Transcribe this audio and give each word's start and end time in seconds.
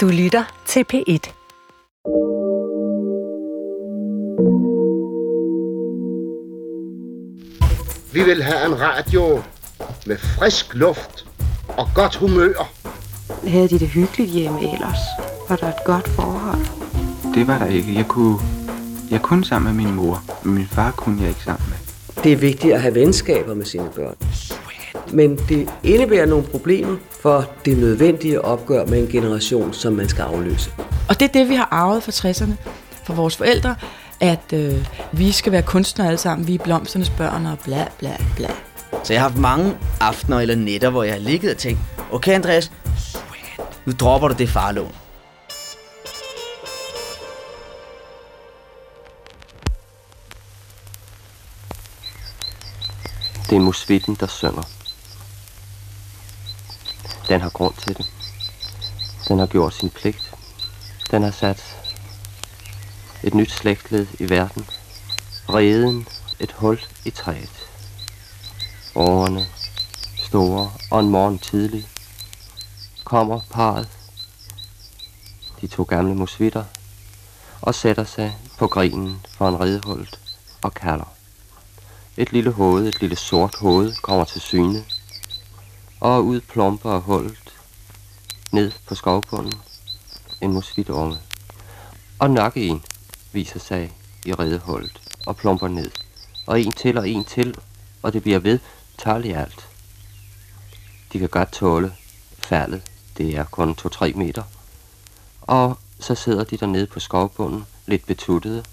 Du 0.00 0.08
lytter 0.08 0.62
til 0.66 0.84
P1. 0.92 1.32
Vi 8.12 8.24
vil 8.24 8.42
have 8.42 8.66
en 8.66 8.80
radio 8.80 9.42
med 10.06 10.18
frisk 10.18 10.74
luft 10.74 11.26
og 11.68 11.88
godt 11.94 12.16
humør. 12.16 12.72
Havde 13.48 13.68
de 13.68 13.78
det 13.78 13.88
hyggeligt 13.88 14.30
hjemme 14.30 14.72
ellers? 14.72 14.98
Var 15.48 15.56
der 15.56 15.68
et 15.68 15.84
godt 15.84 16.08
forhold? 16.08 16.66
Det 17.34 17.46
var 17.46 17.58
der 17.58 17.66
ikke. 17.66 17.94
Jeg 17.94 18.06
kunne, 18.08 18.38
jeg 19.10 19.22
kunne 19.22 19.44
sammen 19.44 19.76
med 19.76 19.84
min 19.84 19.94
mor, 19.94 20.22
men 20.44 20.54
min 20.54 20.66
far 20.66 20.90
kunne 20.90 21.20
jeg 21.20 21.28
ikke 21.28 21.42
sammen 21.42 21.66
med. 21.68 21.78
Det 22.24 22.32
er 22.32 22.36
vigtigt 22.36 22.74
at 22.74 22.80
have 22.80 22.94
venskaber 22.94 23.54
med 23.54 23.64
sine 23.64 23.90
børn. 23.94 24.16
Men 25.12 25.36
det 25.48 25.70
indebærer 25.84 26.26
nogle 26.26 26.44
problemer 26.46 26.96
for 27.22 27.50
det 27.64 27.78
nødvendige 27.78 28.44
opgør 28.44 28.86
med 28.86 28.98
en 28.98 29.08
generation, 29.08 29.72
som 29.72 29.92
man 29.92 30.08
skal 30.08 30.22
afløse. 30.22 30.70
Og 31.08 31.20
det 31.20 31.28
er 31.28 31.32
det, 31.32 31.48
vi 31.48 31.54
har 31.54 31.68
arvet 31.70 32.02
fra 32.02 32.12
60'erne, 32.12 32.52
fra 33.04 33.14
vores 33.14 33.36
forældre, 33.36 33.76
at 34.20 34.52
øh, 34.52 34.86
vi 35.12 35.32
skal 35.32 35.52
være 35.52 35.62
kunstnere 35.62 36.08
alle 36.08 36.18
sammen, 36.18 36.46
vi 36.46 36.54
er 36.54 36.58
blomsternes 36.58 37.10
børn 37.10 37.46
og 37.46 37.58
bla 37.58 37.88
bla 37.98 38.16
bla. 38.36 38.48
Så 39.04 39.12
jeg 39.12 39.22
har 39.22 39.28
haft 39.28 39.40
mange 39.40 39.76
aftener 40.00 40.40
eller 40.40 40.54
nætter, 40.54 40.90
hvor 40.90 41.02
jeg 41.02 41.12
har 41.12 41.20
ligget 41.20 41.50
og 41.50 41.56
tænkt, 41.56 41.80
okay 42.10 42.32
Andreas, 42.32 42.72
nu 43.86 43.92
dropper 44.00 44.28
du 44.28 44.34
det 44.38 44.48
farlån. 44.48 44.92
Det 53.50 53.56
er 53.56 53.60
musvitten, 53.60 54.16
der 54.20 54.26
synger. 54.26 54.79
Den 57.30 57.40
har 57.40 57.50
grund 57.50 57.74
til 57.74 57.96
det. 57.96 58.12
Den 59.28 59.38
har 59.38 59.46
gjort 59.46 59.74
sin 59.74 59.90
pligt. 59.90 60.34
Den 61.10 61.22
har 61.22 61.30
sat 61.30 61.76
et 63.22 63.34
nyt 63.34 63.50
slægtled 63.50 64.06
i 64.18 64.30
verden. 64.30 64.66
Reden 65.48 66.08
et 66.40 66.52
hul 66.52 66.80
i 67.04 67.10
træet. 67.10 67.68
Årene 68.94 69.46
store 70.16 70.72
og 70.90 71.00
en 71.00 71.10
morgen 71.10 71.38
tidlig 71.38 71.88
kommer 73.04 73.40
parret, 73.50 73.88
de 75.60 75.66
to 75.66 75.82
gamle 75.82 76.14
musvitter, 76.14 76.64
og 77.60 77.74
sætter 77.74 78.04
sig 78.04 78.36
på 78.58 78.66
grinen 78.66 79.26
for 79.30 79.48
en 79.48 79.60
redehult 79.60 80.20
og 80.62 80.74
kalder. 80.74 81.12
Et 82.16 82.32
lille 82.32 82.50
hoved, 82.50 82.88
et 82.88 83.00
lille 83.00 83.16
sort 83.16 83.54
hoved, 83.54 83.94
kommer 84.02 84.24
til 84.24 84.40
syne, 84.40 84.84
og 86.00 86.24
ud 86.24 86.40
plomper 86.40 86.98
hullet 86.98 87.54
ned 88.52 88.72
på 88.86 88.94
skovbunden 88.94 89.60
en 90.40 90.52
musvitunge. 90.52 91.18
Og 92.18 92.30
nok 92.30 92.52
en 92.56 92.82
viser 93.32 93.60
sig 93.60 93.92
i 94.24 94.32
redehullet 94.32 95.00
og 95.26 95.36
plomper 95.36 95.68
ned. 95.68 95.90
Og 96.46 96.60
en 96.60 96.72
til 96.72 96.98
og 96.98 97.08
en 97.08 97.24
til, 97.24 97.54
og 98.02 98.12
det 98.12 98.22
bliver 98.22 98.38
ved 98.38 98.58
tal 98.98 99.26
alt. 99.26 99.68
De 101.12 101.18
kan 101.18 101.28
godt 101.28 101.52
tåle 101.52 101.94
faldet. 102.38 102.82
Det 103.16 103.36
er 103.36 103.44
kun 103.44 103.76
2-3 103.80 104.16
meter. 104.16 104.42
Og 105.40 105.78
så 106.00 106.14
sidder 106.14 106.44
de 106.44 106.56
dernede 106.56 106.86
på 106.86 107.00
skovbunden, 107.00 107.66
lidt 107.86 108.06
betuttede. 108.06 108.64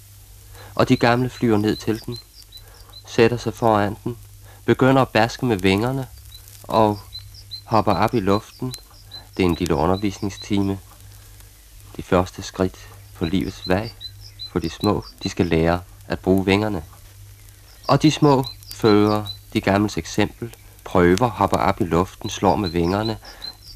Og 0.76 0.90
de 0.90 0.98
gamle 0.98 1.30
flyver 1.30 1.58
ned 1.58 1.76
til 1.76 2.06
den, 2.06 2.18
sætter 3.08 3.38
sig 3.38 3.54
foran 3.54 3.98
den, 4.04 4.18
begynder 4.66 5.02
at 5.02 5.10
baske 5.10 5.46
med 5.46 5.58
vingerne 5.58 6.08
og 6.64 7.00
hopper 7.68 7.94
op 7.94 8.14
i 8.14 8.20
luften. 8.20 8.74
Det 9.38 9.44
er 9.44 9.50
en 9.50 9.56
lille 9.56 9.76
undervisningstime. 9.76 10.80
De 11.98 12.04
første 12.04 12.42
skridt 12.42 12.88
på 13.16 13.26
livets 13.26 13.70
vej 13.70 13.92
for 14.52 14.60
de 14.60 14.70
små, 14.70 15.06
de 15.24 15.30
skal 15.30 15.46
lære 15.46 15.82
at 16.08 16.20
bruge 16.20 16.46
vingerne. 16.46 16.84
Og 17.88 18.02
de 18.02 18.12
små 18.12 18.44
følger 18.74 19.26
de 19.54 19.62
gamles 19.62 19.98
eksempel, 19.98 20.56
prøver, 20.84 21.28
hopper 21.28 21.58
op 21.58 21.82
i 21.82 21.84
luften, 21.84 22.30
slår 22.30 22.56
med 22.56 22.70
vingerne. 22.70 23.18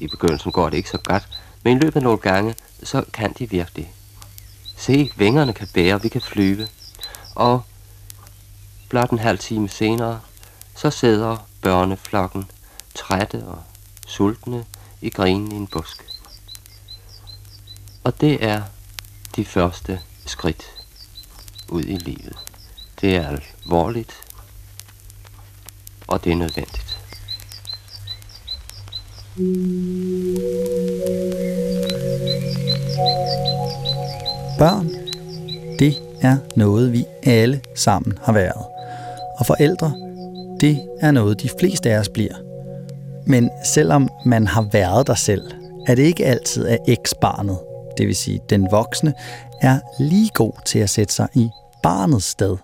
I 0.00 0.08
begyndelsen 0.08 0.52
går 0.52 0.70
det 0.70 0.76
ikke 0.76 0.90
så 0.90 0.98
godt, 0.98 1.28
men 1.62 1.76
i 1.76 1.80
løbet 1.80 1.96
af 1.96 2.02
nogle 2.02 2.18
gange, 2.18 2.54
så 2.82 3.04
kan 3.12 3.32
de 3.38 3.50
virkelig. 3.50 3.92
Se, 4.76 5.10
vingerne 5.16 5.52
kan 5.52 5.68
bære, 5.74 6.02
vi 6.02 6.08
kan 6.08 6.20
flyve. 6.20 6.68
Og 7.34 7.62
blot 8.88 9.10
en 9.10 9.18
halv 9.18 9.38
time 9.38 9.68
senere, 9.68 10.20
så 10.76 10.90
sidder 10.90 11.36
børneflokken 11.62 12.50
trætte 12.94 13.44
og 13.46 13.62
sultne 14.06 14.64
i 15.00 15.10
grenen 15.10 15.52
i 15.52 15.54
en 15.54 15.66
busk. 15.66 16.04
Og 18.04 18.20
det 18.20 18.44
er 18.44 18.62
de 19.36 19.44
første 19.44 20.00
skridt 20.26 20.64
ud 21.68 21.82
i 21.82 21.96
livet. 21.96 22.36
Det 23.00 23.16
er 23.16 23.28
alvorligt, 23.28 24.12
og 26.06 26.24
det 26.24 26.32
er 26.32 26.36
nødvendigt. 26.36 26.98
Børn, 34.58 34.88
det 35.78 36.02
er 36.20 36.36
noget, 36.56 36.92
vi 36.92 37.04
alle 37.22 37.62
sammen 37.76 38.18
har 38.22 38.32
været. 38.32 38.64
Og 39.38 39.46
forældre, 39.46 39.92
det 40.60 40.88
er 41.00 41.10
noget, 41.10 41.42
de 41.42 41.50
fleste 41.60 41.90
af 41.90 41.98
os 41.98 42.08
bliver. 42.08 42.51
Men 43.26 43.50
selvom 43.64 44.08
man 44.24 44.46
har 44.46 44.68
været 44.72 45.06
der 45.06 45.14
selv, 45.14 45.42
er 45.86 45.94
det 45.94 46.02
ikke 46.02 46.26
altid, 46.26 46.66
at 46.66 46.78
eksbarnet, 46.88 47.58
det 47.98 48.06
vil 48.06 48.16
sige 48.16 48.40
den 48.50 48.66
voksne, 48.70 49.14
er 49.60 49.78
lige 49.98 50.30
god 50.34 50.52
til 50.66 50.78
at 50.78 50.90
sætte 50.90 51.14
sig 51.14 51.28
i 51.34 51.48
barnets 51.82 52.26
sted. 52.26 52.56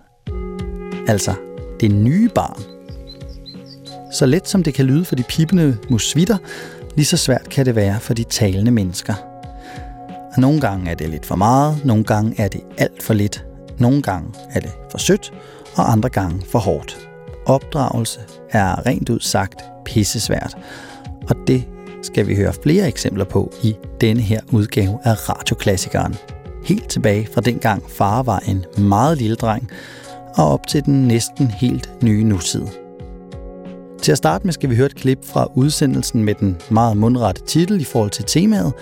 Altså 1.08 1.34
det 1.80 1.90
nye 1.90 2.28
barn. 2.28 2.62
Så 4.12 4.26
let 4.26 4.48
som 4.48 4.62
det 4.62 4.74
kan 4.74 4.84
lyde 4.84 5.04
for 5.04 5.16
de 5.16 5.22
pipende 5.22 5.76
musvitter, 5.90 6.36
lige 6.96 7.06
så 7.06 7.16
svært 7.16 7.48
kan 7.48 7.66
det 7.66 7.74
være 7.74 8.00
for 8.00 8.14
de 8.14 8.24
talende 8.24 8.70
mennesker. 8.70 9.14
Og 10.34 10.40
nogle 10.40 10.60
gange 10.60 10.90
er 10.90 10.94
det 10.94 11.08
lidt 11.08 11.26
for 11.26 11.36
meget, 11.36 11.84
nogle 11.84 12.04
gange 12.04 12.40
er 12.40 12.48
det 12.48 12.60
alt 12.78 13.02
for 13.02 13.14
lidt, 13.14 13.44
nogle 13.78 14.02
gange 14.02 14.34
er 14.50 14.60
det 14.60 14.70
for 14.90 14.98
sødt, 14.98 15.32
og 15.76 15.92
andre 15.92 16.08
gange 16.08 16.42
for 16.46 16.58
hårdt. 16.58 17.07
Opdragelse 17.48 18.20
er 18.50 18.86
rent 18.86 19.08
ud 19.08 19.20
sagt 19.20 19.62
pissesvært, 19.84 20.56
og 21.30 21.36
det 21.46 21.64
skal 22.02 22.26
vi 22.26 22.36
høre 22.36 22.52
flere 22.62 22.88
eksempler 22.88 23.24
på 23.24 23.52
i 23.62 23.76
denne 24.00 24.20
her 24.20 24.40
udgave 24.52 24.98
af 25.04 25.28
Radioklassikeren. 25.28 26.16
Helt 26.64 26.88
tilbage 26.88 27.28
fra 27.34 27.40
dengang 27.40 27.90
far 27.90 28.22
var 28.22 28.38
en 28.38 28.64
meget 28.78 29.18
lille 29.18 29.36
dreng, 29.36 29.70
og 30.36 30.52
op 30.52 30.66
til 30.66 30.84
den 30.84 31.08
næsten 31.08 31.46
helt 31.46 32.02
nye 32.02 32.24
nutid. 32.24 32.62
Til 34.02 34.12
at 34.12 34.18
starte 34.18 34.46
med 34.46 34.52
skal 34.52 34.70
vi 34.70 34.76
høre 34.76 34.86
et 34.86 34.94
klip 34.94 35.24
fra 35.24 35.46
udsendelsen 35.54 36.24
med 36.24 36.34
den 36.34 36.56
meget 36.70 36.96
mundrette 36.96 37.42
titel 37.42 37.80
i 37.80 37.84
forhold 37.84 38.10
til 38.10 38.24
temaet 38.24 38.72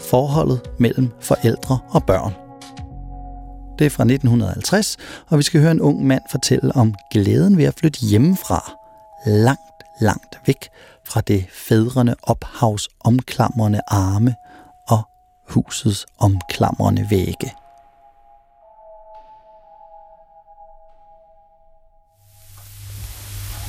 Forholdet 0.00 0.60
mellem 0.78 1.10
forældre 1.20 1.78
og 1.90 2.04
børn. 2.04 2.45
Det 3.78 3.84
er 3.84 3.90
fra 3.90 4.02
1950, 4.02 4.96
og 5.26 5.38
vi 5.38 5.42
skal 5.42 5.60
høre 5.60 5.70
en 5.70 5.80
ung 5.80 6.06
mand 6.06 6.22
fortælle 6.30 6.76
om 6.76 6.94
glæden 7.10 7.56
ved 7.56 7.64
at 7.64 7.74
flytte 7.74 8.00
hjemmefra, 8.00 8.72
langt, 9.26 9.82
langt 10.00 10.40
væk 10.46 10.68
fra 11.04 11.20
det 11.20 11.46
fædrende 11.52 12.14
ophavs 12.22 12.88
omklamrende 13.04 13.80
arme 13.88 14.34
og 14.88 15.08
husets 15.48 16.06
omklamrende 16.18 17.06
vægge. 17.10 17.52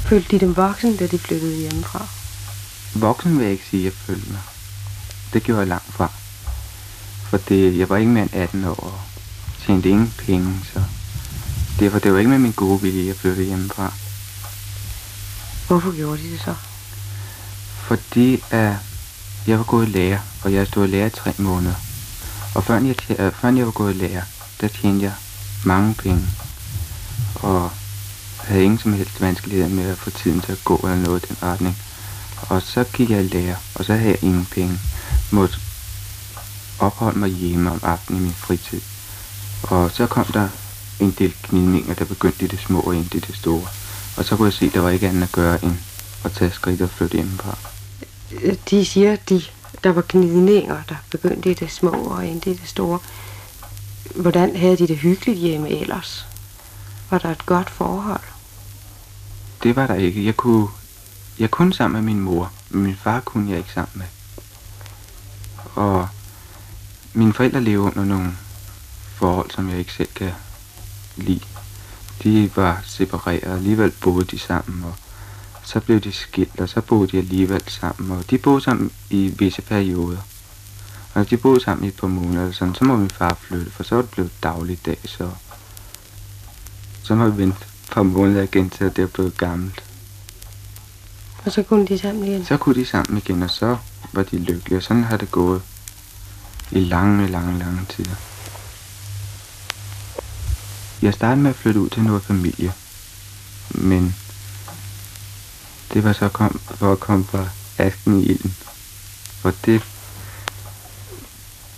Følte 0.10 0.32
de 0.32 0.40
dem 0.40 0.56
voksen, 0.58 0.98
da 0.98 1.08
de 1.08 1.20
flyttede 1.20 1.56
hjemmefra? 1.56 2.08
Voksen 3.00 3.38
vil 3.38 3.44
jeg 3.44 3.52
ikke 3.52 3.66
sige, 3.66 3.82
at 3.82 3.86
jeg 3.86 3.94
følte 3.94 4.32
mig. 4.32 4.42
Det 5.34 5.44
gjorde 5.44 5.60
jeg 5.60 5.68
langt 5.68 5.86
fra. 5.86 6.08
For 7.30 7.38
det, 7.38 7.78
jeg 7.78 7.90
var 7.90 7.98
ikke 7.98 8.12
mere 8.12 8.24
end 8.24 8.34
18 8.34 8.66
år 8.66 9.07
tjente 9.68 9.90
ingen 9.90 10.14
penge, 10.26 10.60
så 10.74 10.84
derfor 11.80 12.00
det 12.00 12.14
var 12.14 12.18
ikke 12.20 12.30
med 12.30 12.40
min 12.40 12.52
gode 12.52 12.82
vilje, 12.82 13.08
jeg 13.08 13.16
flyttede 13.16 13.46
hjemmefra. 13.46 13.94
Hvorfor 15.68 15.96
gjorde 15.96 16.24
de 16.24 16.32
det 16.32 16.42
så? 16.46 16.56
Fordi 17.88 18.44
at 18.52 18.76
jeg 19.48 19.58
var 19.58 19.64
gået 19.64 19.88
i 19.88 19.92
lærer, 19.92 20.20
og 20.44 20.54
jeg 20.54 20.68
stod 20.68 20.88
i 20.88 20.92
lærer 20.92 21.08
i 21.08 21.10
tre 21.10 21.34
måneder. 21.38 21.76
Og 22.56 22.64
før 22.64 22.80
jeg, 22.80 22.98
tjente, 22.98 23.32
før 23.42 23.50
jeg 23.50 23.66
var 23.66 23.72
gået 23.72 23.96
i 23.96 23.98
lærer, 23.98 24.24
der 24.62 24.68
tjente 24.68 25.06
jeg 25.06 25.14
mange 25.66 25.94
penge. 25.94 26.28
Og 27.36 27.72
havde 28.44 28.64
ingen 28.64 28.80
som 28.80 28.94
helst 28.94 29.22
vanskeligheder 29.22 29.70
med 29.70 29.90
at 29.90 29.98
få 29.98 30.10
tiden 30.10 30.42
til 30.42 30.52
at 30.52 30.64
gå 30.64 30.78
eller 30.78 30.96
noget 30.96 31.24
i 31.24 31.28
den 31.28 31.38
retning. 31.44 31.78
Og 32.42 32.62
så 32.62 32.84
gik 32.84 33.10
jeg 33.10 33.24
i 33.24 33.28
lærer, 33.28 33.56
og 33.76 33.86
så 33.86 33.94
havde 33.94 34.10
jeg 34.10 34.24
ingen 34.24 34.48
penge. 34.52 34.80
Måtte 35.32 35.58
opholde 36.80 37.20
mig 37.20 37.30
hjemme 37.30 37.72
om 37.72 37.80
aftenen 37.84 38.22
i 38.22 38.24
min 38.24 38.34
fritid. 38.34 38.82
Og 39.64 39.92
så 39.92 40.08
kom 40.08 40.26
der 40.26 40.50
en 41.00 41.12
del 41.12 41.34
knidninger, 41.44 41.94
der 41.94 42.06
begyndte 42.06 42.46
i 42.46 42.48
det 42.48 42.60
små 42.60 42.80
og 42.80 42.96
ind 42.96 43.16
i 43.16 43.20
det 43.20 43.36
store. 43.36 43.68
Og 44.18 44.26
så 44.26 44.36
kunne 44.36 44.46
jeg 44.46 44.54
se, 44.54 44.66
at 44.66 44.74
der 44.74 44.80
var 44.80 44.90
ikke 44.90 45.08
andet 45.08 45.24
at 45.24 45.32
gøre 45.32 45.66
end 45.66 45.76
at 46.24 46.32
tage 46.32 46.52
skridt 46.52 46.82
og 46.82 46.90
flytte 46.90 47.16
hjemmefra. 47.16 47.58
De 48.70 48.86
siger, 48.86 49.14
at 49.14 49.30
de 49.30 49.44
der 49.84 49.90
var 49.90 50.04
gnidninger, 50.10 50.84
der 50.90 50.96
begyndte 51.12 51.52
i 51.52 51.54
det 51.54 51.72
små 51.72 51.90
og 51.90 52.28
endte 52.28 52.50
i 52.50 52.54
det 52.54 52.70
store. 52.70 53.00
Hvordan 54.16 54.56
havde 54.56 54.78
de 54.78 54.88
det 54.88 54.98
hyggeligt 54.98 55.38
hjemme 55.40 55.70
ellers? 55.70 56.28
Var 57.10 57.18
der 57.18 57.32
et 57.32 57.46
godt 57.46 57.70
forhold? 57.70 58.22
Det 59.64 59.76
var 59.76 59.88
der 59.88 59.96
ikke. 59.96 60.26
Jeg 60.26 60.38
kunne, 60.38 60.68
jeg 61.40 61.52
kunne 61.52 61.74
sammen 61.74 62.06
med 62.06 62.14
min 62.14 62.24
mor, 62.24 62.52
men 62.70 62.84
min 62.84 62.96
far 62.96 63.20
kunne 63.20 63.50
jeg 63.50 63.58
ikke 63.58 63.72
sammen 63.74 63.92
med. 63.94 64.06
Og 65.76 66.08
mine 67.14 67.34
forældre 67.34 67.62
levede 67.62 67.88
under 67.88 68.06
nogle 68.06 68.38
forhold, 69.18 69.52
som 69.52 69.70
jeg 69.70 69.80
ikke 69.80 69.94
selv 69.94 70.10
kan 70.16 70.32
lide. 71.16 71.46
De 72.24 72.52
var 72.56 72.82
separeret, 72.86 73.44
og 73.44 73.56
alligevel 73.56 73.92
boede 73.92 74.26
de 74.26 74.40
sammen, 74.40 74.84
og 74.84 74.96
så 75.64 75.80
blev 75.80 76.00
de 76.00 76.12
skilt, 76.12 76.60
og 76.60 76.70
så 76.70 76.82
boede 76.82 77.08
de 77.08 77.18
alligevel 77.18 77.64
sammen, 77.68 78.12
og 78.12 78.30
de 78.30 78.38
boede 78.38 78.62
sammen 78.62 78.92
i 79.10 79.28
visse 79.28 79.62
perioder. 79.62 80.18
Og 81.14 81.16
når 81.16 81.24
de 81.24 81.38
boede 81.38 81.62
sammen 81.64 81.86
i 81.86 81.88
et 81.88 81.96
par 81.96 82.08
måneder, 82.08 82.42
eller 82.42 82.54
sådan, 82.54 82.76
så 82.76 82.86
må 82.86 82.96
min 82.96 83.10
far 83.10 83.38
flytte, 83.42 83.72
for 83.72 83.84
så 83.84 83.96
var 83.96 84.02
det 84.02 84.12
blevet 84.12 84.32
dagligdag, 84.44 84.98
så, 85.06 85.30
så 87.04 87.16
må 87.16 87.30
vi 87.30 87.38
vente 87.38 87.58
et 87.62 87.92
par 87.92 88.04
måneder 88.04 88.42
igen, 88.42 88.70
til 88.70 88.96
det 88.96 89.00
er 89.00 89.08
blevet 89.08 89.38
gammelt. 89.38 89.84
Og 91.46 91.52
så 91.52 91.64
kunne 91.64 91.88
de 91.88 92.00
sammen 92.00 92.24
igen? 92.24 92.46
Så 92.46 92.58
kunne 92.58 92.76
de 92.76 92.86
sammen 92.86 93.18
igen, 93.18 93.44
og 93.44 93.50
så 93.50 93.78
var 94.14 94.24
de 94.24 94.38
lykkelige, 94.38 94.78
og 94.78 94.84
sådan 94.84 95.04
har 95.04 95.18
det 95.18 95.32
gået 95.32 95.62
i 96.72 96.80
lange, 96.80 97.28
lange, 97.28 97.60
lange 97.60 97.82
tider. 97.90 98.16
Jeg 101.02 101.14
startede 101.14 101.42
med 101.42 101.50
at 101.50 101.56
flytte 101.56 101.80
ud 101.80 101.90
til 101.90 102.04
noget 102.04 102.24
familie, 102.24 102.74
men 103.70 104.16
det 105.94 106.04
var 106.04 106.14
så 106.14 106.30
kom, 106.30 106.60
for 106.76 106.92
at 106.92 107.00
komme 107.00 107.26
fra 107.26 107.48
asken 107.78 108.20
i 108.20 108.26
ilden. 108.26 108.56
Og 109.44 109.54
det 109.66 109.84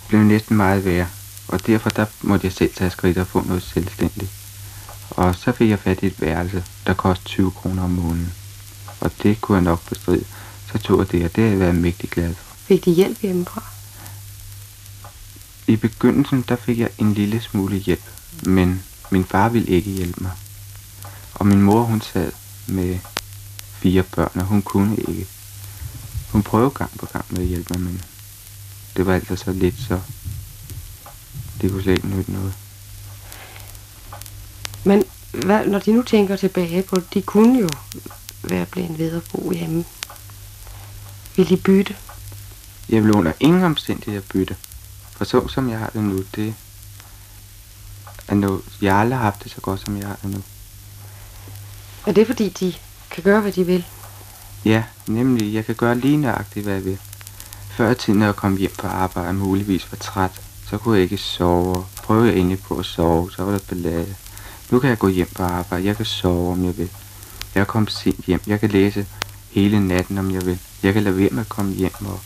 blev 0.08 0.20
næsten 0.20 0.56
meget 0.56 0.84
værre. 0.84 1.08
Og 1.48 1.66
derfor 1.66 1.90
der 1.90 2.06
måtte 2.22 2.46
jeg 2.46 2.52
selv 2.52 2.74
tage 2.74 2.90
skridt 2.90 3.18
og 3.18 3.26
få 3.26 3.44
noget 3.46 3.62
selvstændigt. 3.62 4.30
Og 5.10 5.34
så 5.34 5.52
fik 5.52 5.70
jeg 5.70 5.78
fat 5.78 6.02
i 6.02 6.06
et 6.06 6.20
værelse, 6.20 6.64
der 6.86 6.94
kostede 6.94 7.28
20 7.28 7.50
kroner 7.50 7.84
om 7.84 7.90
måneden. 7.90 8.32
Og 9.00 9.10
det 9.22 9.40
kunne 9.40 9.56
jeg 9.56 9.64
nok 9.64 9.88
bestride. 9.88 10.24
Så 10.72 10.78
tog 10.78 10.98
jeg 10.98 11.12
det, 11.12 11.24
og 11.24 11.36
det 11.36 11.44
har 11.44 11.50
jeg 11.50 11.60
været 11.60 11.74
mægtig 11.74 12.10
glad 12.10 12.34
for. 12.34 12.56
Fik 12.56 12.84
de 12.84 12.90
hjælp 12.90 13.20
hjemmefra? 13.20 13.62
I 15.66 15.76
begyndelsen, 15.76 16.44
der 16.48 16.56
fik 16.56 16.78
jeg 16.78 16.90
en 16.98 17.14
lille 17.14 17.40
smule 17.40 17.76
hjælp, 17.76 18.04
men 18.42 18.82
min 19.10 19.24
far 19.24 19.48
ville 19.48 19.68
ikke 19.68 19.90
hjælpe 19.90 20.22
mig. 20.22 20.32
Og 21.34 21.46
min 21.46 21.62
mor, 21.62 21.82
hun 21.82 22.00
sad 22.00 22.32
med 22.66 22.98
fire 23.72 24.02
børn, 24.02 24.40
og 24.40 24.44
hun 24.44 24.62
kunne 24.62 24.96
ikke. 24.96 25.26
Hun 26.32 26.42
prøvede 26.42 26.70
gang 26.70 26.90
på 26.98 27.06
gang 27.06 27.24
med 27.28 27.40
at 27.40 27.46
hjælpe 27.46 27.74
mig, 27.74 27.82
men 27.82 28.02
det 28.96 29.06
var 29.06 29.14
altså 29.14 29.36
så 29.36 29.52
lidt, 29.52 29.74
så 29.88 30.00
det 31.60 31.70
kunne 31.70 31.82
slet 31.82 31.92
ikke 31.92 32.08
nytte 32.08 32.32
noget. 32.32 32.54
Men 34.84 35.04
hvad, 35.32 35.66
når 35.66 35.78
de 35.78 35.92
nu 35.92 36.02
tænker 36.02 36.36
tilbage 36.36 36.82
på 36.82 36.96
det, 36.96 37.14
de 37.14 37.22
kunne 37.22 37.60
jo 37.60 37.68
være 38.42 38.66
blevet 38.66 38.98
ved 38.98 39.16
at 39.16 39.22
bo 39.32 39.52
hjemme. 39.52 39.84
Vil 41.36 41.48
de 41.48 41.56
bytte? 41.56 41.96
Jeg 42.88 43.04
vil 43.04 43.14
under 43.14 43.32
ingen 43.40 43.62
omstændigheder 43.62 44.26
bytte. 44.32 44.56
For 45.10 45.24
så 45.24 45.48
som 45.48 45.70
jeg 45.70 45.78
har 45.78 45.90
det 45.94 46.02
nu, 46.02 46.24
det 46.34 46.54
er 48.30 48.34
noget, 48.34 48.60
jeg 48.82 48.92
har 48.92 49.00
aldrig 49.00 49.18
haft 49.18 49.44
det 49.44 49.52
så 49.52 49.60
godt, 49.60 49.80
som 49.80 49.96
jeg 49.96 50.06
har 50.06 50.18
det 50.22 50.30
nu. 50.30 50.42
Er 52.06 52.12
det 52.12 52.26
fordi, 52.26 52.48
de 52.48 52.74
kan 53.10 53.22
gøre, 53.22 53.40
hvad 53.40 53.52
de 53.52 53.66
vil? 53.66 53.84
Ja, 54.64 54.82
nemlig. 55.06 55.54
Jeg 55.54 55.66
kan 55.66 55.74
gøre 55.74 55.98
lige 55.98 56.16
nøjagtigt, 56.16 56.64
hvad 56.64 56.74
jeg 56.74 56.84
vil. 56.84 56.98
Før 57.76 57.90
i 57.90 57.94
tiden, 57.94 58.18
når 58.18 58.26
jeg 58.26 58.36
kom 58.36 58.56
hjem 58.56 58.72
på 58.78 58.86
arbejde 58.86 59.28
og 59.28 59.34
muligvis 59.34 59.92
var 59.92 59.98
træt, 59.98 60.40
så 60.70 60.78
kunne 60.78 60.94
jeg 60.94 61.02
ikke 61.02 61.18
sove. 61.18 61.84
Prøvede 61.96 62.28
jeg 62.28 62.38
endelig 62.38 62.62
på 62.62 62.78
at 62.78 62.84
sove, 62.84 63.30
så 63.32 63.44
var 63.44 63.52
der 63.52 63.58
ballade. 63.68 64.14
Nu 64.70 64.78
kan 64.78 64.90
jeg 64.90 64.98
gå 64.98 65.08
hjem 65.08 65.28
på 65.36 65.42
arbejde. 65.42 65.86
Jeg 65.86 65.96
kan 65.96 66.06
sove, 66.06 66.52
om 66.52 66.64
jeg 66.64 66.78
vil. 66.78 66.90
Jeg 67.54 67.66
komme 67.66 67.88
sent 67.88 68.24
hjem. 68.24 68.40
Jeg 68.46 68.60
kan 68.60 68.70
læse 68.70 69.06
hele 69.50 69.88
natten, 69.88 70.18
om 70.18 70.30
jeg 70.30 70.46
vil. 70.46 70.58
Jeg 70.82 70.92
kan 70.92 71.02
lade 71.02 71.16
være 71.16 71.28
med 71.32 71.40
at 71.40 71.48
komme 71.48 71.72
hjem, 71.72 72.06
og 72.06 72.20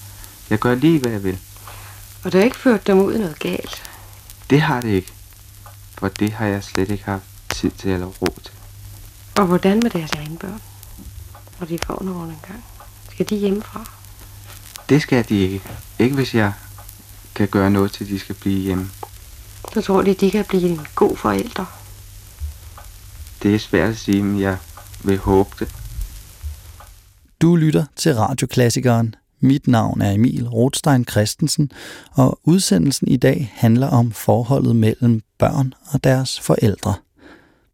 jeg 0.50 0.58
gør 0.58 0.74
lige, 0.74 0.98
hvad 0.98 1.12
jeg 1.12 1.24
vil. 1.24 1.38
Og 2.24 2.32
der 2.32 2.40
er 2.40 2.44
ikke 2.44 2.56
ført 2.56 2.86
dem 2.86 2.98
ud 2.98 3.18
noget 3.18 3.38
galt? 3.38 3.82
Det 4.50 4.60
har 4.60 4.80
det 4.80 4.88
ikke. 4.88 5.12
For 5.98 6.08
det 6.08 6.32
har 6.32 6.46
jeg 6.46 6.64
slet 6.64 6.90
ikke 6.90 7.04
haft 7.04 7.24
tid 7.48 7.70
til 7.70 7.90
eller 7.90 8.06
ro 8.06 8.38
til. 8.42 8.54
Og 9.36 9.46
hvordan 9.46 9.80
med 9.82 9.90
deres 9.90 10.10
egne 10.10 10.38
børn? 10.38 10.60
Når 11.60 11.66
de 11.66 11.78
får 11.86 12.02
nogen 12.02 12.30
en 12.30 12.38
gang. 12.48 12.64
Skal 13.10 13.28
de 13.28 13.36
hjemmefra? 13.36 13.84
Det 14.88 15.02
skal 15.02 15.28
de 15.28 15.38
ikke. 15.40 15.62
Ikke 15.98 16.14
hvis 16.14 16.34
jeg 16.34 16.52
kan 17.34 17.48
gøre 17.48 17.70
noget 17.70 17.92
til, 17.92 18.08
de 18.08 18.18
skal 18.18 18.34
blive 18.34 18.60
hjemme. 18.60 18.90
Så 19.74 19.80
tror 19.80 20.02
de, 20.02 20.14
de 20.14 20.30
kan 20.30 20.44
blive 20.44 20.68
en 20.68 20.86
god 20.94 21.16
forælder. 21.16 21.64
Det 23.42 23.54
er 23.54 23.58
svært 23.58 23.90
at 23.90 23.96
sige, 23.98 24.22
men 24.22 24.40
jeg 24.40 24.56
vil 25.04 25.18
håbe 25.18 25.50
det. 25.58 25.74
Du 27.42 27.56
lytter 27.56 27.84
til 27.96 28.14
radioklassikeren. 28.14 29.14
Mit 29.44 29.68
navn 29.68 30.02
er 30.02 30.12
Emil 30.12 30.48
Rothstein 30.48 31.04
Christensen, 31.04 31.70
og 32.12 32.38
udsendelsen 32.44 33.08
i 33.08 33.16
dag 33.16 33.52
handler 33.54 33.86
om 33.86 34.12
forholdet 34.12 34.76
mellem 34.76 35.22
børn 35.38 35.74
og 35.86 36.04
deres 36.04 36.40
forældre. 36.40 36.94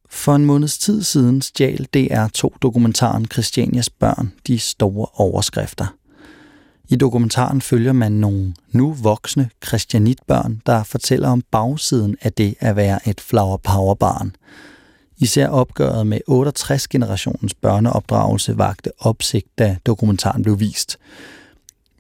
For 0.09 0.35
en 0.35 0.45
måneds 0.45 0.79
tid 0.79 1.03
siden 1.03 1.43
stjal 1.43 1.87
DR2-dokumentaren 1.97 3.27
Christianias 3.33 3.91
børn 3.91 4.33
de 4.47 4.59
store 4.59 5.07
overskrifter. 5.15 5.95
I 6.89 6.97
dokumentaren 6.97 7.61
følger 7.61 7.93
man 7.93 8.13
nogle 8.13 8.55
nu 8.73 8.93
voksne 8.93 9.51
christianitbørn, 9.67 10.63
der 10.67 10.83
fortæller 10.83 11.29
om 11.29 11.43
bagsiden 11.51 12.17
af 12.23 12.33
det 12.33 12.55
at 12.61 12.77
være 12.77 13.09
et 13.09 13.21
flower 13.21 13.57
power 13.57 13.95
barn. 13.95 14.37
Især 15.19 15.49
opgøret 15.49 16.07
med 16.07 16.21
68-generationens 16.31 17.55
børneopdragelse 17.61 18.59
vagte 18.59 18.91
opsigt, 18.99 19.59
da 19.59 19.77
dokumentaren 19.87 20.43
blev 20.43 20.61
vist. 20.61 20.99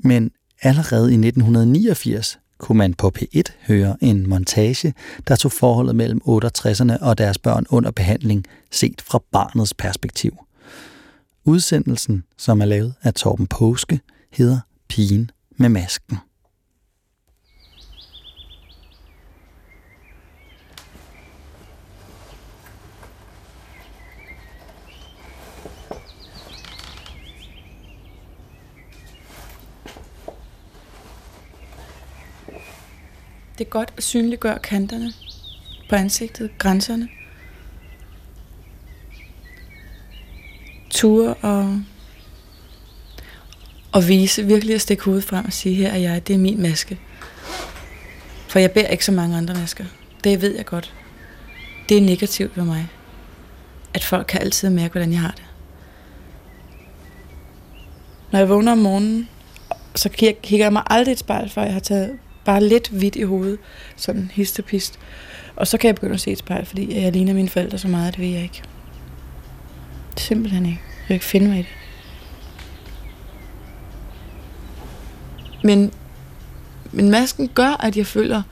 Men 0.02 0.30
allerede 0.62 1.10
i 1.12 1.14
1989 1.14 2.38
kunne 2.58 2.78
man 2.78 2.94
på 2.94 3.12
P1 3.18 3.42
høre 3.66 3.96
en 4.00 4.28
montage, 4.28 4.94
der 5.28 5.36
tog 5.36 5.52
forholdet 5.52 5.96
mellem 5.96 6.20
68'erne 6.26 7.04
og 7.04 7.18
deres 7.18 7.38
børn 7.38 7.66
under 7.70 7.90
behandling 7.90 8.44
set 8.70 9.00
fra 9.00 9.22
barnets 9.32 9.74
perspektiv. 9.74 10.38
Udsendelsen, 11.44 12.24
som 12.38 12.60
er 12.60 12.64
lavet 12.64 12.94
af 13.02 13.14
Torben 13.14 13.46
Påske, 13.46 14.00
hedder 14.30 14.60
Pigen 14.88 15.30
med 15.56 15.68
masken. 15.68 16.18
Det 33.60 33.66
er 33.66 33.70
godt 33.70 33.92
at 33.96 34.02
synliggøre 34.02 34.58
kanterne 34.58 35.12
på 35.88 35.96
ansigtet, 35.96 36.50
grænserne. 36.58 37.08
Ture 40.90 41.34
og, 41.34 41.80
og 43.92 44.08
vise, 44.08 44.46
virkelig 44.46 44.74
at 44.74 44.80
stikke 44.80 45.04
hovedet 45.04 45.24
frem 45.24 45.44
og 45.44 45.52
sige, 45.52 45.74
her 45.74 45.90
er 45.90 45.96
jeg, 45.96 46.26
det 46.26 46.34
er 46.34 46.38
min 46.38 46.62
maske. 46.62 46.98
For 48.48 48.58
jeg 48.58 48.70
bærer 48.70 48.88
ikke 48.88 49.04
så 49.04 49.12
mange 49.12 49.36
andre 49.36 49.54
masker. 49.54 49.84
Det 50.24 50.42
ved 50.42 50.56
jeg 50.56 50.66
godt. 50.66 50.94
Det 51.88 51.96
er 51.96 52.02
negativt 52.02 52.54
for 52.54 52.64
mig. 52.64 52.88
At 53.94 54.04
folk 54.04 54.26
kan 54.26 54.40
altid 54.40 54.70
mærke, 54.70 54.92
hvordan 54.92 55.12
jeg 55.12 55.20
har 55.20 55.34
det. 55.36 55.44
Når 58.32 58.38
jeg 58.38 58.48
vågner 58.48 58.72
om 58.72 58.78
morgenen, 58.78 59.28
så 59.94 60.08
kigger 60.08 60.66
jeg 60.66 60.72
mig 60.72 60.82
aldrig 60.86 61.12
et 61.12 61.18
spejl, 61.18 61.50
før 61.50 61.62
jeg 61.62 61.72
har 61.72 61.80
taget 61.80 62.18
bare 62.44 62.64
lidt 62.64 62.88
hvidt 62.88 63.16
i 63.16 63.22
hovedet, 63.22 63.58
sådan 63.96 64.30
histepist. 64.34 64.98
Og 65.56 65.66
så 65.66 65.78
kan 65.78 65.88
jeg 65.88 65.94
begynde 65.94 66.14
at 66.14 66.20
se 66.20 66.30
et 66.30 66.38
spejl, 66.38 66.66
fordi 66.66 67.00
jeg 67.02 67.12
ligner 67.12 67.34
mine 67.34 67.48
forældre 67.48 67.78
så 67.78 67.88
meget, 67.88 68.14
det 68.14 68.20
ved 68.20 68.28
jeg 68.28 68.42
ikke. 68.42 68.62
Simpelthen 70.16 70.66
ikke. 70.66 70.80
Jeg 70.98 71.06
kan 71.06 71.14
ikke 71.14 71.26
finde 71.26 71.48
mig 71.48 71.58
i 71.58 71.62
det. 71.62 71.68
Men, 75.64 75.92
men 76.92 77.10
masken 77.10 77.48
gør, 77.48 77.82
at 77.82 77.96
jeg 77.96 78.06
føler, 78.06 78.42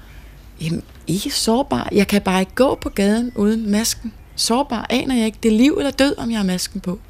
jamen, 0.61 0.83
ikke 1.07 1.31
sårbar. 1.31 1.89
Jeg 1.93 2.07
kan 2.09 2.23
bare 2.23 2.41
ikke 2.41 2.55
gå 2.55 2.75
på 2.75 2.89
gaden 2.89 3.33
uden 3.35 3.71
masken. 3.71 4.13
Sårbar 4.37 4.87
aner 4.91 5.17
jeg 5.17 5.27
ikke. 5.27 5.39
Det 5.43 5.53
er 5.53 5.57
liv 5.57 5.75
eller 5.79 5.91
død, 5.91 6.19
om 6.19 6.31
jeg 6.31 6.39
har 6.39 6.45
masken 6.45 6.81
på. 6.81 7.01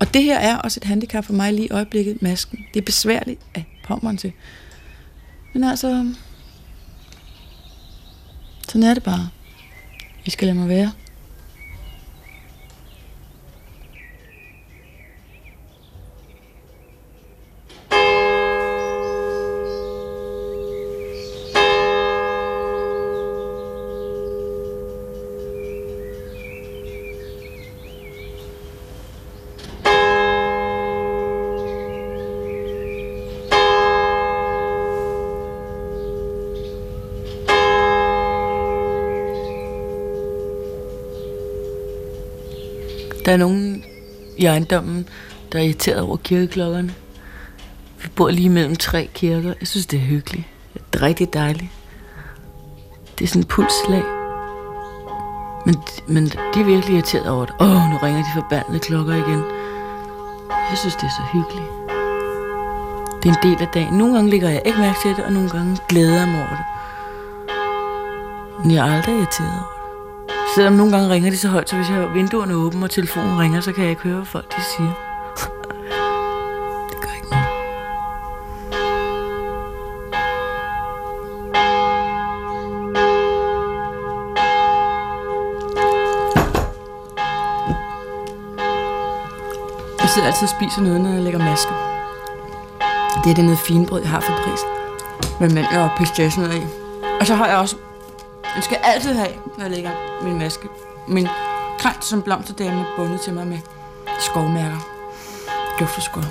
Og 0.00 0.14
det 0.14 0.22
her 0.22 0.38
er 0.38 0.56
også 0.56 0.80
et 0.82 0.88
handicap 0.88 1.24
for 1.24 1.32
mig 1.32 1.52
lige 1.52 1.66
i 1.66 1.70
øjeblikket, 1.70 2.22
masken. 2.22 2.58
Det 2.74 2.80
er 2.80 2.84
besværligt 2.84 3.40
at 3.54 3.62
pommeren 3.84 4.16
til. 4.16 4.32
Men 5.52 5.64
altså, 5.64 6.14
sådan 8.68 8.82
er 8.82 8.94
det 8.94 9.02
bare. 9.02 9.28
Vi 10.24 10.30
skal 10.30 10.46
lade 10.46 10.58
mig 10.58 10.68
være. 10.68 10.92
Der 43.24 43.32
er 43.32 43.36
nogen 43.36 43.84
i 44.38 44.44
ejendommen, 44.44 45.08
der 45.52 45.58
er 45.58 45.62
irriteret 45.62 46.00
over 46.00 46.16
kirkeklokkerne. 46.16 46.94
Vi 48.02 48.08
bor 48.16 48.30
lige 48.30 48.48
mellem 48.50 48.76
tre 48.76 49.08
kirker. 49.14 49.54
Jeg 49.60 49.68
synes, 49.68 49.86
det 49.86 49.96
er 49.96 50.00
hyggeligt. 50.00 50.44
Det 50.74 51.00
er 51.00 51.02
rigtig 51.02 51.34
dejligt. 51.34 51.70
Det 53.18 53.24
er 53.24 53.28
sådan 53.28 53.42
et 53.42 53.48
pulsslag. 53.48 54.02
Men, 55.66 55.76
men 56.08 56.26
de 56.26 56.60
er 56.60 56.64
virkelig 56.64 56.94
irriteret 56.94 57.30
over 57.30 57.44
det. 57.44 57.54
Åh, 57.60 57.70
oh, 57.70 57.90
nu 57.90 57.96
ringer 58.02 58.22
de 58.22 58.40
forbandede 58.40 58.78
klokker 58.78 59.14
igen. 59.14 59.42
Jeg 60.70 60.78
synes, 60.78 60.94
det 60.94 61.04
er 61.04 61.10
så 61.10 61.22
hyggeligt. 61.32 61.68
Det 63.22 63.28
er 63.30 63.34
en 63.34 63.50
del 63.50 63.62
af 63.62 63.68
dagen. 63.74 63.94
Nogle 63.94 64.14
gange 64.14 64.30
ligger 64.30 64.48
jeg 64.48 64.62
ikke 64.64 64.78
mærke 64.78 64.98
til 65.02 65.10
det, 65.10 65.24
og 65.24 65.32
nogle 65.32 65.50
gange 65.50 65.78
glæder 65.88 66.18
jeg 66.18 66.28
mig 66.28 66.40
over 66.40 66.56
det. 66.56 66.66
Men 68.62 68.70
jeg 68.70 68.88
er 68.88 68.96
aldrig 68.96 69.14
irriteret 69.14 69.50
over 69.50 69.72
det. 69.74 69.79
Selvom 70.54 70.72
nogle 70.72 70.92
gange 70.92 71.10
ringer 71.10 71.30
de 71.30 71.38
så 71.38 71.48
højt, 71.48 71.70
så 71.70 71.76
hvis 71.76 71.88
jeg 71.88 71.96
har 71.96 72.06
vinduerne 72.06 72.54
åbne 72.54 72.84
og 72.86 72.90
telefonen 72.90 73.38
ringer, 73.38 73.60
så 73.60 73.72
kan 73.72 73.82
jeg 73.82 73.90
ikke 73.90 74.02
høre, 74.02 74.14
hvad 74.14 74.26
folk 74.26 74.56
de 74.56 74.62
siger. 74.76 74.88
det 76.90 76.96
gør 77.02 77.14
ikke 77.16 77.28
noget. 77.30 77.46
Jeg 90.00 90.08
sidder 90.08 90.28
altid 90.28 90.42
og 90.42 90.48
spiser 90.48 90.82
noget, 90.82 91.00
når 91.00 91.10
jeg 91.10 91.22
lægger 91.22 91.38
maske. 91.38 91.72
Det 93.24 93.30
er 93.30 93.34
det 93.34 93.44
noget 93.44 93.58
finbrød, 93.58 94.00
jeg 94.00 94.10
har 94.10 94.20
for 94.20 94.32
pris. 94.32 94.60
Med 95.40 95.50
mand 95.50 95.66
og 95.76 95.90
pistachienødder 95.98 96.56
i. 96.56 96.62
Og 97.20 97.26
så 97.26 97.34
har 97.34 97.46
jeg 97.46 97.56
også... 97.56 97.76
Jeg 98.54 98.64
skal 98.64 98.78
altid 98.82 99.14
have, 99.14 99.32
når 99.58 99.64
jeg 99.64 99.70
lægger 99.70 99.90
min 100.22 100.38
maske. 100.38 100.68
Min 101.08 101.28
krans 101.78 102.04
som 102.04 102.22
blomsterdame 102.22 102.86
bundet 102.96 103.20
til 103.20 103.34
mig 103.34 103.46
med 103.46 103.58
skovmærker. 104.20 104.86
Dufteskov. 105.80 106.22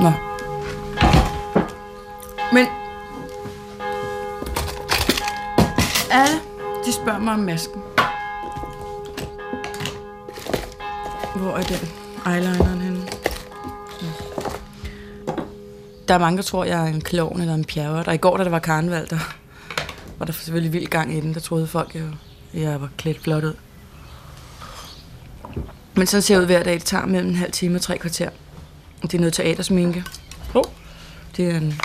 Nå. 0.00 0.12
Men... 2.52 2.66
Alle, 6.10 6.40
de 6.86 6.92
spørger 6.92 7.18
mig 7.18 7.34
om 7.34 7.40
masken. 7.40 7.82
Hvor 11.36 11.56
er 11.56 11.62
den 11.62 11.88
eyelineren 12.26 12.80
henne? 12.80 13.08
Der 16.08 16.14
er 16.14 16.18
mange, 16.18 16.36
der 16.36 16.42
tror, 16.42 16.64
jeg 16.64 16.82
er 16.82 16.86
en 16.86 17.00
klovn 17.00 17.40
eller 17.40 17.54
en 17.54 17.64
pjerre. 17.64 18.04
Og 18.06 18.14
i 18.14 18.18
går, 18.18 18.36
da 18.36 18.44
der 18.44 18.50
var 18.50 18.58
karneval, 18.58 19.10
der 19.10 19.37
var 20.18 20.26
der 20.26 20.32
selvfølgelig 20.32 20.72
vild 20.72 20.86
gang 20.86 21.16
i 21.16 21.20
den. 21.20 21.34
Der 21.34 21.40
troede 21.40 21.66
folk, 21.66 21.94
at 21.94 22.02
jeg 22.54 22.80
var 22.80 22.88
klædt 22.96 23.22
flot 23.22 23.44
ud. 23.44 23.54
Men 25.94 26.06
sådan 26.06 26.22
ser 26.22 26.34
jeg 26.34 26.40
ud 26.40 26.46
hver 26.46 26.62
dag. 26.62 26.74
Det 26.74 26.84
tager 26.84 27.06
mellem 27.06 27.28
en 27.28 27.36
halv 27.36 27.52
time 27.52 27.74
og 27.74 27.80
tre 27.80 27.98
kvarter. 27.98 28.30
Det 29.02 29.14
er 29.14 29.18
noget 29.18 29.34
teatersminke. 29.34 30.04
Oh. 30.54 30.64
Det 31.36 31.50
er 31.50 31.56
en 31.56 31.80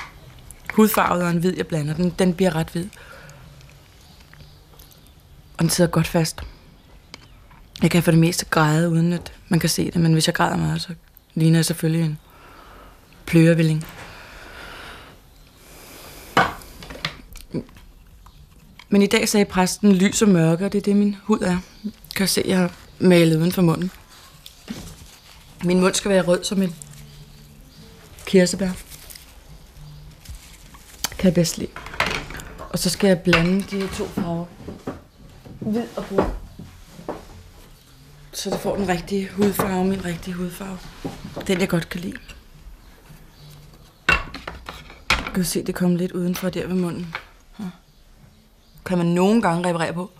hudfarvet 0.73 1.23
og 1.23 1.29
en 1.29 1.37
hvid, 1.37 1.53
jeg 1.57 1.67
blander. 1.67 1.93
Den, 1.93 2.09
den 2.19 2.33
bliver 2.33 2.55
ret 2.55 2.69
hvid. 2.69 2.85
Og 5.57 5.59
den 5.59 5.69
sidder 5.69 5.91
godt 5.91 6.07
fast. 6.07 6.41
Jeg 7.81 7.91
kan 7.91 8.03
for 8.03 8.11
det 8.11 8.19
meste 8.19 8.45
græde, 8.45 8.89
uden 8.89 9.13
at 9.13 9.33
man 9.49 9.59
kan 9.59 9.69
se 9.69 9.85
det. 9.85 10.01
Men 10.01 10.13
hvis 10.13 10.27
jeg 10.27 10.35
græder 10.35 10.57
meget, 10.57 10.81
så 10.81 10.93
ligner 11.35 11.57
jeg 11.57 11.65
selvfølgelig 11.65 12.05
en 12.05 12.19
plørevilling. 13.25 13.85
Men 18.93 19.01
i 19.01 19.07
dag 19.07 19.29
sagde 19.29 19.45
præsten 19.45 19.95
lys 19.95 20.21
og 20.21 20.29
mørke, 20.29 20.65
og 20.65 20.71
det 20.71 20.77
er 20.77 20.81
det, 20.81 20.95
min 20.95 21.15
hud 21.23 21.39
er. 21.39 21.57
Kan 22.15 22.27
se, 22.27 22.43
jeg 22.45 22.57
har 22.57 22.73
malet 22.99 23.37
uden 23.37 23.51
for 23.51 23.61
munden. 23.61 23.91
Min 25.63 25.79
mund 25.79 25.93
skal 25.93 26.11
være 26.11 26.21
rød 26.21 26.43
som 26.43 26.61
en 26.61 26.75
kirsebær. 28.25 28.69
Kan 31.17 31.25
jeg 31.25 31.33
bedst 31.33 31.57
lide. 31.57 31.71
Og 32.69 32.79
så 32.79 32.89
skal 32.89 33.07
jeg 33.07 33.19
blande 33.19 33.61
de 33.71 33.81
her 33.81 33.87
to 33.87 34.07
farver. 34.07 34.45
Hvid 35.59 35.87
og 35.95 36.05
brun. 36.05 36.25
Så 38.31 38.49
det 38.49 38.59
får 38.59 38.75
den 38.75 38.89
rigtige 38.89 39.29
hudfarve, 39.29 39.85
min 39.85 40.05
rigtige 40.05 40.33
hudfarve. 40.33 40.77
Den 41.47 41.59
jeg 41.59 41.69
godt 41.69 41.89
kan 41.89 42.01
lide. 42.01 42.17
Jeg 45.09 45.33
kan 45.33 45.43
se, 45.43 45.63
det 45.63 45.75
kommer 45.75 45.97
lidt 45.97 46.11
udenfor 46.11 46.49
der 46.49 46.67
ved 46.67 46.75
munden. 46.75 47.15
Kan 48.85 48.97
man 48.97 49.07
nogle 49.07 49.41
gange 49.41 49.69
reparere 49.69 49.93
på. 49.93 50.11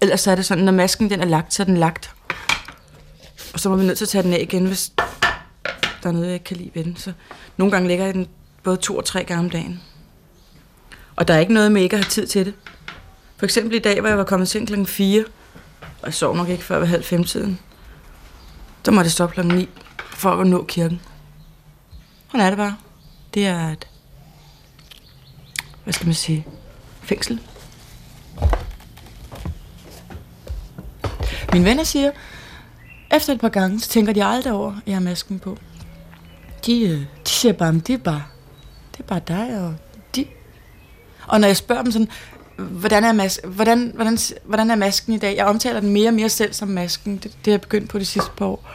Ellers 0.00 0.26
er 0.26 0.34
det 0.34 0.44
sådan, 0.44 0.64
når 0.64 0.72
masken 0.72 1.10
den 1.10 1.20
er 1.20 1.24
lagt, 1.24 1.54
så 1.54 1.62
er 1.62 1.64
den 1.64 1.76
lagt. 1.76 2.14
Og 3.54 3.60
så 3.60 3.68
må 3.68 3.76
vi 3.76 3.84
nødt 3.84 3.98
til 3.98 4.04
at 4.04 4.08
tage 4.08 4.22
den 4.22 4.32
af 4.32 4.38
igen, 4.40 4.66
hvis 4.66 4.92
der 6.02 6.08
er 6.08 6.12
noget, 6.12 6.26
jeg 6.26 6.34
ikke 6.34 6.44
kan 6.44 6.56
lide 6.56 6.70
ved 6.74 6.84
den. 6.84 6.96
Så 6.96 7.12
nogle 7.56 7.70
gange 7.70 7.88
lægger 7.88 8.04
jeg 8.04 8.14
den 8.14 8.28
både 8.62 8.76
to 8.76 8.96
og 8.96 9.04
tre 9.04 9.24
gange 9.24 9.44
om 9.44 9.50
dagen. 9.50 9.82
Og 11.16 11.28
der 11.28 11.34
er 11.34 11.38
ikke 11.38 11.52
noget 11.52 11.72
med 11.72 11.82
ikke 11.82 11.96
at 11.96 12.04
have 12.04 12.10
tid 12.10 12.26
til 12.26 12.46
det. 12.46 12.54
For 13.36 13.46
eksempel 13.46 13.74
i 13.74 13.78
dag, 13.78 14.00
hvor 14.00 14.08
jeg 14.08 14.18
var 14.18 14.24
kommet 14.24 14.48
sent 14.48 14.66
klokken 14.66 14.86
4, 14.86 15.24
og 15.80 16.06
jeg 16.06 16.14
sov 16.14 16.36
nok 16.36 16.48
ikke 16.48 16.64
før 16.64 16.78
ved 16.78 16.86
halv 16.86 17.04
fem 17.04 17.24
tiden. 17.24 17.58
Så 18.84 18.90
måtte 18.90 19.06
jeg 19.06 19.12
stoppe 19.12 19.34
klokken 19.34 19.54
9 19.54 19.68
for 19.98 20.30
at 20.30 20.46
nå 20.46 20.64
kirken. 20.64 21.00
Sådan 22.26 22.46
er 22.46 22.50
det 22.50 22.56
bare. 22.56 22.76
Det 23.34 23.46
er 23.46 23.68
et, 23.68 23.88
hvad 25.84 25.92
skal 25.92 26.06
man 26.06 26.14
sige, 26.14 26.46
fængsel. 27.04 27.40
Mine 31.52 31.64
venner 31.64 31.84
siger, 31.84 32.10
efter 33.14 33.32
et 33.32 33.40
par 33.40 33.48
gange, 33.48 33.80
så 33.80 33.88
tænker 33.88 34.12
de 34.12 34.24
aldrig 34.24 34.52
over, 34.52 34.72
at 34.72 34.82
jeg 34.86 34.94
har 34.94 35.00
masken 35.00 35.38
på. 35.38 35.58
De, 36.66 36.80
øh, 36.80 36.98
de 36.98 37.30
siger 37.30 37.52
bare, 37.52 37.72
det 37.72 37.90
er 37.90 37.98
bare, 37.98 38.22
det 38.92 39.00
er 39.00 39.04
bare 39.04 39.20
dig, 39.28 39.60
og 39.60 39.74
de... 40.16 40.26
Og 41.26 41.40
når 41.40 41.46
jeg 41.46 41.56
spørger 41.56 41.82
dem 41.82 41.92
sådan, 41.92 42.08
hvordan 42.56 43.04
er, 43.04 43.24
mas- 43.24 43.46
hvordan, 43.48 43.92
hvordan, 43.94 44.18
hvordan 44.44 44.70
er 44.70 44.76
masken 44.76 45.12
i 45.12 45.18
dag? 45.18 45.36
Jeg 45.36 45.46
omtaler 45.46 45.80
den 45.80 45.90
mere 45.90 46.08
og 46.08 46.14
mere 46.14 46.28
selv 46.28 46.52
som 46.52 46.68
masken. 46.68 47.16
Det, 47.16 47.22
det 47.22 47.32
har 47.44 47.52
jeg 47.52 47.60
begyndt 47.60 47.90
på 47.90 47.98
de 47.98 48.04
sidste 48.04 48.30
par 48.36 48.46
år. 48.46 48.70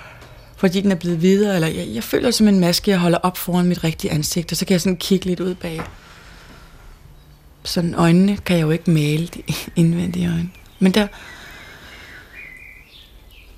Fordi 0.58 0.82
den 0.82 0.92
er 0.92 0.96
blevet 0.96 1.22
videre, 1.22 1.56
eller 1.56 1.68
jeg, 1.68 1.88
jeg 1.94 2.04
føler 2.04 2.32
som 2.32 2.48
en 2.48 2.60
maske, 2.60 2.92
jeg 2.92 3.00
holder 3.00 3.18
op 3.18 3.38
foran 3.38 3.66
mit 3.66 3.84
rigtige 3.84 4.12
ansigt, 4.12 4.52
og 4.52 4.58
så 4.58 4.66
kan 4.66 4.74
jeg 4.74 4.82
sådan 4.82 4.98
kigge 4.98 5.26
lidt 5.26 5.40
ud 5.40 5.56
bag. 5.56 5.82
Sådan 7.64 7.96
øjnene 7.96 8.38
kan 8.38 8.58
jeg 8.58 8.64
jo 8.64 8.72
ikke 8.72 8.92
male 8.92 9.28
de 9.28 9.44
indvendige 9.82 10.28
øjne. 10.28 10.50
Men 10.80 10.92
der... 10.92 11.08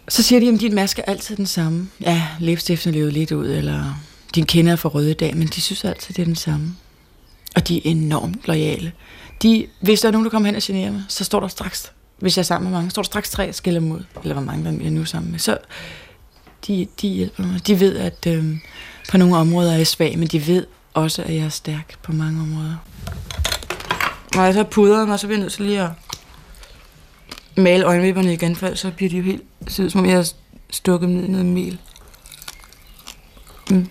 Så 0.10 0.24
siger 0.24 0.40
de, 0.40 0.50
at 0.50 0.60
din 0.60 0.76
maske 0.76 1.02
er 1.02 1.12
altid 1.12 1.38
den 1.38 1.46
samme. 1.46 1.90
Ja, 2.02 2.28
læbestiften 2.40 2.90
er 2.90 2.94
levet 2.94 3.14
lidt 3.14 3.32
ud, 3.32 3.48
eller 3.48 4.02
din 4.36 4.46
kinder 4.46 4.72
er 4.72 4.76
for 4.76 4.90
røde 4.90 5.12
i 5.12 5.14
dag, 5.14 5.38
men 5.38 5.48
de 5.48 5.62
synes 5.62 5.84
altid, 5.86 6.16
det 6.16 6.22
er 6.22 6.26
den 6.26 6.36
samme. 6.36 6.76
Og 7.56 7.68
de 7.68 7.78
er 7.78 7.82
enormt 7.84 8.48
lojale. 8.48 8.92
De, 9.42 9.68
hvis 9.82 10.02
der 10.02 10.08
er 10.08 10.12
nogen, 10.12 10.26
der 10.26 10.32
kommer 10.32 10.48
hen 10.48 10.56
og 10.56 10.62
generer 10.66 10.92
mig, 10.92 11.04
så 11.08 11.24
står 11.24 11.40
der 11.40 11.48
straks, 11.48 11.92
hvis 12.20 12.38
jeg 12.38 12.42
er 12.42 12.46
sammen 12.46 12.72
med 12.72 12.78
mange, 12.78 12.92
står 12.92 13.02
der 13.02 13.08
straks 13.08 13.30
tre 13.30 13.54
skiller 13.54 13.80
mod, 13.80 14.04
eller 14.24 14.34
hvor 14.34 14.44
mange 14.44 14.64
der 14.64 14.86
er 14.86 14.90
nu 14.90 15.06
sammen 15.06 15.32
med. 15.32 15.40
Så 15.40 15.58
de, 16.68 16.88
de 17.02 17.08
hjælper 17.08 17.44
mig. 17.44 17.68
De 17.68 17.80
ved, 17.80 17.98
at 17.98 18.28
øh, 18.28 18.58
på 19.12 19.18
nogle 19.18 19.38
områder 19.38 19.72
er 19.72 19.78
jeg 19.78 19.88
svag, 19.88 20.20
men 20.20 20.28
de 20.28 20.48
ved 20.48 20.66
også, 20.94 21.24
at 21.24 21.36
jeg 21.36 21.46
er 21.46 21.50
stærk 21.50 21.96
på 22.04 22.12
mange 22.12 22.42
områder. 22.42 22.76
Når 24.36 24.44
jeg 24.44 24.54
så 24.54 24.64
pudrer 24.64 25.06
mig, 25.06 25.20
så 25.20 25.28
bliver 25.28 25.38
jeg 25.38 25.44
nødt 25.44 25.54
til 25.54 25.66
lige 25.66 25.82
at 25.82 25.90
male 27.58 27.86
øjenvipperne 27.86 28.34
igen, 28.34 28.56
for 28.56 28.76
så 28.76 28.92
bliver 28.92 29.10
de 29.10 29.18
jo 29.18 29.24
helt, 29.24 29.44
ser 29.68 29.90
som 29.90 30.00
om 30.00 30.06
jeg 30.06 30.16
har 30.16 30.32
stukket 30.70 31.08
dem 31.08 31.16
ned 31.16 31.24
i 31.24 31.32
noget 31.32 31.46
mel. 31.46 31.80
Mm. 33.70 33.90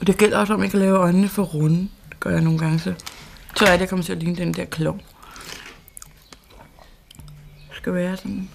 Og 0.00 0.06
det 0.06 0.18
gælder 0.18 0.38
også, 0.38 0.54
om 0.54 0.62
jeg 0.62 0.70
kan 0.70 0.80
lave 0.80 0.98
øjnene 0.98 1.28
for 1.28 1.42
runde. 1.42 1.88
Det 2.08 2.20
gør 2.20 2.30
jeg 2.30 2.40
nogle 2.40 2.58
gange, 2.58 2.78
så, 2.78 2.94
tror 3.56 3.66
jeg, 3.66 3.74
at 3.74 3.80
jeg 3.80 3.88
kommer 3.88 4.04
til 4.04 4.12
at 4.12 4.18
ligne 4.18 4.36
den 4.36 4.54
der 4.54 4.64
klov. 4.64 5.00
Det 7.68 7.76
skal 7.76 7.94
være 7.94 8.16
sådan 8.16 8.50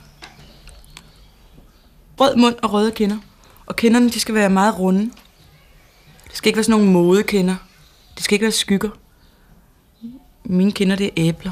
rød 2.19 2.35
mund 2.35 2.55
og 2.63 2.73
røde 2.73 2.91
kinder. 2.91 3.17
Og 3.65 3.75
kinderne, 3.75 4.09
de 4.09 4.19
skal 4.19 4.35
være 4.35 4.49
meget 4.49 4.79
runde. 4.79 5.11
Det 6.27 6.37
skal 6.37 6.47
ikke 6.47 6.57
være 6.57 6.63
sådan 6.63 6.79
nogle 6.79 6.93
modekinder. 6.93 7.55
Det 8.15 8.23
skal 8.23 8.35
ikke 8.35 8.43
være 8.43 8.51
skygger. 8.51 8.89
Mine 10.43 10.71
kinder, 10.71 10.95
det 10.95 11.05
er 11.05 11.11
æbler. 11.17 11.51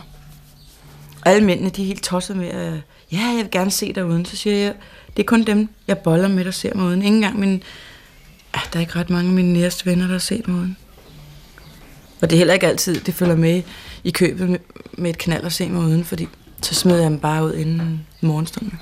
Og 1.22 1.32
alle 1.32 1.46
mændene, 1.46 1.70
de 1.70 1.82
er 1.82 1.88
helt 1.88 2.04
tosset 2.04 2.38
med, 2.38 2.48
at 2.48 2.74
ja, 3.12 3.22
jeg 3.22 3.38
vil 3.44 3.52
gerne 3.52 3.72
se 3.72 3.94
dig 3.94 4.06
uden. 4.06 4.26
Så 4.26 4.36
siger 4.36 4.56
jeg, 4.56 4.74
det 5.18 5.24
er 5.24 5.28
kun 5.28 5.44
dem, 5.44 5.70
jeg 5.88 5.98
boller 5.98 6.28
med, 6.28 6.46
der 6.46 6.52
ser 6.52 6.76
mig 6.76 6.86
uden. 6.86 7.02
Ingen 7.02 7.22
gang 7.22 7.40
min... 7.40 7.64
Ja, 8.56 8.60
der 8.74 8.78
er 8.78 8.82
ikke 8.82 8.96
ret 8.96 9.10
mange 9.10 9.30
af 9.30 9.36
mine 9.36 9.54
næste 9.54 9.86
venner, 9.86 10.06
der 10.06 10.12
har 10.12 10.20
set 10.20 10.48
mig 10.48 10.58
uden. 10.58 10.78
Og 12.22 12.30
det 12.30 12.36
er 12.36 12.38
heller 12.38 12.54
ikke 12.54 12.68
altid, 12.68 13.00
det 13.00 13.14
følger 13.14 13.36
med 13.36 13.64
i 14.04 14.12
købet 14.12 14.50
med, 14.50 14.60
med 14.92 15.10
et 15.10 15.18
knald 15.18 15.46
at 15.46 15.54
se 15.54 15.70
mig 15.70 15.82
uden, 15.82 16.04
fordi 16.04 16.28
så 16.62 16.76
smider 16.76 17.02
jeg 17.02 17.12
dem 17.12 17.20
bare 17.20 17.46
ud 17.46 17.54
inden 17.54 18.08
morgenstunden. 18.22 18.80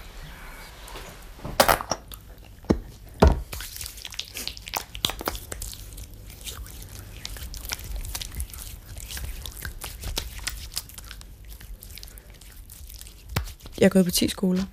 Jeg 13.81 13.87
er 13.87 13.89
gået 13.89 14.05
på 14.05 14.11
10 14.11 14.27
skoler. 14.27 14.63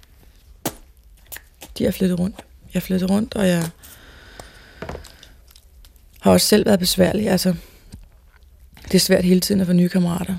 De 1.78 1.84
har 1.84 1.90
flyttet 1.90 2.18
rundt. 2.18 2.36
Jeg 2.74 2.80
har 2.80 2.80
flyttet 2.80 3.10
rundt, 3.10 3.34
og 3.34 3.48
jeg 3.48 3.70
har 6.20 6.32
også 6.32 6.46
selv 6.46 6.66
været 6.66 6.78
besværlig. 6.78 7.30
Altså, 7.30 7.54
det 8.82 8.94
er 8.94 8.98
svært 8.98 9.24
hele 9.24 9.40
tiden 9.40 9.60
at 9.60 9.66
få 9.66 9.72
nye 9.72 9.88
kammerater. 9.88 10.36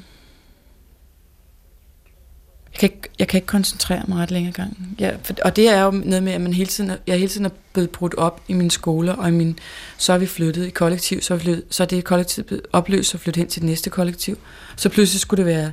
Jeg 2.71 2.79
kan 2.79 2.89
ikke, 2.89 3.09
jeg 3.19 3.27
kan 3.27 3.37
ikke 3.37 3.47
koncentrere 3.47 4.03
mig 4.07 4.17
ret 4.17 4.31
længere 4.31 4.53
gang. 4.53 4.95
Ja, 4.99 5.15
for, 5.23 5.33
og 5.43 5.55
det 5.55 5.69
er 5.69 5.81
jo 5.81 5.91
noget 5.91 6.23
med, 6.23 6.33
at 6.33 6.41
man 6.41 6.53
hele 6.53 6.69
tiden, 6.69 6.91
jeg 7.07 7.17
hele 7.17 7.29
tiden 7.29 7.45
er 7.45 7.49
blevet 7.73 7.89
brudt 7.89 8.15
op 8.15 8.41
i 8.47 8.53
mine 8.53 8.71
skoler, 8.71 9.13
og 9.13 9.27
i 9.27 9.31
min, 9.31 9.59
så 9.97 10.13
er 10.13 10.17
vi 10.17 10.25
flyttet 10.25 10.65
i 10.65 10.69
kollektiv, 10.69 11.21
så 11.21 11.33
er, 11.33 11.37
vi 11.37 11.43
flyttet, 11.43 11.63
så 11.69 11.83
er 11.83 11.87
det 11.87 12.03
kollektiv 12.03 12.43
blevet 12.43 12.65
opløst 12.73 13.13
og 13.13 13.19
flyttet 13.19 13.41
hen 13.41 13.49
til 13.49 13.61
det 13.61 13.69
næste 13.69 13.89
kollektiv. 13.89 14.37
Så 14.75 14.89
pludselig 14.89 15.21
skulle 15.21 15.37
det 15.37 15.45
være, 15.45 15.65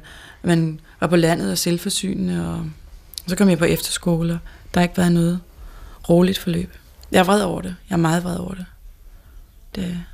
at 0.43 0.49
man 0.49 0.81
var 1.01 1.07
på 1.07 1.17
landet 1.17 1.51
og 1.51 1.59
selvforsynende, 1.59 2.49
og 2.55 2.71
så 3.27 3.37
kom 3.37 3.49
jeg 3.49 3.59
på 3.59 3.65
efterskoler. 3.65 4.39
Der 4.75 4.81
har 4.81 4.83
ikke 4.83 4.97
været 4.97 5.13
noget 5.13 5.41
roligt 6.09 6.39
forløb. 6.39 6.77
Jeg 7.13 7.19
er 7.19 7.25
vred 7.25 7.43
over 7.43 7.61
det. 7.61 7.77
Jeg 7.91 7.95
er 7.95 8.01
meget 8.01 8.25
vred 8.25 8.37
over 8.37 8.55
det. 8.55 8.67
det 9.75 10.05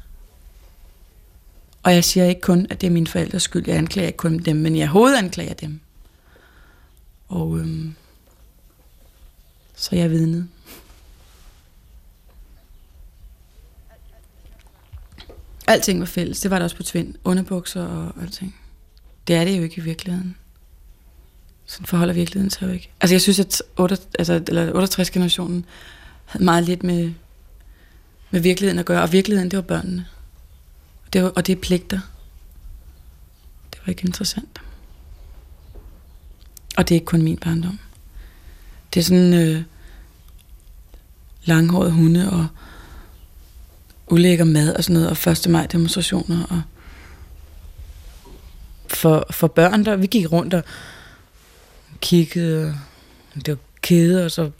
og 1.82 1.94
jeg 1.94 2.04
siger 2.04 2.26
ikke 2.26 2.40
kun, 2.40 2.66
at 2.70 2.80
det 2.80 2.86
er 2.86 2.90
mine 2.90 3.06
forældres 3.06 3.42
skyld. 3.42 3.64
Jeg 3.66 3.76
anklager 3.76 4.06
ikke 4.06 4.16
kun 4.16 4.38
dem, 4.38 4.56
men 4.56 4.76
jeg 4.76 4.88
hovedanklager 4.88 5.54
dem. 5.54 5.80
Og 7.28 7.58
øhm, 7.58 7.94
så 9.74 9.96
er 9.96 10.00
jeg 10.00 10.10
vidnede. 10.10 10.48
Alting 15.66 16.00
var 16.00 16.06
fælles. 16.06 16.40
Det 16.40 16.50
var 16.50 16.58
der 16.58 16.64
også 16.64 16.76
på 16.76 16.82
Tvind. 16.82 17.14
Underbukser 17.24 17.86
og 17.86 18.22
alting. 18.22 18.56
Det 19.26 19.36
er 19.36 19.44
det 19.44 19.58
jo 19.58 19.62
ikke 19.62 19.78
i 19.78 19.84
virkeligheden. 19.84 20.36
Sådan 21.72 21.86
forholder 21.86 22.14
virkeligheden 22.14 22.50
sig 22.50 22.62
jo 22.62 22.72
ikke. 22.72 22.90
Altså 23.00 23.14
jeg 23.14 23.20
synes, 23.20 23.40
at 23.40 23.62
8, 23.76 23.98
altså, 24.18 24.42
eller 24.48 24.72
68-generationen 24.72 25.64
havde 26.24 26.44
meget 26.44 26.64
lidt 26.64 26.82
med, 26.82 27.12
med 28.30 28.40
virkeligheden 28.40 28.78
at 28.78 28.86
gøre. 28.86 29.02
Og 29.02 29.12
virkeligheden, 29.12 29.50
det 29.50 29.56
var 29.56 29.62
børnene. 29.62 30.06
Det 31.12 31.22
var, 31.22 31.28
og 31.28 31.46
det 31.46 31.56
er 31.56 31.60
pligter. 31.60 32.00
Det 33.72 33.80
var 33.86 33.90
ikke 33.90 34.06
interessant. 34.06 34.60
Og 36.76 36.88
det 36.88 36.94
er 36.94 36.96
ikke 36.96 37.06
kun 37.06 37.22
min 37.22 37.36
barndom. 37.36 37.78
Det 38.94 39.00
er 39.00 39.04
sådan 39.04 39.34
øh, 39.34 39.62
langhåret 41.44 41.92
hunde 41.92 42.32
og 42.32 42.46
ulækker 44.06 44.44
mad 44.44 44.74
og 44.74 44.84
sådan 44.84 44.94
noget, 44.94 45.26
og 45.26 45.32
1. 45.32 45.48
maj 45.48 45.66
demonstrationer. 45.66 46.44
Og 46.44 46.62
for, 48.86 49.26
for 49.30 49.46
børn, 49.46 49.84
der 49.84 49.96
vi 49.96 50.06
gik 50.06 50.32
rundt 50.32 50.54
og 50.54 50.64
kiggede, 52.02 52.78
og 53.34 53.46
det 53.46 53.48
var 53.48 53.58
kede, 53.82 54.24
og 54.24 54.30
så 54.30 54.50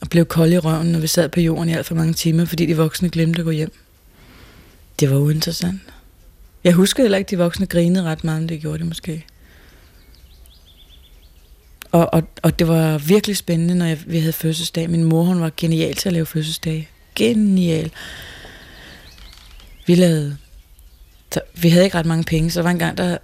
og 0.00 0.10
blev 0.10 0.26
kold 0.26 0.52
i 0.52 0.58
røven, 0.58 0.86
når 0.86 0.98
vi 0.98 1.06
sad 1.06 1.28
på 1.28 1.40
jorden 1.40 1.68
i 1.68 1.72
alt 1.72 1.86
for 1.86 1.94
mange 1.94 2.12
timer, 2.12 2.44
fordi 2.44 2.66
de 2.66 2.76
voksne 2.76 3.10
glemte 3.10 3.38
at 3.38 3.44
gå 3.44 3.50
hjem. 3.50 3.72
Det 5.00 5.10
var 5.10 5.16
uinteressant. 5.16 5.80
Jeg 6.64 6.72
husker 6.72 7.02
heller 7.02 7.18
ikke, 7.18 7.26
at 7.26 7.30
de 7.30 7.38
voksne 7.38 7.66
grinede 7.66 8.04
ret 8.04 8.24
meget, 8.24 8.42
men 8.42 8.48
det 8.48 8.60
gjorde 8.60 8.78
de 8.78 8.84
måske. 8.84 9.24
Og, 11.92 12.14
og, 12.14 12.22
og 12.42 12.58
det 12.58 12.68
var 12.68 12.98
virkelig 12.98 13.36
spændende, 13.36 13.74
når 13.74 13.86
jeg, 13.86 13.98
vi 14.06 14.18
havde 14.18 14.32
fødselsdag. 14.32 14.90
Min 14.90 15.04
mor, 15.04 15.22
hun 15.22 15.40
var 15.40 15.50
genial 15.56 15.94
til 15.94 16.08
at 16.08 16.12
lave 16.12 16.26
fødselsdag. 16.26 16.90
Genial. 17.14 17.90
Vi 19.86 19.94
lavede... 19.94 20.36
Så, 21.32 21.40
vi 21.54 21.68
havde 21.68 21.84
ikke 21.84 21.98
ret 21.98 22.06
mange 22.06 22.24
penge, 22.24 22.50
så 22.50 22.58
der 22.58 22.62
var 22.62 22.70
en 22.70 22.78
gang, 22.78 22.98
der, 22.98 23.18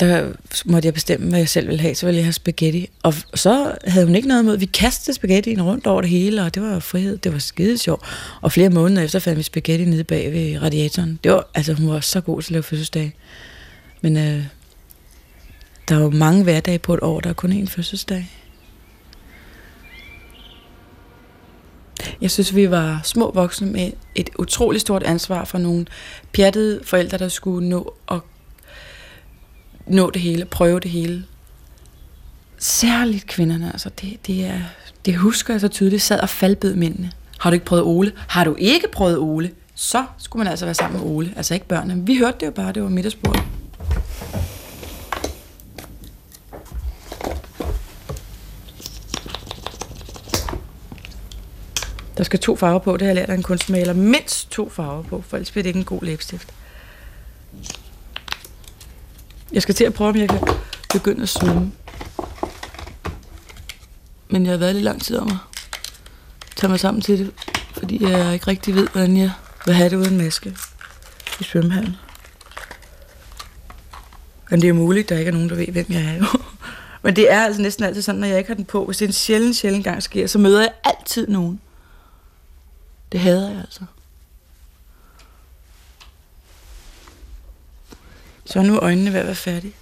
der 0.00 0.32
måtte 0.64 0.86
jeg 0.86 0.94
bestemme, 0.94 1.28
hvad 1.28 1.38
jeg 1.38 1.48
selv 1.48 1.68
ville 1.68 1.80
have. 1.80 1.94
Så 1.94 2.06
ville 2.06 2.16
jeg 2.16 2.24
have 2.24 2.32
spaghetti. 2.32 2.90
Og 3.02 3.14
så 3.34 3.74
havde 3.84 4.06
hun 4.06 4.14
ikke 4.14 4.28
noget 4.28 4.42
imod. 4.42 4.56
Vi 4.56 4.66
kastede 4.66 5.16
spaghettien 5.16 5.62
rundt 5.62 5.86
over 5.86 6.00
det 6.00 6.10
hele, 6.10 6.42
og 6.42 6.54
det 6.54 6.62
var 6.62 6.78
frihed. 6.78 7.18
Det 7.18 7.32
var 7.32 7.38
skide 7.38 7.78
sjovt. 7.78 8.02
Og 8.40 8.52
flere 8.52 8.70
måneder 8.70 9.02
efter 9.02 9.18
fandt 9.18 9.38
vi 9.38 9.42
spaghetti 9.42 9.84
nede 9.84 10.04
bag 10.04 10.32
ved 10.32 10.62
radiatoren. 10.62 11.18
Det 11.24 11.32
var, 11.32 11.46
altså, 11.54 11.72
hun 11.72 11.88
var 11.88 12.00
så 12.00 12.20
god 12.20 12.42
til 12.42 12.48
at 12.48 12.52
lave 12.52 12.62
fødselsdag. 12.62 13.12
Men 14.00 14.16
øh, 14.16 14.44
der 15.88 15.96
er 15.96 16.00
jo 16.00 16.10
mange 16.10 16.42
hverdage 16.42 16.78
på 16.78 16.94
et 16.94 17.00
år, 17.02 17.20
der 17.20 17.30
er 17.30 17.34
kun 17.34 17.62
én 17.62 17.66
fødselsdag. 17.66 18.30
Jeg 22.20 22.30
synes, 22.30 22.54
vi 22.54 22.70
var 22.70 23.00
små 23.04 23.30
voksne 23.34 23.72
med 23.72 23.92
et 24.14 24.30
utroligt 24.38 24.80
stort 24.80 25.02
ansvar 25.02 25.44
for 25.44 25.58
nogle 25.58 25.86
pjattede 26.32 26.80
forældre, 26.84 27.18
der 27.18 27.28
skulle 27.28 27.68
nå 27.68 27.94
at 28.10 28.20
nå 29.86 30.10
det 30.10 30.22
hele, 30.22 30.44
prøve 30.44 30.80
det 30.80 30.90
hele. 30.90 31.24
Særligt 32.58 33.26
kvinderne, 33.26 33.70
altså 33.72 33.90
det, 34.00 34.26
det, 34.26 34.44
er, 34.44 34.60
det 35.04 35.16
husker 35.16 35.54
jeg 35.54 35.60
så 35.60 35.68
tydeligt, 35.68 36.02
sad 36.02 36.20
og 36.20 36.28
faldbød 36.28 36.74
mændene. 36.74 37.12
Har 37.38 37.50
du 37.50 37.54
ikke 37.54 37.66
prøvet 37.66 37.84
Ole? 37.84 38.12
Har 38.16 38.44
du 38.44 38.54
ikke 38.58 38.88
prøvet 38.92 39.18
Ole? 39.18 39.50
Så 39.74 40.04
skulle 40.18 40.44
man 40.44 40.50
altså 40.50 40.64
være 40.64 40.74
sammen 40.74 41.00
med 41.00 41.10
Ole, 41.10 41.32
altså 41.36 41.54
ikke 41.54 41.66
børnene. 41.66 42.06
Vi 42.06 42.16
hørte 42.16 42.36
det 42.40 42.46
jo 42.46 42.50
bare, 42.50 42.72
det 42.72 42.82
var 42.82 42.88
middagsbordet. 42.88 43.42
Der 52.16 52.24
skal 52.24 52.38
to 52.38 52.56
farver 52.56 52.78
på, 52.78 52.92
det 52.92 53.02
har 53.02 53.08
jeg 53.08 53.14
lært 53.14 53.30
af 53.30 53.34
en 53.34 53.42
kunstmaler. 53.42 53.92
Mindst 53.92 54.50
to 54.50 54.68
farver 54.68 55.02
på, 55.02 55.24
for 55.28 55.36
ellers 55.36 55.50
bliver 55.50 55.62
det 55.62 55.68
ikke 55.68 55.78
en 55.78 55.84
god 55.84 56.02
læbestift. 56.02 56.55
Jeg 59.52 59.62
skal 59.62 59.74
til 59.74 59.84
at 59.84 59.94
prøve, 59.94 60.10
om 60.10 60.16
jeg 60.16 60.28
kan 60.28 60.40
begynde 60.92 61.22
at 61.22 61.28
svømme. 61.28 61.72
Men 64.28 64.46
jeg 64.46 64.52
har 64.52 64.58
været 64.58 64.74
lidt 64.74 64.84
lang 64.84 65.02
tid 65.02 65.16
om 65.16 65.28
at 65.28 65.36
tage 66.56 66.70
mig 66.70 66.80
sammen 66.80 67.00
til 67.00 67.18
det, 67.18 67.32
fordi 67.72 68.04
jeg 68.04 68.34
ikke 68.34 68.46
rigtig 68.46 68.74
ved, 68.74 68.88
hvordan 68.88 69.16
jeg 69.16 69.30
vil 69.66 69.74
have 69.74 69.90
det 69.90 69.96
uden 69.96 70.18
maske 70.18 70.56
i 71.40 71.44
svømmehallen. 71.44 71.96
Men 74.50 74.60
det 74.60 74.66
er 74.66 74.68
jo 74.68 74.74
muligt, 74.74 75.08
der 75.08 75.18
ikke 75.18 75.28
er 75.28 75.32
nogen, 75.32 75.48
der 75.48 75.56
ved, 75.56 75.66
hvem 75.66 75.86
jeg 75.88 76.02
er 76.02 76.16
jo. 76.16 76.24
Men 77.02 77.16
det 77.16 77.32
er 77.32 77.44
altså 77.44 77.62
næsten 77.62 77.84
altid 77.84 78.02
sådan, 78.02 78.20
når 78.20 78.26
jeg 78.26 78.38
ikke 78.38 78.48
har 78.48 78.54
den 78.54 78.64
på. 78.64 78.84
Hvis 78.84 78.96
det 78.96 79.04
er 79.04 79.08
en 79.08 79.12
sjældent, 79.12 79.56
sjældent 79.56 79.84
gang 79.84 80.02
sker, 80.02 80.26
så 80.26 80.38
møder 80.38 80.60
jeg 80.60 80.72
altid 80.84 81.26
nogen. 81.28 81.60
Det 83.12 83.20
hader 83.20 83.50
jeg 83.50 83.60
altså. 83.60 83.80
Så 88.46 88.58
er 88.58 88.62
nu 88.62 88.78
øjnene 88.78 89.12
ved 89.12 89.20
at 89.20 89.26
være 89.26 89.34
færdige. 89.34 89.72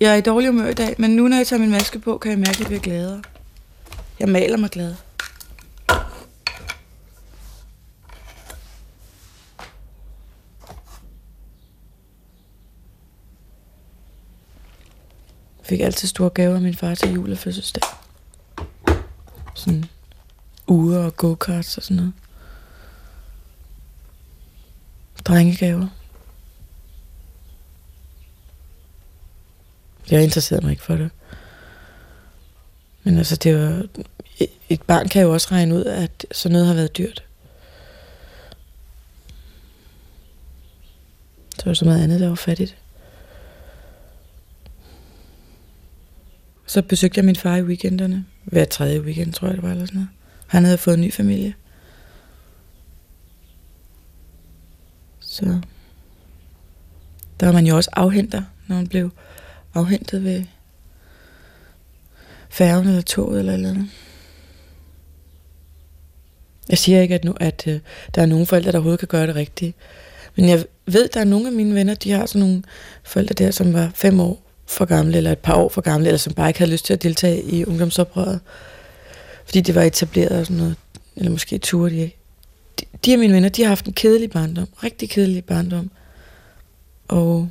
Jeg 0.00 0.12
er 0.12 0.14
i 0.14 0.20
dårlig 0.20 0.50
humør 0.50 0.68
i 0.68 0.74
dag, 0.74 0.94
men 0.98 1.10
nu 1.10 1.28
når 1.28 1.36
jeg 1.36 1.46
tager 1.46 1.60
min 1.60 1.70
maske 1.70 1.98
på, 1.98 2.18
kan 2.18 2.30
jeg 2.30 2.38
mærke, 2.38 2.50
at 2.50 2.58
jeg 2.58 2.66
bliver 2.66 2.80
gladere. 2.80 3.22
Jeg 4.18 4.28
maler 4.28 4.56
mig 4.56 4.70
glad. 4.70 4.94
Jeg 15.58 15.76
fik 15.78 15.80
altid 15.80 16.08
store 16.08 16.30
gaver 16.30 16.54
af 16.54 16.60
min 16.60 16.74
far 16.74 16.94
til 16.94 17.12
jul 17.12 17.32
og 17.32 17.38
fødselsdag. 17.38 17.82
Sådan 19.54 19.84
uger 20.68 20.98
og 20.98 21.16
go-karts 21.16 21.76
og 21.76 21.82
sådan 21.82 21.96
noget. 21.96 22.12
Drengegaver. 25.30 25.86
Jeg 30.10 30.22
interesserede 30.24 30.64
mig 30.64 30.70
ikke 30.70 30.82
for 30.82 30.96
det. 30.96 31.10
Men 33.02 33.18
altså, 33.18 33.36
det 33.36 33.56
var... 33.56 33.86
Et 34.68 34.82
barn 34.82 35.08
kan 35.08 35.22
jo 35.22 35.32
også 35.32 35.48
regne 35.50 35.74
ud, 35.74 35.84
at 35.84 36.26
sådan 36.32 36.52
noget 36.52 36.66
har 36.66 36.74
været 36.74 36.98
dyrt. 36.98 37.24
Så 41.58 41.64
var 41.64 41.74
så 41.74 41.84
meget 41.84 42.02
andet, 42.02 42.20
der 42.20 42.28
var 42.28 42.34
fattigt. 42.34 42.76
Så 46.66 46.82
besøgte 46.82 47.18
jeg 47.18 47.24
min 47.24 47.36
far 47.36 47.56
i 47.56 47.62
weekenderne. 47.62 48.24
Hver 48.44 48.64
tredje 48.64 49.00
weekend, 49.00 49.32
tror 49.32 49.48
jeg 49.48 49.56
det 49.56 49.62
var, 49.62 49.70
eller 49.70 49.86
sådan 49.86 49.96
noget. 49.96 50.10
Han 50.46 50.64
havde 50.64 50.78
fået 50.78 50.94
en 50.94 51.00
ny 51.00 51.12
familie. 51.12 51.54
Så 55.30 55.60
der 57.40 57.46
var 57.46 57.52
man 57.52 57.66
jo 57.66 57.76
også 57.76 57.90
afhenter, 57.92 58.42
når 58.66 58.76
man 58.76 58.88
blev 58.88 59.10
afhentet 59.74 60.24
ved 60.24 60.44
færgen 62.48 62.88
eller 62.88 63.02
toget 63.02 63.38
eller 63.38 63.52
eller 63.52 63.70
andet. 63.70 63.86
Jeg 66.68 66.78
siger 66.78 67.02
ikke, 67.02 67.14
at, 67.14 67.24
nu, 67.24 67.34
at 67.40 67.64
øh, 67.66 67.80
der 68.14 68.22
er 68.22 68.26
nogen 68.26 68.46
forældre, 68.46 68.72
der 68.72 68.78
overhovedet 68.78 68.98
kan 68.98 69.08
gøre 69.08 69.26
det 69.26 69.34
rigtigt. 69.34 69.76
Men 70.36 70.48
jeg 70.48 70.64
ved, 70.86 71.04
at 71.04 71.14
der 71.14 71.20
er 71.20 71.24
nogle 71.24 71.46
af 71.46 71.52
mine 71.52 71.74
venner, 71.74 71.94
de 71.94 72.12
har 72.12 72.26
sådan 72.26 72.40
nogle 72.40 72.62
forældre 73.04 73.34
der, 73.34 73.50
som 73.50 73.72
var 73.72 73.90
fem 73.94 74.20
år 74.20 74.42
for 74.66 74.84
gamle, 74.84 75.16
eller 75.16 75.32
et 75.32 75.38
par 75.38 75.54
år 75.54 75.68
for 75.68 75.80
gamle, 75.80 76.06
eller 76.06 76.18
som 76.18 76.34
bare 76.34 76.48
ikke 76.48 76.58
havde 76.58 76.72
lyst 76.72 76.84
til 76.84 76.92
at 76.92 77.02
deltage 77.02 77.42
i 77.42 77.64
ungdomsoprøret. 77.64 78.40
Fordi 79.44 79.60
det 79.60 79.74
var 79.74 79.82
etableret 79.82 80.40
og 80.40 80.46
sådan 80.46 80.56
noget. 80.56 80.76
Eller 81.16 81.30
måske 81.30 81.58
turde 81.58 81.94
de 81.94 82.00
ikke. 82.00 82.19
De, 82.80 82.84
de 83.04 83.12
af 83.12 83.18
mine 83.18 83.34
venner, 83.34 83.48
de 83.48 83.62
har 83.62 83.68
haft 83.68 83.86
en 83.86 83.92
kedelig 83.92 84.30
barndom. 84.30 84.68
Rigtig 84.82 85.10
kedelig 85.10 85.44
barndom. 85.44 85.90
Og 87.08 87.48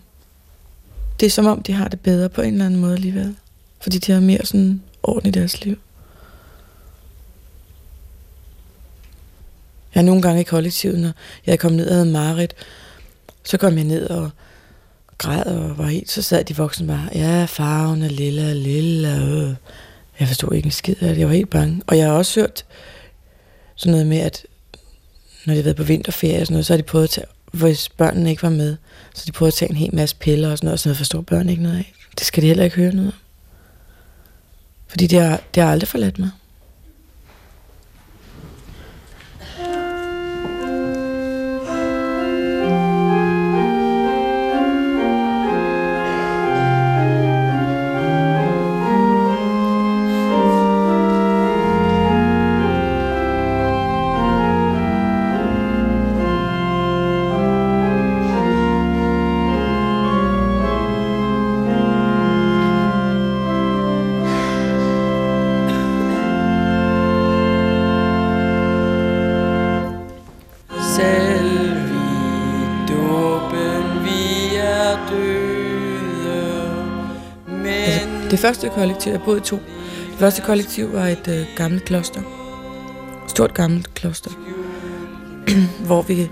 det 1.20 1.26
er 1.26 1.30
som 1.30 1.46
om, 1.46 1.64
de 1.64 1.74
har 1.74 1.88
det 1.88 2.00
bedre 2.00 2.30
på 2.30 2.42
en 2.42 2.54
eller 2.54 2.66
anden 2.66 2.80
måde 2.80 2.94
alligevel. 2.94 3.36
Fordi 3.80 3.98
de 3.98 4.12
har 4.12 4.20
mere 4.20 4.46
sådan 4.46 4.82
orden 5.04 5.30
i 5.30 5.32
deres 5.32 5.66
liv. 5.66 5.78
Jeg 9.96 10.02
er 10.02 10.06
nogle 10.06 10.22
gange 10.22 10.42
i 10.42 10.44
kollektivet, 10.44 11.00
når 11.00 11.12
jeg 11.46 11.60
kom 11.60 11.72
ned 11.72 11.88
og 11.88 11.94
havde 11.94 12.12
Marit, 12.12 12.54
så 13.44 13.58
kom 13.58 13.78
jeg 13.78 13.84
ned 13.84 14.10
og 14.10 14.30
græd 15.18 15.46
og 15.46 15.78
var 15.78 15.86
helt, 15.86 16.12
så 16.12 16.22
sad 16.22 16.44
de 16.44 16.56
voksne 16.56 16.88
bare, 16.88 17.10
ja, 17.14 17.46
farven 17.46 18.02
er 18.02 18.10
lille, 18.10 18.54
lille, 18.54 19.24
øh. 19.24 19.56
Jeg 20.20 20.28
forstod 20.28 20.54
ikke 20.54 20.66
en 20.66 20.72
skid 20.72 20.96
af 21.02 21.10
det, 21.10 21.20
jeg 21.20 21.28
var 21.28 21.34
helt 21.34 21.50
bange. 21.50 21.82
Og 21.88 21.98
jeg 21.98 22.08
har 22.08 22.14
også 22.14 22.40
hørt 22.40 22.66
sådan 23.76 23.92
noget 23.92 24.08
med, 24.08 24.18
at 24.18 24.46
når 25.46 25.54
de 25.54 25.58
har 25.58 25.64
været 25.64 25.76
på 25.76 25.84
vinterferie 25.84 26.42
og 26.42 26.46
sådan 26.48 26.54
noget, 26.54 26.66
så 26.66 26.74
har 26.74 26.78
de 26.78 26.84
prøvet 26.84 27.04
at 27.04 27.10
tage, 27.10 27.28
hvis 27.52 27.90
børnene 27.90 28.30
ikke 28.30 28.44
var 28.44 28.50
med, 28.50 28.78
så 29.16 29.24
de 29.28 29.32
prøvede 29.32 29.50
at 29.50 29.54
tage 29.54 29.72
en 29.72 29.78
hel 29.78 29.96
masse 29.96 30.16
piller 30.16 30.52
og 30.52 30.58
sådan 30.58 30.66
noget, 30.66 30.74
og 30.74 30.80
sådan 30.80 30.90
noget 30.90 30.98
forstår 30.98 31.22
børn 31.22 31.50
ikke 31.50 31.64
noget 31.64 31.78
af. 31.78 31.94
Det 32.18 32.28
skal 32.28 32.44
de 32.44 32.48
heller 32.48 32.64
ikke 32.64 32.76
høre 32.76 32.94
noget 32.94 33.08
om. 33.08 33.20
Fordi 34.88 35.08
det 35.08 35.20
har, 35.20 35.42
det 35.56 35.64
har 35.64 35.72
aldrig 35.72 35.88
forladt 35.88 36.20
mig. 36.20 36.30
Første 78.50 78.70
kollektiv, 78.70 79.12
jeg 79.12 79.22
boede 79.22 79.38
i 79.38 79.42
to. 79.42 79.56
Det 80.12 80.20
første 80.20 80.42
kollektiv 80.42 80.94
var 80.94 81.08
et 81.08 81.28
øh, 81.28 81.46
gammelt 81.56 81.86
kloster. 81.86 82.22
Stort 83.28 83.54
gammelt 83.54 83.94
kloster. 83.94 84.32
hvor 85.88 86.02
vi... 86.02 86.30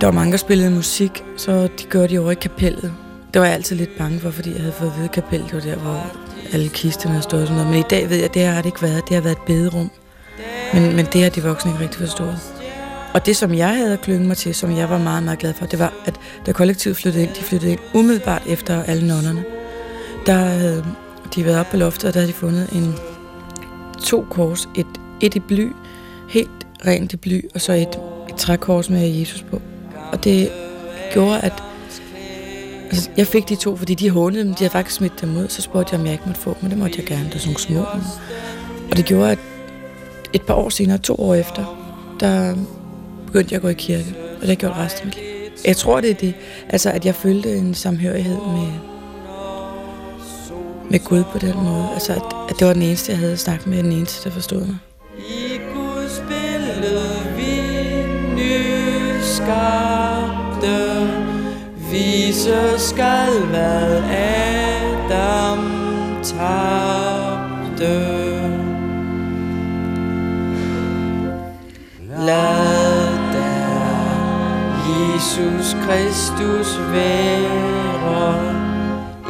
Der 0.00 0.06
var 0.06 0.12
mange, 0.12 0.32
der 0.32 0.38
spillede 0.38 0.70
musik, 0.70 1.24
så 1.36 1.68
de 1.78 1.84
gjorde 1.90 2.08
de 2.08 2.18
over 2.18 2.30
i 2.30 2.34
kapellet. 2.34 2.92
Det 3.34 3.40
var 3.40 3.46
jeg 3.46 3.54
altid 3.54 3.76
lidt 3.76 3.98
bange 3.98 4.20
for, 4.20 4.30
fordi 4.30 4.50
jeg 4.50 4.60
havde 4.60 4.72
fået 4.72 4.88
at 4.88 4.96
vide, 4.96 5.04
at 5.04 5.12
kapellet 5.12 5.54
var 5.54 5.60
der, 5.60 5.76
hvor 5.76 6.12
alle 6.52 6.68
kisterne 6.68 7.14
havde 7.14 7.22
stået 7.22 7.42
og 7.42 7.48
sådan 7.48 7.56
noget. 7.56 7.70
Men 7.70 7.80
i 7.80 7.88
dag 7.90 8.10
ved 8.10 8.16
jeg, 8.16 8.24
at 8.24 8.34
det 8.34 8.44
har 8.44 8.56
det 8.56 8.66
ikke 8.66 8.82
været. 8.82 9.02
Det 9.08 9.14
har 9.14 9.22
været 9.22 9.36
et 9.36 9.46
bederum. 9.46 9.90
Men, 10.74 10.96
men 10.96 11.06
det 11.12 11.22
har 11.22 11.30
de 11.30 11.42
voksne 11.42 11.70
ikke 11.70 11.84
rigtig 11.84 12.00
forstået. 12.00 12.38
Og 13.14 13.26
det, 13.26 13.36
som 13.36 13.54
jeg 13.54 13.76
havde 13.76 13.96
klynget 13.96 14.28
mig 14.28 14.36
til, 14.36 14.54
som 14.54 14.76
jeg 14.76 14.90
var 14.90 14.98
meget, 14.98 15.22
meget 15.22 15.38
glad 15.38 15.54
for, 15.54 15.66
det 15.66 15.78
var, 15.78 15.92
at 16.04 16.20
da 16.46 16.52
kollektivet 16.52 16.96
flyttede 16.96 17.24
ind, 17.24 17.34
de 17.34 17.42
flyttede 17.42 17.72
ind 17.72 17.80
umiddelbart 17.94 18.42
efter 18.46 18.82
alle 18.82 19.06
nonnerne. 19.06 19.53
Der 20.26 20.34
havde 20.34 20.84
de 21.34 21.44
været 21.44 21.58
oppe 21.58 21.70
på 21.70 21.76
loftet, 21.76 22.08
og 22.08 22.14
der 22.14 22.20
havde 22.20 22.32
de 22.32 22.36
fundet 22.36 22.68
en 22.72 22.94
to 24.02 24.26
kors. 24.30 24.68
Et, 24.76 24.86
et 25.20 25.34
i 25.34 25.40
bly, 25.40 25.72
helt 26.28 26.50
rent 26.86 27.12
i 27.12 27.16
bly, 27.16 27.44
og 27.54 27.60
så 27.60 27.72
et, 27.72 27.98
et 28.28 28.36
trækors 28.36 28.90
med 28.90 29.08
Jesus 29.08 29.42
på. 29.42 29.60
Og 30.12 30.24
det 30.24 30.50
gjorde, 31.12 31.40
at 31.40 31.62
altså, 32.84 33.10
jeg 33.16 33.26
fik 33.26 33.48
de 33.48 33.56
to, 33.56 33.76
fordi 33.76 33.94
de 33.94 34.10
hånede 34.10 34.44
dem. 34.44 34.54
De 34.54 34.58
havde 34.58 34.70
faktisk 34.70 34.96
smidt 34.96 35.20
dem 35.20 35.36
ud. 35.36 35.48
Så 35.48 35.62
spurgte 35.62 35.92
jeg, 35.92 36.00
om 36.00 36.06
jeg 36.06 36.12
ikke 36.12 36.24
måtte 36.26 36.40
få 36.40 36.50
dem, 36.50 36.64
og 36.64 36.70
det 36.70 36.78
måtte 36.78 36.94
jeg 36.98 37.06
gerne. 37.06 37.28
Der 37.28 37.34
er 37.34 37.38
sådan 37.38 37.48
nogle 37.48 37.60
små. 37.60 37.80
Og 38.90 38.96
det 38.96 39.04
gjorde, 39.04 39.30
at 39.30 39.38
et 40.32 40.42
par 40.42 40.54
år 40.54 40.68
senere, 40.68 40.98
to 40.98 41.14
år 41.14 41.34
efter, 41.34 41.90
der 42.20 42.54
begyndte 43.26 43.52
jeg 43.52 43.56
at 43.56 43.62
gå 43.62 43.68
i 43.68 43.74
kirke, 43.74 44.14
og 44.34 44.40
det 44.40 44.48
har 44.48 44.54
gjort 44.54 44.76
resten 44.76 45.00
af 45.00 45.06
mit 45.06 45.14
liv. 45.16 45.24
Jeg 45.66 45.76
tror, 45.76 46.00
det 46.00 46.10
er 46.10 46.14
det, 46.14 46.34
altså 46.68 46.90
at 46.90 47.06
jeg 47.06 47.14
følte 47.14 47.56
en 47.56 47.74
samhørighed 47.74 48.36
med, 48.36 48.93
med 50.90 51.04
Gud 51.04 51.24
på 51.32 51.38
den 51.38 51.54
måde. 51.56 51.88
Altså 51.94 52.12
at, 52.12 52.22
at 52.48 52.58
det 52.58 52.66
var 52.66 52.72
den 52.72 52.82
eneste, 52.82 53.12
jeg 53.12 53.18
havde 53.18 53.36
snakket 53.36 53.66
med, 53.66 53.82
den 53.82 53.92
eneste, 53.92 54.28
der 54.28 54.34
forstod 54.34 54.60
mig. 54.60 54.76
I 55.18 55.60
Guds 55.74 56.22
billede 56.28 57.20
vi 57.36 57.60
nyskabte, 58.34 59.54
vise 61.90 62.78
skal 62.78 63.46
hvad 63.50 64.02
Adam 64.02 65.58
tabte. 66.22 67.54
Lad 72.18 73.18
der 73.32 73.54
Jesus 74.86 75.76
Kristus 75.86 76.78
være 76.92 77.74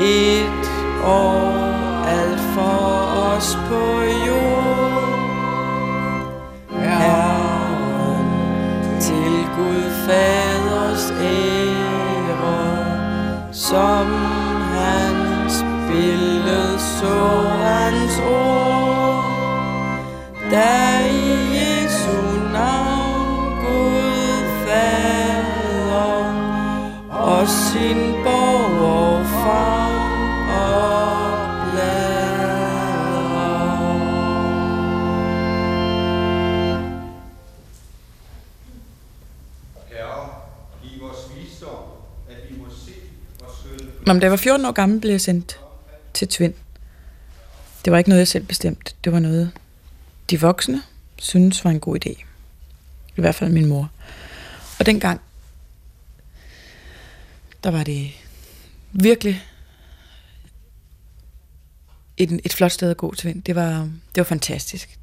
et 0.00 0.73
og 1.04 2.08
alt 2.08 2.40
for 2.40 2.84
os 3.34 3.58
på 3.68 4.02
jord. 4.26 5.14
Herren 6.70 8.26
til 9.00 9.34
Gud 9.56 9.90
Faders 10.06 11.12
ære, 11.20 12.64
som 13.52 14.06
hans 14.74 15.64
billede 15.88 16.78
så 16.78 17.48
hans 17.62 18.18
ord. 18.18 19.24
Der 20.50 21.00
i 21.00 21.56
Jesu 21.56 22.16
navn 22.52 23.60
Gud 23.60 24.44
Fader 24.66 26.34
og 27.10 27.48
sin 27.48 28.14
borger 28.24 29.24
far 29.24 29.83
Nå, 44.06 44.12
men 44.12 44.20
da 44.20 44.24
jeg 44.24 44.30
var 44.30 44.36
14 44.36 44.66
år 44.66 44.72
gammel, 44.72 45.00
blev 45.00 45.10
jeg 45.10 45.20
sendt 45.20 45.60
til 46.14 46.28
Tvind. 46.28 46.54
Det 47.84 47.92
var 47.92 47.98
ikke 47.98 48.10
noget, 48.10 48.20
jeg 48.20 48.28
selv 48.28 48.44
bestemte. 48.44 48.94
Det 49.04 49.12
var 49.12 49.18
noget, 49.18 49.50
de 50.30 50.40
voksne 50.40 50.82
synes 51.16 51.64
var 51.64 51.70
en 51.70 51.80
god 51.80 52.06
idé. 52.06 52.24
I 53.16 53.20
hvert 53.20 53.34
fald 53.34 53.50
min 53.50 53.66
mor. 53.66 53.90
Og 54.78 54.86
dengang, 54.86 55.20
der 57.64 57.70
var 57.70 57.84
det 57.84 58.10
virkelig 58.92 59.44
et, 62.16 62.40
et 62.44 62.52
flot 62.52 62.72
sted 62.72 62.90
at 62.90 62.96
gå 62.96 63.14
til 63.14 63.28
vind. 63.28 63.42
Det 63.42 63.54
var, 63.54 63.78
det 64.14 64.16
var 64.16 64.24
fantastisk. 64.24 64.98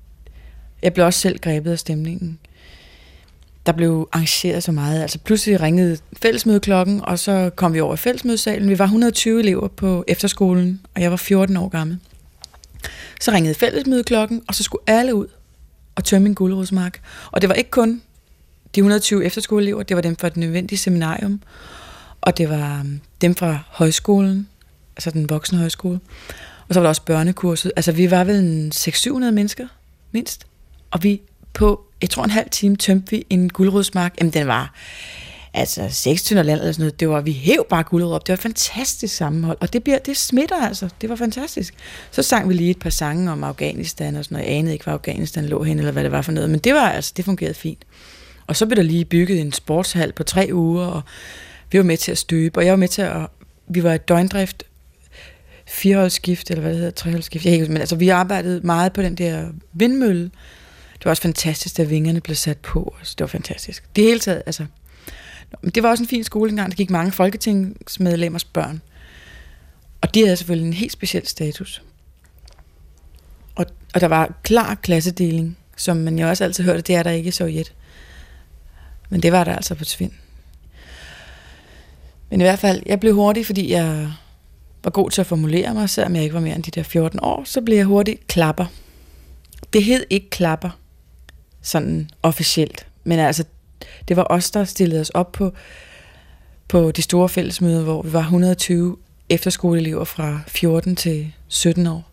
Jeg 0.82 0.94
blev 0.94 1.06
også 1.06 1.20
selv 1.20 1.40
grebet 1.40 1.72
af 1.72 1.80
stemningen. 1.80 2.40
Der 3.66 3.72
blev 3.72 4.10
arrangeret 4.12 4.64
så 4.64 4.72
meget. 4.72 5.02
Altså 5.02 5.20
pludselig 5.20 5.62
ringede 5.62 5.98
fællesmødeklokken, 6.22 7.02
og 7.06 7.20
så 7.20 7.52
kom 7.56 7.74
vi 7.74 7.80
over 7.80 7.94
i 7.94 7.98
fællesmødesalen. 7.98 8.70
Vi 8.70 8.80
var 8.80 8.86
120 8.86 9.40
elever 9.40 9.68
på 9.68 10.04
efterskolen, 10.08 10.82
og 10.96 11.02
jeg 11.02 11.12
var 11.12 11.18
14 11.18 11.58
år 11.58 11.70
gammel. 11.70 11.98
Så 13.22 13.32
ringede 13.32 13.56
fællesmødeklokken, 13.56 14.42
og 14.48 14.56
så 14.56 14.64
skulle 14.64 14.84
alle 14.88 15.16
ud 15.16 15.28
og 15.96 16.04
tømme 16.04 16.28
en 16.28 16.36
guldrodsmark. 16.36 17.02
Og 17.32 17.42
det 17.42 17.50
var 17.50 17.56
ikke 17.56 17.70
kun 17.70 18.02
de 18.76 18.80
120 18.80 19.26
efterskoleelever, 19.26 19.84
det 19.84 19.96
var 19.96 20.02
dem 20.02 20.16
fra 20.16 20.30
det 20.30 20.38
nødvendige 20.38 20.80
seminarium, 20.80 21.42
og 22.22 22.38
det 22.38 22.50
var 22.50 22.80
øhm, 22.80 23.00
dem 23.22 23.36
fra 23.36 23.60
højskolen, 23.68 24.48
altså 24.96 25.12
den 25.12 25.30
voksne 25.30 25.58
højskole. 25.58 26.00
Og 26.68 26.74
så 26.74 26.80
var 26.80 26.84
der 26.84 26.90
også 26.90 27.02
børnekurset. 27.06 27.72
Altså 27.76 27.92
vi 27.92 28.12
var 28.12 28.24
vel 28.24 28.36
en 28.36 28.72
600-700 28.76 29.12
mennesker, 29.32 29.68
mindst. 30.12 30.48
Og 30.92 31.04
vi 31.04 31.22
på, 31.54 31.86
jeg 32.02 32.10
tror 32.10 32.24
en 32.24 32.30
halv 32.30 32.50
time, 32.50 32.76
tømte 32.76 33.12
vi 33.12 33.26
en 33.30 33.50
guldrødsmark. 33.50 34.16
Jamen 34.20 34.34
den 34.34 34.48
var 34.48 34.74
altså 35.54 35.88
6 35.90 36.24
tynder 36.24 36.44
land 36.44 36.60
eller 36.60 36.72
sådan 36.72 36.84
noget. 36.84 37.00
Det 37.00 37.10
var, 37.10 37.22
vi 37.22 37.32
hæv 37.32 37.66
bare 37.70 37.84
guldrød 37.84 38.14
op. 38.14 38.28
Det 38.28 38.32
var 38.32 38.38
et 38.38 38.42
fantastisk 38.42 39.16
sammenhold. 39.16 39.58
Og 39.62 39.74
det, 39.74 39.84
bliver, 39.84 40.00
det 40.00 40.18
smitter 40.18 40.68
altså. 40.68 40.90
Det 41.02 41.10
var 41.10 41.16
fantastisk. 41.16 41.74
Så 42.12 42.24
sang 42.24 42.50
vi 42.50 42.54
lige 42.54 42.72
et 42.72 42.80
par 42.80 42.90
sange 42.90 43.32
om 43.32 43.44
Afghanistan 43.44 44.16
og 44.16 44.24
sådan 44.24 44.36
noget. 44.36 44.50
Jeg 44.50 44.58
anede 44.58 44.74
ikke, 44.74 44.84
hvor 44.84 44.94
Afghanistan 44.94 45.46
lå 45.46 45.64
hen, 45.64 45.80
eller 45.80 45.92
hvad 45.92 46.04
det 46.04 46.12
var 46.12 46.22
for 46.22 46.32
noget. 46.32 46.50
Men 46.50 46.60
det 46.60 46.74
var 46.74 46.90
altså, 46.90 47.14
det 47.18 47.26
fungerede 47.26 47.54
fint. 47.54 47.86
Og 48.48 48.56
så 48.56 48.66
blev 48.66 48.76
der 48.76 48.84
lige 48.84 49.06
bygget 49.06 49.42
en 49.42 49.52
sportshal 49.52 50.14
på 50.14 50.24
tre 50.24 50.50
uger, 50.54 50.86
og 50.86 51.02
vi 51.72 51.78
var 51.78 51.84
med 51.84 51.98
til 51.98 52.12
at 52.12 52.18
støbe, 52.18 52.60
og 52.60 52.66
jeg 52.66 52.72
var 52.72 52.78
med 52.78 52.88
til 52.88 53.02
at, 53.02 53.28
vi 53.68 53.84
var 53.84 53.94
i 53.94 53.98
døgndrift, 53.98 54.64
fireholdsskift, 55.68 56.52
eller 56.52 56.62
hvad 56.62 56.72
det 56.72 56.78
hedder, 56.78 56.92
treholdsskift, 56.92 57.46
jeg 57.46 57.54
ikke, 57.54 57.66
men 57.66 57.78
altså 57.78 57.96
vi 57.96 58.10
arbejdede 58.10 58.62
meget 58.64 58.94
på 58.94 59.02
den 59.02 59.16
der 59.16 59.48
vindmølle. 59.74 60.32
Det 61.02 61.06
var 61.06 61.12
også 61.12 61.22
fantastisk, 61.22 61.78
da 61.78 61.84
vingerne 61.84 62.22
blev 62.22 62.36
sat 62.36 62.58
på, 62.58 62.96
altså, 63.00 63.16
det 63.18 63.22
var 63.22 63.28
fantastisk. 63.28 63.96
Det 63.96 64.04
hele 64.04 64.20
taget, 64.20 64.44
altså, 64.46 64.66
Men 65.62 65.72
det 65.72 65.84
var 65.84 65.90
også 65.90 66.04
en 66.04 66.08
fin 66.08 66.24
skole 66.24 66.50
engang. 66.50 66.72
Der 66.72 66.76
gik 66.76 66.90
mange 66.90 67.12
folketingsmedlemmers 67.12 68.44
børn. 68.44 68.82
Og 70.02 70.14
de 70.14 70.24
havde 70.24 70.38
selvfølgelig 70.38 70.68
en 70.68 70.74
helt 70.74 70.92
speciel 70.92 71.28
status. 71.28 71.82
Og, 73.56 73.66
og 73.94 74.02
der 74.02 74.08
var 74.08 74.34
klar 74.44 74.76
klassedeling, 74.76 75.58
som 75.78 75.98
man 75.98 76.20
jo 76.20 76.30
også 76.30 76.44
altid 76.44 76.64
hørte, 76.64 76.82
det 76.82 76.96
er 76.96 77.04
der 77.04 77.12
ikke 77.12 77.28
i 77.28 77.32
Sovjet. 77.32 77.74
Men 79.10 79.24
det 79.24 79.32
var 79.32 79.44
der 79.44 79.56
altså 79.56 79.76
på 79.76 79.86
Tvind. 79.86 80.12
Men 82.30 82.42
i 82.42 82.44
hvert 82.44 82.60
fald, 82.60 82.84
jeg 82.86 83.00
blev 83.00 83.16
hurtig, 83.16 83.46
fordi 83.46 83.72
jeg 83.72 84.14
var 84.84 84.92
god 84.92 85.10
til 85.10 85.22
at 85.22 85.28
formulere 85.28 85.74
mig, 85.74 85.90
selvom 85.90 86.16
jeg 86.16 86.24
ikke 86.24 86.34
var 86.34 86.42
mere 86.42 86.56
end 86.56 86.64
de 86.64 86.72
der 86.72 86.84
14 86.84 87.20
år, 87.24 87.44
så 87.46 87.62
blev 87.62 87.78
jeg 87.78 87.86
hurtigt 87.86 88.28
klapper. 88.28 88.66
Det 89.74 89.84
hed 89.84 90.06
ikke 90.10 90.30
klapper, 90.30 90.70
sådan 91.62 92.10
officielt. 92.24 92.88
Men 93.04 93.20
altså, 93.20 93.44
det 94.08 94.18
var 94.18 94.28
os, 94.30 94.52
der 94.52 94.64
stillede 94.64 95.02
os 95.02 95.10
op 95.10 95.32
på, 95.32 95.54
på 96.68 96.92
de 96.92 97.02
store 97.02 97.30
fællesmøder, 97.30 97.84
hvor 97.84 98.02
vi 98.02 98.14
var 98.14 98.20
120 98.20 98.98
efterskoleelever 99.30 100.04
fra 100.04 100.40
14 100.48 100.96
til 100.96 101.34
17 101.48 101.88
år. 101.88 102.12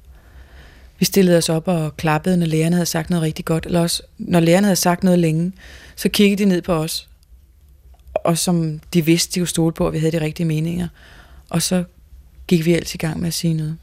Vi 0.99 1.05
stillede 1.05 1.39
os 1.39 1.49
op 1.49 1.69
og 1.69 1.97
klappede, 1.97 2.37
når 2.37 2.47
lærerne 2.47 2.77
havde 2.77 2.87
sagt 2.87 3.11
noget 3.11 3.23
rigtig 3.23 3.45
godt, 3.45 3.67
eller 3.67 3.81
også 3.81 4.03
når 4.19 4.41
lærerne 4.41 4.67
havde 4.67 4.77
sagt 4.77 5.05
noget 5.05 5.19
længe, 5.19 5.53
så 5.97 6.09
kiggede 6.09 6.45
de 6.45 6.49
ned 6.49 6.63
på 6.63 6.73
os, 6.73 7.09
og 8.15 8.39
som 8.39 8.81
de 8.95 9.05
vidste, 9.05 9.35
de 9.35 9.41
kunne 9.41 9.49
stole 9.49 9.73
på, 9.73 9.87
at 9.87 9.93
vi 9.93 9.99
havde 9.99 10.13
de 10.13 10.21
rigtige 10.21 10.47
meninger. 10.47 10.89
Og 11.51 11.63
så 11.63 11.85
gik 12.47 12.65
vi 12.65 12.75
altid 12.75 12.95
i 12.95 13.07
gang 13.07 13.21
med 13.21 13.29
at 13.29 13.35
sige 13.35 13.55
noget. 13.55 13.77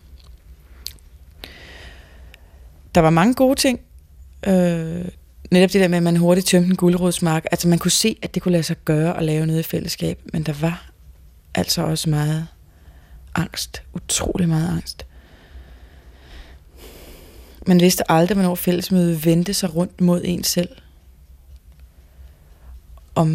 Der 2.95 3.01
var 3.01 3.09
mange 3.09 3.33
gode 3.33 3.55
ting. 3.55 3.79
Øh, 4.47 5.05
netop 5.51 5.73
det 5.73 5.81
der 5.81 5.87
med, 5.87 5.97
at 5.97 6.03
man 6.03 6.17
hurtigt 6.17 6.47
tømte 6.47 6.69
en 6.69 6.75
guldrådsmark. 6.75 7.45
Altså 7.51 7.67
man 7.67 7.79
kunne 7.79 7.91
se, 7.91 8.17
at 8.21 8.35
det 8.35 8.41
kunne 8.41 8.51
lade 8.51 8.63
sig 8.63 8.75
gøre 8.85 9.17
at 9.17 9.23
lave 9.23 9.45
noget 9.45 9.59
i 9.59 9.63
fællesskab, 9.63 10.19
men 10.33 10.43
der 10.43 10.53
var 10.53 10.91
altså 11.55 11.81
også 11.81 12.09
meget 12.09 12.47
angst. 13.35 13.83
Utrolig 13.93 14.49
meget 14.49 14.69
angst. 14.69 15.05
Man 17.67 17.79
vidste 17.79 18.11
aldrig, 18.11 18.35
hvornår 18.35 18.55
fællesmødet 18.55 19.25
vendte 19.25 19.53
sig 19.53 19.75
rundt 19.75 20.01
mod 20.01 20.21
en 20.23 20.43
selv. 20.43 20.69
Om, 23.15 23.27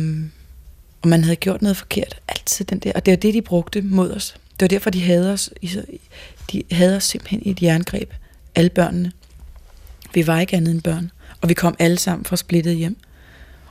om 1.02 1.08
man 1.08 1.24
havde 1.24 1.36
gjort 1.36 1.62
noget 1.62 1.76
forkert. 1.76 2.20
Altid 2.28 2.64
den 2.64 2.78
der. 2.78 2.92
Og 2.94 3.06
det 3.06 3.12
var 3.12 3.16
det, 3.16 3.34
de 3.34 3.42
brugte 3.42 3.82
mod 3.82 4.10
os. 4.12 4.34
Det 4.52 4.60
var 4.60 4.68
derfor, 4.68 4.90
de 4.90 5.02
havde 5.02 5.32
os, 5.32 5.50
de 6.52 6.62
havde 6.70 6.96
os 6.96 7.04
simpelthen 7.04 7.42
i 7.42 7.50
et 7.50 7.62
jerngreb. 7.62 8.12
Alle 8.54 8.70
børnene. 8.70 9.12
Vi 10.14 10.26
var 10.26 10.40
ikke 10.40 10.56
andet 10.56 10.70
end 10.70 10.82
børn. 10.82 11.10
Og 11.40 11.48
vi 11.48 11.54
kom 11.54 11.76
alle 11.78 11.98
sammen 11.98 12.24
fra 12.24 12.36
splittet 12.36 12.76
hjem. 12.76 12.96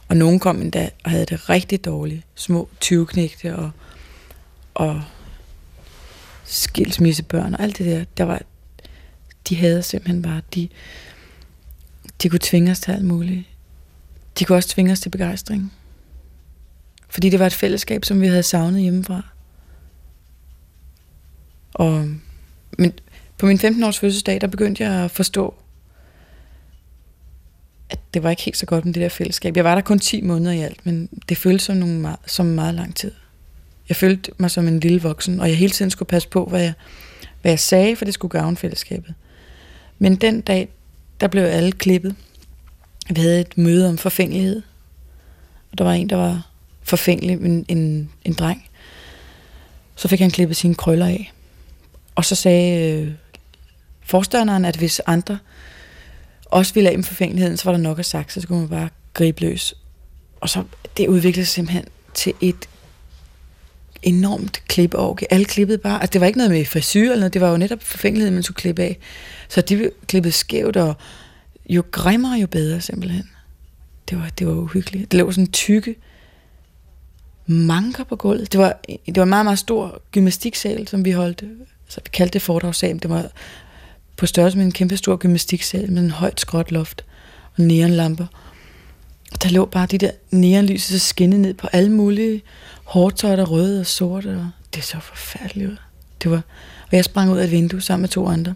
Og 0.08 0.18
nogen 0.18 0.40
kom 0.40 0.62
endda 0.62 0.90
og 1.04 1.12
havde 1.12 1.26
det 1.26 1.50
rigtig 1.50 1.86
dårligt. 1.86 2.26
Små 2.36 2.70
20 2.80 3.08
og, 3.46 3.72
og 4.74 5.02
skilsmissebørn 6.46 7.54
og 7.54 7.64
alt 7.64 7.78
det 7.78 7.86
der. 7.86 8.06
der 8.18 8.24
var, 8.24 8.42
de 9.50 9.56
havde 9.56 9.84
simpelthen 9.84 10.22
bare, 10.22 10.42
de, 10.56 10.70
de 12.24 12.30
kunne 12.30 12.40
tvinge 12.44 12.72
os 12.72 12.80
til 12.80 12.92
alt 12.92 13.06
muligt. 13.06 13.44
De 14.40 14.46
kunne 14.46 14.58
også 14.58 14.70
tvinge 14.70 14.92
os 14.92 15.00
til 15.00 15.10
begejstring. 15.10 15.74
Fordi 17.10 17.30
det 17.30 17.40
var 17.40 17.46
et 17.46 17.54
fællesskab, 17.54 18.06
som 18.06 18.22
vi 18.22 18.28
havde 18.28 18.44
savnet 18.44 18.82
hjemmefra. 18.82 19.22
Og, 21.74 22.10
men 22.78 22.94
på 23.38 23.46
min 23.46 23.58
15-års 23.58 24.00
fødselsdag, 24.00 24.42
der 24.42 24.48
begyndte 24.48 24.84
jeg 24.84 24.94
at 24.94 25.12
forstå, 25.12 25.54
at 27.90 28.00
det 28.14 28.24
var 28.24 28.30
ikke 28.30 28.42
helt 28.42 28.58
så 28.58 28.66
godt 28.66 28.86
med 28.86 28.94
det 28.94 29.02
der 29.02 29.10
fællesskab. 29.10 29.56
Jeg 29.56 29.64
var 29.64 29.76
der 29.76 29.82
kun 29.82 30.00
10 30.00 30.22
måneder 30.22 30.52
i 30.52 30.60
alt, 30.60 30.86
men 30.86 31.10
det 31.30 31.38
føltes 31.38 31.62
som, 31.64 31.78
nogle 31.78 32.00
meget, 32.00 32.18
som 32.26 32.46
meget 32.46 32.76
lang 32.76 32.96
tid. 32.96 33.12
Jeg 33.90 33.96
følte 33.96 34.32
mig 34.38 34.52
som 34.52 34.68
en 34.68 34.80
lille 34.80 35.02
voksen, 35.02 35.40
og 35.40 35.50
jeg 35.50 35.58
hele 35.58 35.72
tiden 35.72 35.92
skulle 35.92 36.10
passe 36.10 36.28
på, 36.30 36.46
hvad 36.46 36.62
jeg, 36.62 36.74
hvad 37.42 37.52
jeg 37.52 37.60
sagde, 37.60 37.96
for 37.96 38.06
det 38.06 38.14
skulle 38.14 38.32
gavne 38.32 38.58
fællesskabet. 38.58 39.14
Men 40.00 40.16
den 40.16 40.42
dag, 40.42 40.70
der 41.22 41.28
blev 41.28 41.44
alle 41.44 41.72
klippet. 41.72 42.16
Vi 43.10 43.22
havde 43.22 43.42
et 43.42 43.58
møde 43.58 43.90
om 43.90 43.98
forfængelighed. 43.98 44.62
Og 45.72 45.78
der 45.78 45.84
var 45.84 45.94
en, 45.94 46.10
der 46.10 46.16
var 46.16 46.50
forfængelig, 46.84 47.34
en, 47.34 47.66
en, 47.68 48.10
en 48.26 48.34
dreng. 48.34 48.66
Så 49.96 50.08
fik 50.08 50.20
han 50.20 50.32
klippet 50.32 50.58
sine 50.58 50.76
krøller 50.76 51.06
af. 51.06 51.34
Og 52.16 52.26
så 52.26 52.36
sagde 52.36 52.92
øh, 52.92 53.12
forstanderen, 54.02 54.66
at 54.66 54.76
hvis 54.76 55.02
andre 55.06 55.38
også 56.50 56.74
ville 56.74 56.90
af 56.90 56.98
med 56.98 57.04
forfængeligheden, 57.04 57.58
så 57.58 57.64
var 57.66 57.72
der 57.72 57.80
nok 57.80 58.00
at 58.00 58.06
sagt, 58.06 58.34
så 58.34 58.42
skulle 58.42 58.60
man 58.60 58.70
bare 58.70 58.90
gribe 59.14 59.42
løs. 59.42 59.76
Og 60.42 60.50
så 60.50 60.64
det 60.98 61.08
udviklede 61.08 61.46
sig 61.46 61.54
simpelthen 61.54 61.86
til 62.14 62.34
et 62.42 62.70
enormt 64.04 64.62
klippeorg. 64.68 65.20
Alle 65.30 65.46
klippede 65.46 65.78
bare. 65.78 66.02
Altså, 66.02 66.14
det 66.14 66.22
var 66.22 66.28
ikke 66.28 66.38
noget 66.38 66.52
med 66.52 66.66
frisyr 66.66 67.02
eller 67.02 67.16
noget. 67.16 67.34
Det 67.34 67.42
var 67.42 67.50
jo 67.50 67.58
netop 67.58 67.84
forfængeligheden, 67.84 68.34
man 68.34 68.44
skulle 68.44 68.56
klippe 68.56 68.84
af. 68.84 68.98
Så 69.50 69.62
de 69.62 69.92
klippede 70.08 70.32
skævt, 70.32 70.78
og 70.78 70.96
jo 71.70 71.84
grimmere, 71.92 72.40
jo 72.40 72.48
bedre 72.48 72.82
simpelthen. 72.82 73.30
Det 74.10 74.18
var, 74.18 74.30
det 74.40 74.48
var 74.48 74.54
uhyggeligt. 74.54 75.12
Det 75.12 75.18
lå 75.18 75.32
sådan 75.32 75.52
tykke 75.52 75.96
manker 77.46 78.04
på 78.04 78.16
gulvet. 78.16 78.52
Det 78.52 78.60
var, 78.60 78.80
det 79.06 79.16
var 79.16 79.24
en 79.24 79.30
meget, 79.30 79.46
meget 79.46 79.60
stor 79.60 80.02
gymnastiksal, 80.12 80.88
som 80.88 81.06
vi 81.06 81.12
holdt. 81.12 81.44
Så 81.88 82.02
vi 82.04 82.10
kaldte 82.14 82.34
det 82.34 82.42
foredragssal. 82.42 83.00
Det 83.00 83.10
var 83.10 83.32
på 84.20 84.26
størrelse 84.26 84.58
med 84.58 84.66
en 84.66 84.72
kæmpe 84.72 84.98
stor 84.98 85.16
gymnastiksal 85.16 85.92
med 85.92 86.02
en 86.02 86.12
højt 86.12 86.40
skråt 86.40 86.72
loft 86.72 87.06
og 87.58 87.64
neonlamper. 87.64 88.26
Og 89.32 89.44
der 89.44 89.50
lå 89.50 89.66
bare 89.66 89.86
de 89.86 89.98
der 89.98 90.12
neonlys, 90.32 90.84
så 90.84 91.00
skinnede 91.00 91.42
ned 91.42 91.54
på 91.54 91.68
alle 91.68 91.92
mulige 91.92 92.42
hårtøj, 92.84 93.36
røde 93.36 93.80
og 93.80 93.86
sorte. 93.86 94.30
Og 94.30 94.50
det 94.76 94.84
så 94.84 95.00
forfærdeligt 95.00 95.70
ud. 95.70 95.78
Det 96.24 96.32
var, 96.32 96.42
og 96.82 96.96
jeg 96.96 97.06
sprang 97.06 97.32
ud 97.32 97.38
af 97.38 97.44
et 97.44 97.52
vindue 97.52 97.82
sammen 97.82 98.02
med 98.02 98.10
to 98.10 98.28
andre. 98.28 98.54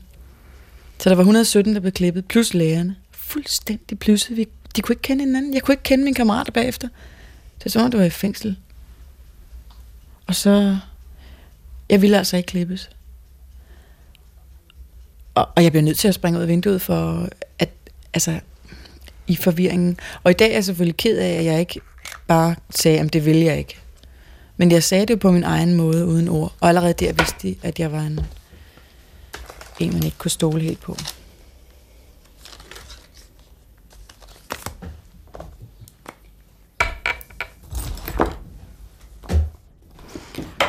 Så 0.99 1.09
der 1.09 1.15
var 1.15 1.21
117, 1.21 1.73
der 1.73 1.79
blev 1.79 1.91
klippet, 1.91 2.25
plus 2.25 2.53
lærerne. 2.53 2.95
Fuldstændig 3.11 3.99
plusset. 3.99 4.37
Vi, 4.37 4.47
de 4.75 4.81
kunne 4.81 4.93
ikke 4.93 5.01
kende 5.01 5.25
hinanden. 5.25 5.53
Jeg 5.53 5.61
kunne 5.61 5.73
ikke 5.73 5.83
kende 5.83 6.03
mine 6.03 6.15
kammerater 6.15 6.51
bagefter. 6.51 6.87
Det 7.59 7.65
er 7.65 7.69
som 7.69 7.81
om, 7.81 7.91
det 7.91 7.99
var 7.99 8.05
i 8.05 8.09
fængsel. 8.09 8.57
Og 10.27 10.35
så... 10.35 10.77
Jeg 11.89 12.01
ville 12.01 12.17
altså 12.17 12.37
ikke 12.37 12.47
klippes. 12.47 12.89
Og, 15.35 15.49
og 15.55 15.63
jeg 15.63 15.71
bliver 15.71 15.83
nødt 15.83 15.97
til 15.97 16.07
at 16.07 16.13
springe 16.13 16.37
ud 16.37 16.43
af 16.43 16.49
vinduet 16.49 16.81
for 16.81 17.29
at... 17.59 17.69
Altså, 18.13 18.39
i 19.27 19.35
forvirringen. 19.35 19.97
Og 20.23 20.31
i 20.31 20.33
dag 20.33 20.49
er 20.49 20.53
jeg 20.53 20.63
selvfølgelig 20.63 20.97
ked 20.97 21.17
af, 21.17 21.29
at 21.29 21.45
jeg 21.45 21.59
ikke 21.59 21.81
bare 22.27 22.55
sagde, 22.69 22.99
at 22.99 23.13
det 23.13 23.25
vil 23.25 23.37
jeg 23.37 23.57
ikke. 23.57 23.77
Men 24.57 24.71
jeg 24.71 24.83
sagde 24.83 25.05
det 25.05 25.19
på 25.19 25.31
min 25.31 25.43
egen 25.43 25.73
måde, 25.73 26.05
uden 26.05 26.29
ord. 26.29 26.53
Og 26.59 26.69
allerede 26.69 26.93
der 26.93 27.13
vidste 27.13 27.47
de, 27.47 27.55
at 27.63 27.79
jeg 27.79 27.91
var 27.91 28.01
en, 28.01 28.19
en 29.79 29.93
man 29.93 30.03
ikke 30.03 30.17
kunne 30.17 30.31
stole 30.31 30.61
helt 30.61 30.81
på. 30.81 30.97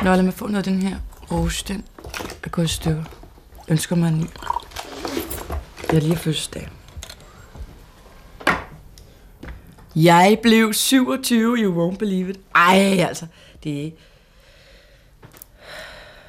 Nå, 0.03 0.15
lad 0.15 0.23
mig 0.23 0.33
få 0.33 0.47
noget 0.47 0.67
af 0.67 0.73
den 0.73 0.81
her 0.81 0.97
rose, 1.31 1.65
den 1.67 1.83
er 2.43 2.49
gået 2.49 2.65
i 2.65 2.67
stykker. 2.67 3.24
Ønsker 3.67 3.95
mig 3.95 4.09
en 4.09 4.19
ny. 4.19 4.25
Jeg 5.91 5.95
er 5.95 5.99
lige 5.99 6.17
fødselsdag. 6.17 6.69
Jeg 9.95 10.39
blev 10.41 10.73
27, 10.73 11.57
you 11.57 11.91
won't 11.91 11.97
believe 11.97 12.29
it. 12.29 12.39
Ej, 12.55 12.77
altså, 12.77 13.25
det 13.63 13.87
er... 13.87 13.91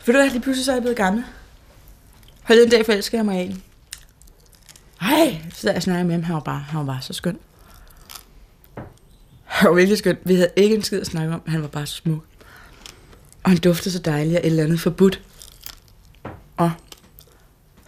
Ved 0.07 0.15
du 0.15 0.21
hvad, 0.21 0.31
lige 0.31 0.41
pludselig 0.41 0.65
så 0.65 0.71
er 0.71 0.75
jeg 0.77 0.83
blevet 0.83 0.97
gammel. 0.97 1.25
Forleden 2.47 2.71
dag 2.71 2.87
forelsker 2.87 3.19
jeg 3.19 3.25
mig 3.25 3.39
af 3.39 3.57
Ej, 5.01 5.43
så 5.55 5.73
jeg 5.73 5.83
snakkede 5.83 6.05
med 6.05 6.15
ham, 6.15 6.23
han 6.23 6.35
var 6.35 6.41
bare, 6.41 6.59
han 6.59 6.79
var 6.79 6.87
bare 6.87 7.03
så 7.03 7.13
skøn. 7.13 7.39
Han 9.45 9.71
var 9.71 9.75
virkelig 9.77 9.99
skøn. 9.99 10.17
Vi 10.25 10.35
havde 10.35 10.51
ikke 10.57 10.75
en 10.75 10.83
skid 10.83 11.01
at 11.01 11.07
snakke 11.07 11.35
om, 11.35 11.43
han 11.47 11.63
var 11.63 11.69
bare 11.69 11.87
så 11.87 11.95
smuk. 11.95 12.25
Og 13.43 13.51
han 13.51 13.59
duftede 13.59 13.91
så 13.91 13.99
dejligt 13.99 14.37
af 14.37 14.41
et 14.41 14.47
eller 14.47 14.65
andet 14.65 14.81
forbudt. 14.81 15.23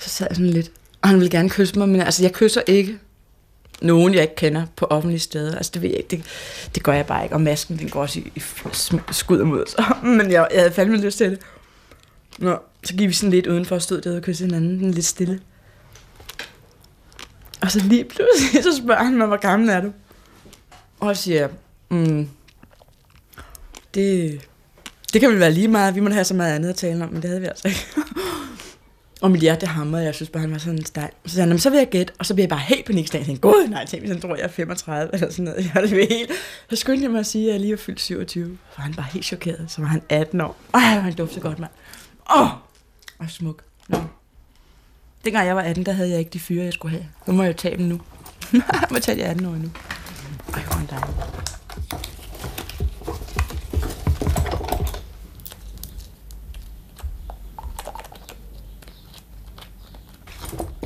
Så 0.08 0.14
sad 0.14 0.26
jeg 0.30 0.36
sådan 0.36 0.50
lidt. 0.50 0.70
Og 1.02 1.08
han 1.08 1.18
ville 1.18 1.30
gerne 1.30 1.50
kysse 1.50 1.78
mig, 1.78 1.88
men 1.88 2.00
altså, 2.00 2.22
jeg 2.22 2.32
kysser 2.32 2.62
ikke 2.66 2.98
nogen, 3.82 4.14
jeg 4.14 4.22
ikke 4.22 4.34
kender 4.34 4.66
på 4.76 4.86
offentlige 4.86 5.20
steder. 5.20 5.56
Altså, 5.56 5.70
det 5.74 5.82
ved 5.82 5.90
jeg 5.90 5.98
ikke. 5.98 6.10
Det, 6.10 6.24
det 6.74 6.82
gør 6.82 6.92
jeg 6.92 7.06
bare 7.06 7.22
ikke. 7.24 7.34
Og 7.34 7.40
masken, 7.40 7.78
den 7.78 7.88
går 7.88 8.00
også 8.00 8.18
i, 8.20 8.32
i 8.36 8.42
skud 9.12 9.44
mod 9.44 9.64
så. 9.66 9.84
Men 10.18 10.30
jeg, 10.30 10.48
jeg 10.52 10.60
havde 10.60 10.72
fandme 10.72 10.96
lyst 10.96 11.18
til 11.18 11.30
det. 11.30 11.40
Nå, 12.38 12.58
så 12.84 12.94
gik 12.94 13.08
vi 13.08 13.12
sådan 13.12 13.30
lidt 13.30 13.46
udenfor 13.46 13.74
og 13.74 13.82
stod 13.82 14.00
der 14.00 14.16
og 14.16 14.22
kyssede 14.22 14.46
hinanden 14.46 14.78
den 14.78 14.90
lidt 14.90 15.06
stille. 15.06 15.40
Og 17.60 17.70
så 17.70 17.80
lige 17.80 18.04
pludselig, 18.04 18.62
så 18.72 18.76
spørger 18.76 19.04
han 19.04 19.18
mig, 19.18 19.26
hvor 19.26 19.36
gammel 19.36 19.68
er 19.68 19.80
du? 19.80 19.92
Og 21.00 21.16
så 21.16 21.22
siger 21.22 21.40
jeg, 21.40 21.50
mm, 21.90 22.28
det, 23.94 24.40
det 25.12 25.20
kan 25.20 25.30
vel 25.30 25.40
være 25.40 25.52
lige 25.52 25.68
meget. 25.68 25.94
Vi 25.94 26.00
må 26.00 26.10
have 26.10 26.24
så 26.24 26.34
meget 26.34 26.54
andet 26.54 26.68
at 26.68 26.76
tale 26.76 27.04
om, 27.04 27.12
men 27.12 27.22
det 27.22 27.30
havde 27.30 27.40
vi 27.40 27.46
altså 27.46 27.68
ikke. 27.68 27.86
Og 29.20 29.30
mit 29.30 29.40
hjerte 29.40 29.66
hamrede, 29.66 30.04
jeg 30.04 30.14
synes 30.14 30.30
bare, 30.30 30.40
han 30.40 30.52
var 30.52 30.58
sådan 30.58 30.78
en 30.78 30.84
stejl. 30.84 31.10
Så 31.26 31.34
sagde 31.34 31.48
han, 31.48 31.58
så 31.58 31.70
vil 31.70 31.76
jeg 31.78 31.88
gætte, 31.88 32.12
og 32.18 32.26
så 32.26 32.34
bliver 32.34 32.44
jeg 32.44 32.48
bare 32.48 32.58
helt 32.58 32.86
panikslag. 32.86 33.20
Jeg 33.20 33.26
tænkte, 33.26 33.48
gud, 33.48 33.68
nej, 33.68 33.86
tænk, 33.86 34.02
hvis 34.02 34.10
han 34.12 34.20
tror, 34.20 34.36
jeg 34.36 34.44
er 34.44 34.48
35, 34.48 35.10
eller 35.14 35.30
sådan 35.30 35.44
noget. 35.44 35.70
Jeg 35.74 35.82
det 35.82 35.90
helt. 35.90 36.30
Så 36.70 36.76
skyndte 36.76 37.02
jeg 37.02 37.10
mig 37.10 37.20
at 37.20 37.26
sige, 37.26 37.46
at 37.46 37.52
jeg 37.52 37.60
lige 37.60 37.70
var 37.70 37.76
fyldt 37.76 38.00
27. 38.00 38.58
Så 38.70 38.76
var 38.76 38.84
han 38.84 38.94
bare 38.94 39.06
helt 39.12 39.24
chokeret. 39.24 39.64
Så 39.68 39.80
var 39.80 39.88
han 39.88 40.02
18 40.08 40.40
år. 40.40 40.56
Ej, 40.74 40.80
han 40.80 41.12
duftede 41.12 41.40
godt, 41.40 41.58
mand. 41.58 41.70
Åh, 42.36 42.42
oh, 42.42 42.48
og 43.18 43.30
smuk. 43.30 43.62
Nå. 43.88 43.98
Dengang 45.24 45.46
jeg 45.46 45.56
var 45.56 45.62
18, 45.62 45.86
der 45.86 45.92
havde 45.92 46.10
jeg 46.10 46.18
ikke 46.18 46.30
de 46.30 46.38
fyre, 46.38 46.64
jeg 46.64 46.72
skulle 46.72 46.92
have. 46.92 47.06
Nu 47.26 47.32
må 47.32 47.42
jeg 47.42 47.56
tage 47.56 47.76
dem 47.76 47.86
nu. 47.86 48.00
jeg 48.52 48.88
må 48.90 48.98
tage 48.98 49.18
de 49.18 49.24
18 49.24 49.46
år 49.46 49.50
nu. 49.50 49.70
Ej, 50.54 50.62
hvor 50.62 50.96
er 50.96 51.47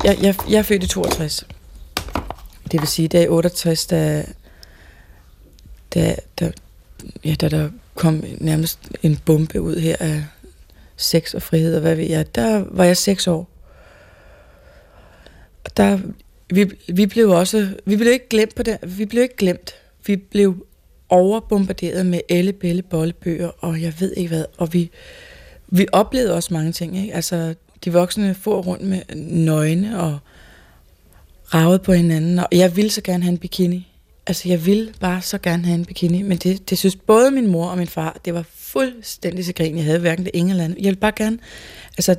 Jeg, 0.04 0.18
jeg, 0.22 0.34
jeg 0.50 0.58
er 0.58 0.62
født 0.62 0.84
i 0.84 0.86
62. 0.86 1.46
Det 2.72 2.80
vil 2.80 2.88
sige, 2.88 3.08
da 3.08 3.22
i 3.22 3.28
68, 3.28 3.86
da, 3.86 4.24
da, 5.94 6.16
da, 6.40 6.52
ja, 7.24 7.34
da 7.34 7.48
der 7.48 7.70
kom 7.94 8.24
nærmest 8.38 8.78
en 9.02 9.16
bombe 9.16 9.60
ud 9.60 9.76
her 9.76 9.96
af 10.00 10.24
sex 10.96 11.34
og 11.34 11.42
frihed 11.42 11.74
og 11.74 11.80
hvad 11.80 11.94
ved 11.94 12.04
jeg, 12.04 12.34
der 12.34 12.64
var 12.70 12.84
jeg 12.84 12.96
seks 12.96 13.26
år. 13.26 13.48
Og 15.64 15.76
der, 15.76 15.98
vi, 16.50 16.70
vi 16.88 17.06
blev 17.06 17.30
også, 17.30 17.68
vi 17.84 17.96
blev 17.96 18.12
ikke 18.12 18.28
glemt 18.28 18.54
på 18.54 18.62
det, 18.62 18.78
vi 18.82 19.06
blev 19.06 19.22
ikke 19.22 19.36
glemt. 19.36 19.74
Vi 20.06 20.16
blev 20.16 20.66
overbombarderet 21.08 22.06
med 22.06 22.20
alle 22.28 22.52
bælle, 22.52 22.82
bollebøger, 22.82 23.50
og 23.58 23.82
jeg 23.82 23.94
ved 24.00 24.12
ikke 24.16 24.28
hvad. 24.28 24.44
Og 24.58 24.72
vi, 24.72 24.90
vi 25.66 25.86
oplevede 25.92 26.34
også 26.34 26.54
mange 26.54 26.72
ting, 26.72 26.96
ikke? 26.96 27.14
Altså, 27.14 27.54
de 27.84 27.92
voksne 27.92 28.34
får 28.34 28.62
rundt 28.62 28.82
med 28.82 29.02
nøgne 29.16 30.00
og 30.00 30.18
ravet 31.54 31.82
på 31.82 31.92
hinanden, 31.92 32.38
og 32.38 32.48
jeg 32.52 32.76
ville 32.76 32.90
så 32.90 33.00
gerne 33.00 33.22
have 33.22 33.32
en 33.32 33.38
bikini. 33.38 33.88
Altså, 34.26 34.48
jeg 34.48 34.66
ville 34.66 34.92
bare 35.00 35.22
så 35.22 35.38
gerne 35.38 35.64
have 35.64 35.74
en 35.74 35.84
bikini, 35.84 36.22
men 36.22 36.38
det, 36.38 36.70
det 36.70 36.78
synes 36.78 36.96
både 36.96 37.30
min 37.30 37.46
mor 37.46 37.66
og 37.66 37.78
min 37.78 37.86
far, 37.86 38.20
det 38.24 38.34
var 38.34 38.44
fuldstændig 38.54 39.44
så 39.44 39.52
grin, 39.52 39.76
jeg 39.76 39.84
havde 39.84 39.98
hverken 39.98 40.24
det 40.24 40.30
ene 40.34 40.50
eller 40.50 40.64
andet. 40.64 40.78
Jeg 40.78 40.90
vil 40.90 40.96
bare 40.96 41.12
gerne, 41.16 41.38
altså, 41.98 42.16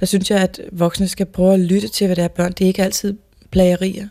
der 0.00 0.06
synes 0.06 0.30
jeg, 0.30 0.40
at 0.40 0.60
voksne 0.72 1.08
skal 1.08 1.26
prøve 1.26 1.54
at 1.54 1.60
lytte 1.60 1.88
til, 1.88 2.06
hvad 2.06 2.16
der 2.16 2.24
er 2.24 2.28
børn. 2.28 2.52
Det 2.52 2.64
er 2.64 2.68
ikke 2.68 2.82
altid 2.82 3.16
plagerier. 3.50 4.08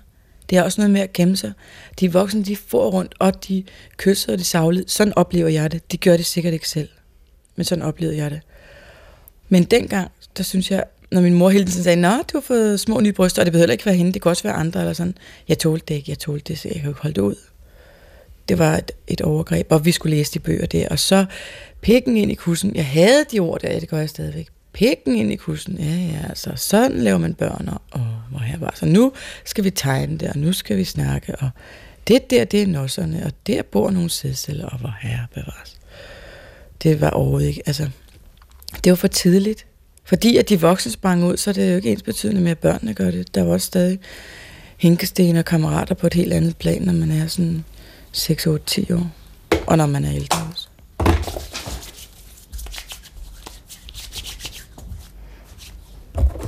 Det 0.50 0.58
er 0.58 0.64
også 0.64 0.82
noget 0.82 0.92
med 0.92 1.02
at 1.02 1.14
gemme 1.14 1.38
sig. 1.38 1.52
De 2.00 2.14
voksne, 2.14 2.44
de 2.44 2.56
får 2.56 2.90
rundt, 2.90 3.16
og 3.20 3.48
de 3.48 3.64
kysser, 3.98 4.34
og 4.34 4.40
de 4.40 4.44
savlede. 4.44 4.84
Sådan 4.88 5.14
oplever 5.16 5.50
jeg 5.50 5.72
det. 5.72 5.92
De 5.92 5.98
gør 5.98 6.18
det 6.18 6.26
sikkert 6.26 6.54
ikke 6.54 6.70
selv. 6.70 6.90
Men 7.56 7.66
sådan 7.66 7.82
oplevede 7.82 8.18
jeg 8.18 8.32
det. 8.32 8.42
Men 9.50 9.64
dengang, 9.64 10.12
der 10.38 10.44
synes 10.44 10.72
jeg, 10.72 10.84
når 11.12 11.22
min 11.22 11.34
mor 11.34 11.50
hele 11.50 11.66
tiden 11.66 11.84
sagde, 11.84 12.02
Nå, 12.02 12.10
du 12.10 12.38
har 12.38 12.42
fået 12.42 12.80
små 12.80 13.00
nye 13.00 13.14
bryster, 13.14 13.42
og 13.42 13.46
det 13.46 13.52
behøver 13.52 13.72
ikke 13.72 13.86
være 13.86 13.96
hende, 13.96 14.14
det 14.14 14.22
kan 14.22 14.30
også 14.30 14.44
være 14.44 14.54
andre, 14.54 14.80
eller 14.80 14.94
sådan. 14.94 15.18
Jeg 15.48 15.60
tålte 15.60 15.86
det 15.88 15.96
ikke, 15.96 16.10
jeg 16.12 16.20
tålte 16.20 16.44
det, 16.48 16.60
så 16.60 16.68
jeg 16.68 16.82
kan 16.82 16.90
ikke 16.90 17.02
holde 17.02 17.16
det 17.16 17.22
ud. 17.22 17.36
Det 18.50 18.60
var 18.60 18.78
et, 18.78 18.92
et 19.08 19.22
overgreb, 19.22 19.72
og 19.72 19.86
vi 19.86 19.92
skulle 19.92 20.18
læse 20.18 20.34
de 20.34 20.40
bøger 20.40 20.66
der, 20.66 20.88
og 20.90 21.00
så 21.00 21.26
pikken 21.82 22.18
ind 22.18 22.32
i 22.32 22.36
kussen. 22.36 22.76
Jeg 22.76 22.86
havde 22.86 23.26
de 23.32 23.40
ord 23.40 23.62
der, 23.62 23.80
det 23.80 23.90
gør 23.90 23.98
jeg 23.98 24.10
stadigvæk. 24.10 24.48
Pikken 24.74 25.16
ind 25.16 25.32
i 25.32 25.36
kussen, 25.36 25.78
ja, 25.80 25.96
ja, 25.96 26.28
altså 26.30 26.52
sådan 26.56 27.00
laver 27.00 27.18
man 27.18 27.34
børn, 27.34 27.70
og, 27.70 27.82
og 27.92 28.08
hvor 28.30 28.42
jeg 28.52 28.62
var. 28.62 28.74
Så 28.76 28.86
nu 28.86 29.12
skal 29.46 29.64
vi 29.64 29.70
tegne 29.70 30.18
det, 30.18 30.30
og 30.30 30.38
nu 30.38 30.54
skal 30.54 30.78
vi 30.78 30.84
snakke, 30.84 31.36
og 31.36 31.50
det 32.08 32.30
der, 32.30 32.46
det 32.46 32.62
er 32.62 32.68
nosserne, 32.68 33.26
og 33.26 33.32
der 33.48 33.62
bor 33.62 33.92
nogle 33.92 34.10
sædceller, 34.10 34.66
og 34.66 34.80
hvor 34.80 34.96
herre 35.02 35.28
bevares. 35.34 35.78
Det 36.84 37.02
var 37.02 37.10
overhovedet 37.10 37.48
ikke, 37.48 37.64
altså, 37.66 37.90
det 38.84 38.90
var 38.90 38.96
for 38.96 39.08
tidligt. 39.08 39.66
Fordi 40.12 40.38
at 40.38 40.50
de 40.50 40.62
voksne 40.62 40.92
sprang 40.92 41.24
ud, 41.24 41.38
så 41.38 41.50
er 41.50 41.54
det 41.54 41.72
jo 41.72 41.76
ikke 41.76 41.92
ens 41.92 42.04
betydende 42.04 42.42
med, 42.42 42.52
at 42.52 42.60
børnene 42.60 42.94
gør 42.94 43.12
det. 43.12 43.36
Der 43.36 43.44
var 43.44 43.54
også 43.54 43.68
stadig 43.68 44.00
hinkesten 44.78 45.36
og 45.36 45.46
kammerater 45.46 45.96
på 45.96 46.08
et 46.08 46.14
helt 46.14 46.34
andet 46.34 46.58
plan, 46.58 46.82
når 46.82 46.94
man 46.94 47.12
er 47.12 47.28
sådan 47.28 47.64
6, 48.12 48.48
8, 48.48 48.66
10 48.66 48.92
år. 48.94 49.12
Og 49.68 49.78
når 49.78 49.86
man 49.86 50.06
er 50.06 50.14
ældre 50.14 50.38
også. 50.52 50.68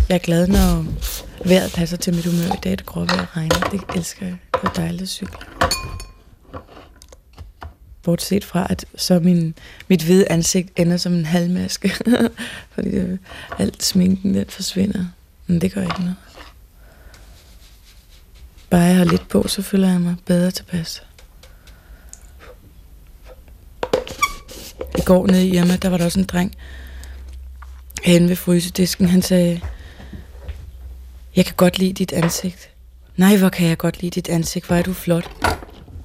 Jeg 0.10 0.16
er 0.16 0.24
glad, 0.24 0.48
når 0.48 0.86
vejret 1.46 1.74
passer 1.74 1.98
til 1.98 2.16
mit 2.16 2.26
humør. 2.26 2.54
I 2.54 2.60
dag 2.64 2.72
det 2.72 2.86
grå 2.86 3.00
vejr 3.00 3.38
regner. 3.38 3.70
Det 3.72 3.82
elsker 3.96 4.26
jeg. 4.26 4.36
Det 4.54 4.70
er 4.70 4.74
dejligt 4.74 5.02
at 5.02 5.10
cykle. 5.10 5.38
Bortset 8.04 8.44
fra, 8.44 8.68
at 8.70 8.86
så 8.96 9.20
min, 9.20 9.54
mit 9.88 10.04
hvide 10.04 10.32
ansigt 10.32 10.70
ender 10.76 10.98
som 10.98 11.14
en 11.14 11.26
halvmaske. 11.26 11.90
Fordi 12.74 12.92
det, 12.92 13.20
alt 13.60 13.84
sminken, 13.84 14.34
den 14.34 14.46
forsvinder. 14.50 15.06
Men 15.48 15.62
det 15.62 15.74
gør 15.74 15.82
ikke 15.82 16.00
noget. 16.00 16.16
Bare 18.70 18.82
jeg 18.82 18.96
har 18.96 19.06
lidt 19.06 19.28
på, 19.28 19.48
så 19.48 19.62
føler 19.62 19.90
jeg 19.90 20.02
mig 20.02 20.16
bedre 20.26 20.52
tilpas. 20.52 21.04
I 24.98 25.02
går 25.06 25.28
nede 25.28 25.48
i 25.48 25.56
Irma, 25.58 25.76
der 25.76 25.90
var 25.90 25.98
der 25.98 26.06
også 26.06 26.20
en 26.20 26.26
dreng 26.26 26.56
hen 28.04 28.30
ved 28.30 28.36
frysedisken. 28.36 29.08
Han 29.08 29.22
sagde, 29.22 29.62
jeg 31.36 31.46
kan 31.46 31.54
godt 31.58 31.80
lide 31.80 31.94
dit 31.94 32.14
ansigt. 32.14 32.70
Nej, 33.18 33.38
hvor 33.38 33.50
kan 33.50 33.68
jeg 33.68 33.78
godt 33.78 34.02
lide 34.02 34.12
dit 34.12 34.30
ansigt. 34.30 34.66
Hvor 34.66 34.76
er 34.76 34.82
du 34.82 34.94
flot. 34.94 35.30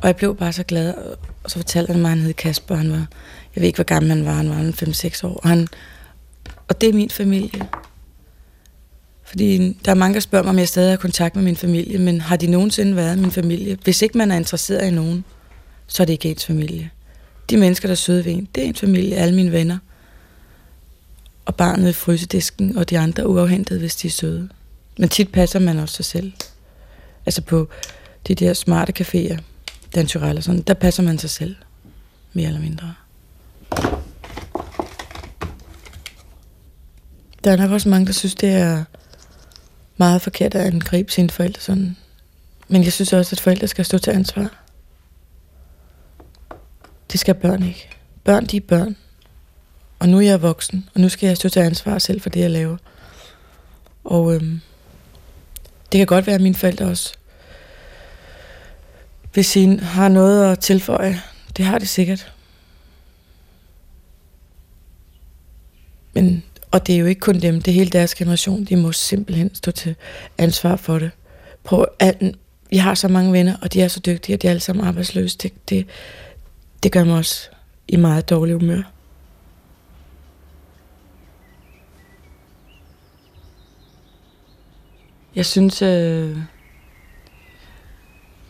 Og 0.02 0.06
jeg 0.06 0.16
blev 0.16 0.36
bare 0.36 0.52
så 0.52 0.62
glad. 0.62 0.94
Og 1.48 1.52
så 1.52 1.58
fortalte 1.58 1.92
han 1.92 2.02
mig, 2.02 2.10
at 2.10 2.16
han 2.16 2.26
hed 2.26 2.34
Kasper. 2.34 2.74
Han 2.74 2.90
var, 2.90 3.06
jeg 3.54 3.60
ved 3.60 3.66
ikke, 3.66 3.76
hvor 3.76 3.84
gammel 3.84 4.10
han 4.10 4.24
var. 4.24 4.32
Han 4.32 4.48
var 4.48 4.56
5-6 4.56 5.26
år. 5.26 5.40
Og, 5.42 5.48
han, 5.48 5.68
og 6.68 6.80
det 6.80 6.88
er 6.88 6.92
min 6.92 7.10
familie. 7.10 7.68
Fordi 9.24 9.76
der 9.84 9.90
er 9.90 9.94
mange, 9.94 10.14
der 10.14 10.20
spørger 10.20 10.42
mig, 10.42 10.50
om 10.50 10.58
jeg 10.58 10.68
stadig 10.68 10.92
har 10.92 10.96
kontakt 10.96 11.36
med 11.36 11.44
min 11.44 11.56
familie. 11.56 11.98
Men 11.98 12.20
har 12.20 12.36
de 12.36 12.46
nogensinde 12.46 12.96
været 12.96 13.18
min 13.18 13.30
familie? 13.30 13.78
Hvis 13.84 14.02
ikke 14.02 14.18
man 14.18 14.30
er 14.30 14.36
interesseret 14.36 14.86
i 14.86 14.90
nogen, 14.90 15.24
så 15.86 16.02
er 16.02 16.04
det 16.04 16.12
ikke 16.12 16.30
ens 16.30 16.46
familie. 16.46 16.90
De 17.50 17.56
mennesker, 17.56 17.88
der 17.88 17.92
er 17.92 17.96
søde 17.96 18.24
ved 18.24 18.32
en, 18.32 18.48
det 18.54 18.64
er 18.64 18.68
en 18.68 18.74
familie. 18.74 19.16
Alle 19.16 19.34
mine 19.34 19.52
venner. 19.52 19.78
Og 21.44 21.54
barnet 21.54 21.90
i 21.90 21.92
frysedisken, 21.92 22.76
og 22.76 22.90
de 22.90 22.98
andre 22.98 23.28
uafhentede, 23.28 23.78
hvis 23.78 23.96
de 23.96 24.08
er 24.08 24.12
søde. 24.12 24.48
Men 24.98 25.08
tit 25.08 25.32
passer 25.32 25.58
man 25.58 25.78
også 25.78 25.94
sig 25.94 26.04
selv. 26.04 26.32
Altså 27.26 27.42
på 27.42 27.68
de 28.28 28.34
der 28.34 28.52
smarte 28.52 28.92
caféer, 29.00 29.38
Dan 29.94 30.06
Tyrell 30.06 30.38
og 30.38 30.44
sådan, 30.44 30.62
der 30.62 30.74
passer 30.74 31.02
man 31.02 31.18
sig 31.18 31.30
selv. 31.30 31.56
Mere 32.32 32.46
eller 32.46 32.60
mindre. 32.60 32.94
Der 37.44 37.52
er 37.52 37.56
nok 37.56 37.70
også 37.70 37.88
mange, 37.88 38.06
der 38.06 38.12
synes, 38.12 38.34
det 38.34 38.52
er 38.52 38.84
meget 39.96 40.22
forkert 40.22 40.54
at 40.54 40.66
angribe 40.66 41.12
sine 41.12 41.30
forældre 41.30 41.60
sådan. 41.60 41.96
Men 42.68 42.84
jeg 42.84 42.92
synes 42.92 43.12
også, 43.12 43.34
at 43.34 43.40
forældre 43.40 43.68
skal 43.68 43.84
stå 43.84 43.98
til 43.98 44.10
ansvar. 44.10 44.64
Det 47.12 47.20
skal 47.20 47.34
børn 47.34 47.62
ikke. 47.62 47.88
Børn, 48.24 48.46
de 48.46 48.56
er 48.56 48.60
børn. 48.60 48.96
Og 49.98 50.08
nu 50.08 50.16
er 50.16 50.22
jeg 50.22 50.42
voksen, 50.42 50.88
og 50.94 51.00
nu 51.00 51.08
skal 51.08 51.26
jeg 51.26 51.36
stå 51.36 51.48
til 51.48 51.60
ansvar 51.60 51.98
selv 51.98 52.20
for 52.20 52.30
det, 52.30 52.40
jeg 52.40 52.50
laver. 52.50 52.76
Og 54.04 54.34
øhm, 54.34 54.60
det 55.92 55.98
kan 55.98 56.06
godt 56.06 56.26
være, 56.26 56.34
at 56.34 56.40
mine 56.40 56.54
forældre 56.54 56.86
også 56.86 57.17
hvis 59.32 59.56
I 59.56 59.76
har 59.76 60.08
noget 60.08 60.52
at 60.52 60.58
tilføje. 60.58 61.20
Det 61.56 61.64
har 61.64 61.78
det 61.78 61.88
sikkert. 61.88 62.32
Men, 66.12 66.42
og 66.70 66.86
det 66.86 66.94
er 66.94 66.98
jo 66.98 67.06
ikke 67.06 67.20
kun 67.20 67.40
dem, 67.40 67.62
det 67.62 67.70
er 67.70 67.74
hele 67.74 67.90
deres 67.90 68.14
generation. 68.14 68.64
De 68.64 68.76
må 68.76 68.92
simpelthen 68.92 69.54
stå 69.54 69.70
til 69.70 69.94
ansvar 70.38 70.76
for 70.76 70.98
det. 70.98 71.10
Prøv 71.64 71.86
at, 71.98 72.22
jeg 72.72 72.82
har 72.82 72.94
så 72.94 73.08
mange 73.08 73.32
venner, 73.32 73.56
og 73.62 73.72
de 73.72 73.82
er 73.82 73.88
så 73.88 74.00
dygtige, 74.00 74.36
og 74.36 74.42
de 74.42 74.46
er 74.46 74.50
alle 74.50 74.60
sammen 74.60 74.86
arbejdsløse. 74.86 75.38
Det, 75.38 75.68
det, 75.68 75.86
det 76.82 76.92
gør 76.92 77.04
mig 77.04 77.16
også 77.16 77.48
i 77.88 77.96
meget 77.96 78.30
dårlig 78.30 78.54
humør. 78.54 78.82
Jeg 85.34 85.46
synes, 85.46 85.82
øh, 85.82 86.36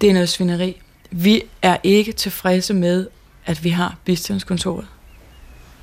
det 0.00 0.08
er 0.08 0.12
noget 0.12 0.28
svineri. 0.28 0.80
Vi 1.10 1.42
er 1.62 1.76
ikke 1.82 2.12
tilfredse 2.12 2.74
med, 2.74 3.06
at 3.46 3.64
vi 3.64 3.70
har 3.70 3.96
bistandskontoret 4.04 4.86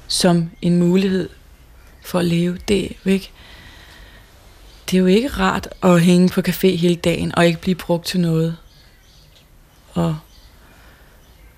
som 0.07 0.49
en 0.61 0.79
mulighed 0.79 1.29
for 2.01 2.19
at 2.19 2.25
leve. 2.25 2.57
Det 2.67 2.85
er 2.85 2.89
jo 3.05 3.11
ikke, 3.11 3.31
det 4.91 4.97
er 4.97 5.01
jo 5.01 5.05
ikke 5.05 5.27
rart 5.27 5.69
at 5.83 6.01
hænge 6.01 6.29
på 6.29 6.41
café 6.47 6.67
hele 6.67 6.95
dagen 6.95 7.35
og 7.35 7.47
ikke 7.47 7.61
blive 7.61 7.75
brugt 7.75 8.05
til 8.05 8.19
noget. 8.19 8.57
Og, 9.93 10.17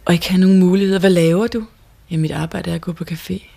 og 0.05 0.13
ikke 0.13 0.29
have 0.29 0.41
nogen 0.41 0.59
muligheder. 0.59 0.99
Hvad 0.99 1.09
laver 1.09 1.47
du? 1.47 1.65
Ja, 2.11 2.17
mit 2.17 2.31
arbejde 2.31 2.71
er 2.71 2.75
at 2.75 2.81
gå 2.81 2.93
på 2.93 3.03
café. 3.11 3.49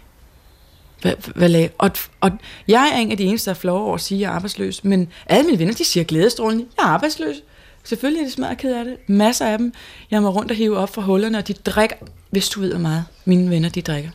Hvad, 1.02 1.12
hvad 1.34 1.48
laver? 1.48 1.68
Og, 1.78 1.90
og 2.20 2.30
jeg 2.68 2.92
er 2.94 2.98
en 2.98 3.10
af 3.10 3.16
de 3.16 3.24
eneste, 3.24 3.50
der 3.50 3.54
er 3.54 3.60
flove 3.60 3.80
over 3.80 3.94
at 3.94 4.00
sige, 4.00 4.18
at 4.18 4.20
jeg 4.20 4.30
er 4.30 4.34
arbejdsløs. 4.34 4.84
Men 4.84 5.08
alle 5.26 5.46
mine 5.46 5.58
venner, 5.58 5.74
de 5.74 5.84
siger 5.84 6.04
glædestrålende, 6.04 6.66
jeg 6.78 6.84
er 6.84 6.88
arbejdsløs. 6.88 7.36
Selvfølgelig 7.84 8.20
er 8.20 8.26
de 8.26 8.32
smadret 8.32 8.58
ked 8.58 8.74
af 8.74 8.84
det. 8.84 8.96
Masser 9.08 9.46
af 9.46 9.58
dem. 9.58 9.72
Jeg 10.10 10.22
må 10.22 10.28
rundt 10.28 10.50
og 10.50 10.56
hive 10.56 10.76
op 10.76 10.94
fra 10.94 11.02
hullerne, 11.02 11.38
og 11.38 11.48
de 11.48 11.52
drikker. 11.52 11.96
Hvis 12.30 12.48
du 12.48 12.60
ved, 12.60 12.70
hvor 12.70 12.78
meget 12.78 13.04
mine 13.24 13.50
venner 13.50 13.68
de 13.68 13.82
drikker. 13.82 14.10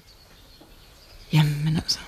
Jamen 1.34 1.76
altså. 1.76 1.99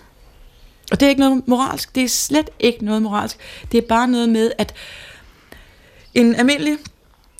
Og 0.91 0.99
det 0.99 1.05
er 1.05 1.09
ikke 1.09 1.19
noget 1.19 1.47
moralsk. 1.47 1.95
Det 1.95 2.03
er 2.03 2.07
slet 2.07 2.49
ikke 2.59 2.85
noget 2.85 3.01
moralsk. 3.01 3.37
Det 3.71 3.77
er 3.77 3.87
bare 3.87 4.07
noget 4.07 4.29
med, 4.29 4.51
at 4.57 4.73
en 6.13 6.35
almindelig 6.35 6.77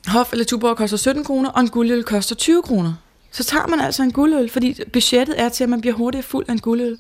hof 0.08 0.32
eller 0.32 0.46
tuborg 0.46 0.78
koster 0.78 0.98
17 0.98 1.24
kroner, 1.24 1.50
og 1.50 1.62
en 1.62 1.70
guldøl 1.70 2.04
koster 2.04 2.36
20 2.36 2.64
kroner. 2.64 2.94
Så 3.32 3.44
tager 3.44 3.68
man 3.68 3.80
altså 3.80 4.04
en 4.04 4.12
guldøl, 4.12 4.50
fordi 4.50 4.84
budgettet 4.94 5.42
er 5.42 5.50
til, 5.50 5.64
at 5.64 5.70
man 5.70 5.82
bliver 5.82 5.96
hurtigt 5.96 6.26
fuld 6.26 6.46
af 6.48 6.52
en 6.52 6.60
guldøl. 6.60 6.98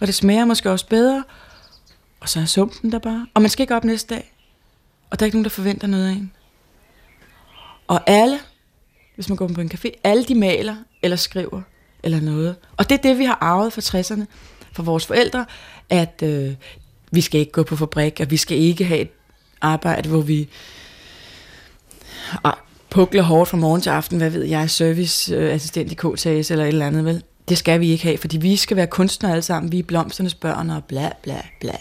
Og 0.00 0.06
det 0.06 0.14
smager 0.14 0.44
måske 0.44 0.70
også 0.70 0.86
bedre, 0.86 1.24
og 2.20 2.28
så 2.28 2.40
er 2.40 2.44
sumpen 2.44 2.92
der 2.92 2.98
bare. 2.98 3.26
Og 3.34 3.42
man 3.42 3.50
skal 3.50 3.62
ikke 3.62 3.76
op 3.76 3.84
næste 3.84 4.14
dag. 4.14 4.33
Og 5.14 5.20
der 5.20 5.24
er 5.24 5.26
ikke 5.26 5.36
nogen, 5.36 5.44
der 5.44 5.50
forventer 5.50 5.86
noget 5.86 6.06
af 6.06 6.12
en. 6.12 6.32
Og 7.86 8.00
alle, 8.06 8.38
hvis 9.14 9.28
man 9.28 9.36
går 9.36 9.48
på 9.48 9.60
en 9.60 9.70
café, 9.74 9.90
alle 10.04 10.24
de 10.24 10.34
maler 10.34 10.76
eller 11.02 11.16
skriver 11.16 11.62
eller 12.02 12.20
noget. 12.20 12.56
Og 12.76 12.88
det 12.88 12.98
er 12.98 13.02
det, 13.02 13.18
vi 13.18 13.24
har 13.24 13.38
arvet 13.40 13.72
fra 13.72 13.80
60'erne, 13.80 14.24
fra 14.72 14.82
vores 14.82 15.06
forældre, 15.06 15.46
at 15.90 16.22
øh, 16.22 16.54
vi 17.10 17.20
skal 17.20 17.40
ikke 17.40 17.52
gå 17.52 17.62
på 17.62 17.76
fabrik, 17.76 18.20
og 18.20 18.30
vi 18.30 18.36
skal 18.36 18.58
ikke 18.58 18.84
have 18.84 19.00
et 19.00 19.10
arbejde, 19.60 20.08
hvor 20.08 20.20
vi 20.20 20.48
ah, 22.44 22.54
pukler 22.90 23.22
hårdt 23.22 23.50
fra 23.50 23.56
morgen 23.56 23.80
til 23.80 23.90
aften, 23.90 24.18
hvad 24.18 24.30
ved 24.30 24.44
jeg, 24.44 24.70
serviceassistent 24.70 25.92
i 25.92 25.94
KTS 25.94 26.26
eller 26.26 26.64
et 26.64 26.68
eller 26.68 26.86
andet, 26.86 27.04
vel? 27.04 27.22
Det 27.48 27.58
skal 27.58 27.80
vi 27.80 27.90
ikke 27.90 28.04
have, 28.04 28.18
fordi 28.18 28.36
vi 28.36 28.56
skal 28.56 28.76
være 28.76 28.86
kunstnere 28.86 29.32
alle 29.32 29.42
sammen, 29.42 29.72
vi 29.72 29.78
er 29.78 29.82
blomsternes 29.82 30.34
børn 30.34 30.70
og 30.70 30.84
bla 30.84 31.10
bla 31.22 31.40
bla. 31.60 31.76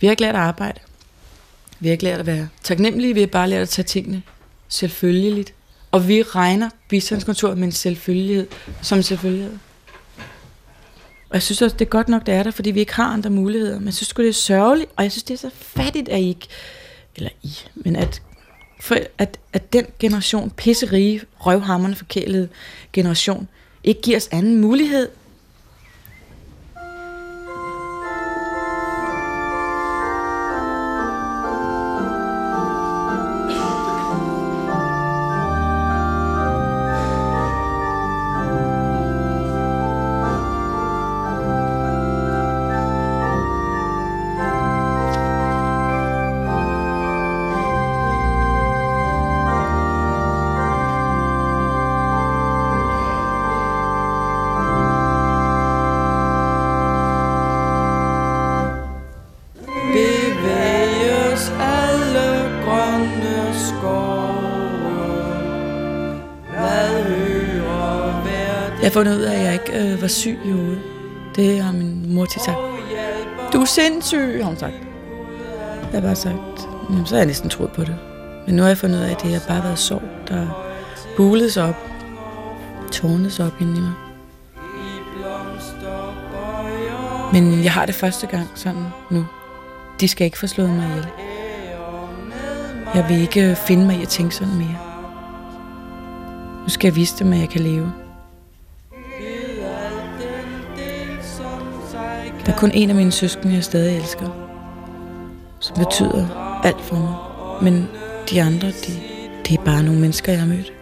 Vi 0.00 0.06
har 0.06 0.10
ikke 0.10 0.22
lært 0.22 0.34
at 0.34 0.40
arbejde. 0.40 0.80
Vi 1.80 1.88
har 1.88 1.92
ikke 1.92 2.04
lært 2.04 2.20
at 2.20 2.26
være 2.26 2.48
taknemmelige, 2.62 3.14
vi 3.14 3.20
har 3.20 3.26
bare 3.26 3.48
lært 3.48 3.62
at 3.62 3.68
tage 3.68 3.86
tingene 3.86 4.22
selvfølgeligt. 4.68 5.54
Og 5.90 6.08
vi 6.08 6.22
regner 6.22 6.70
bistandskontoret 6.88 7.58
med 7.58 7.64
en 7.64 7.72
selvfølgelighed 7.72 8.46
som 8.82 9.02
selvfølgelighed. 9.02 9.58
Og 11.28 11.34
jeg 11.34 11.42
synes 11.42 11.62
også, 11.62 11.76
det 11.76 11.84
er 11.84 11.88
godt 11.90 12.08
nok, 12.08 12.26
det 12.26 12.34
er 12.34 12.42
der, 12.42 12.50
fordi 12.50 12.70
vi 12.70 12.80
ikke 12.80 12.94
har 12.94 13.04
andre 13.12 13.30
muligheder. 13.30 13.78
Men 13.78 13.86
jeg 13.86 13.94
synes 13.94 14.08
det 14.08 14.28
er 14.28 14.32
sørgeligt, 14.32 14.90
og 14.96 15.02
jeg 15.02 15.12
synes, 15.12 15.22
det 15.22 15.34
er 15.34 15.38
så 15.38 15.50
fattigt, 15.54 16.08
at 16.08 16.20
I 16.20 16.28
ikke, 16.28 16.46
eller 17.16 17.30
I, 17.42 17.56
men 17.74 17.96
at, 17.96 18.22
for, 18.80 18.96
at, 19.18 19.38
at 19.52 19.72
den 19.72 19.86
generation, 19.98 20.50
pisserige, 20.50 21.20
røvhammerne 21.38 21.94
forkælede 21.94 22.48
generation, 22.92 23.48
ikke 23.84 24.00
giver 24.00 24.16
os 24.16 24.28
anden 24.32 24.60
mulighed 24.60 25.08
Jeg 68.90 68.94
har 68.94 69.00
fundet 69.00 69.18
ud 69.18 69.22
af, 69.22 69.38
at 69.38 69.44
jeg 69.44 69.52
ikke 69.52 69.92
øh, 69.92 70.02
var 70.02 70.08
syg 70.08 70.38
i 70.44 70.50
hovedet. 70.50 70.80
Det 71.36 71.62
har 71.62 71.72
min 71.72 72.14
mor 72.14 72.24
til 72.24 72.40
sagt. 72.40 72.56
Du 73.52 73.60
er 73.60 73.64
sindssyg, 73.64 74.38
har 74.40 74.44
hun 74.44 74.56
sagt. 74.56 74.74
Jeg 75.82 75.90
har 75.92 76.00
bare 76.00 76.16
sagt, 76.16 76.68
jamen, 76.90 77.06
så 77.06 77.14
har 77.14 77.20
jeg 77.20 77.26
næsten 77.26 77.50
troet 77.50 77.72
på 77.72 77.80
det. 77.84 77.96
Men 78.46 78.56
nu 78.56 78.62
har 78.62 78.68
jeg 78.68 78.78
fundet 78.78 78.98
ud 78.98 79.02
af, 79.02 79.10
at 79.10 79.22
det 79.22 79.32
har 79.32 79.42
bare 79.48 79.64
været 79.64 79.78
sorg, 79.78 80.02
der 80.28 80.72
bulede 81.16 81.50
sig 81.50 81.64
op. 81.64 81.90
Tårnede 82.92 83.30
sig 83.30 83.46
op 83.46 83.60
inden 83.60 83.76
i 83.76 83.80
mig. 83.80 83.92
Men 87.32 87.64
jeg 87.64 87.72
har 87.72 87.86
det 87.86 87.94
første 87.94 88.26
gang 88.26 88.48
sådan 88.54 88.84
nu. 89.10 89.26
De 90.00 90.08
skal 90.08 90.24
ikke 90.24 90.38
få 90.38 90.46
slået 90.46 90.70
mig 90.70 90.88
ihjel. 90.88 91.06
Jeg 92.94 93.08
vil 93.08 93.20
ikke 93.20 93.50
øh, 93.50 93.56
finde 93.56 93.86
mig 93.86 93.96
i 93.96 94.02
at 94.02 94.08
tænke 94.08 94.34
sådan 94.34 94.54
mere. 94.54 94.78
Nu 96.62 96.68
skal 96.68 96.88
jeg 96.88 96.96
vise 96.96 97.18
dem, 97.18 97.32
at 97.32 97.38
jeg 97.38 97.48
kan 97.48 97.60
leve. 97.60 97.92
Der 102.46 102.52
er 102.52 102.56
kun 102.56 102.70
en 102.74 102.90
af 102.90 102.96
mine 102.96 103.12
søskende, 103.12 103.54
jeg 103.54 103.64
stadig 103.64 103.96
elsker. 103.96 104.28
Som 105.60 105.76
betyder 105.76 106.26
alt 106.64 106.80
for 106.80 106.96
mig. 106.96 107.14
Men 107.62 107.88
de 108.30 108.42
andre, 108.42 108.66
de, 108.66 108.92
det 109.46 109.58
er 109.58 109.64
bare 109.64 109.82
nogle 109.82 110.00
mennesker, 110.00 110.32
jeg 110.32 110.40
har 110.40 110.48
mødt. 110.48 110.72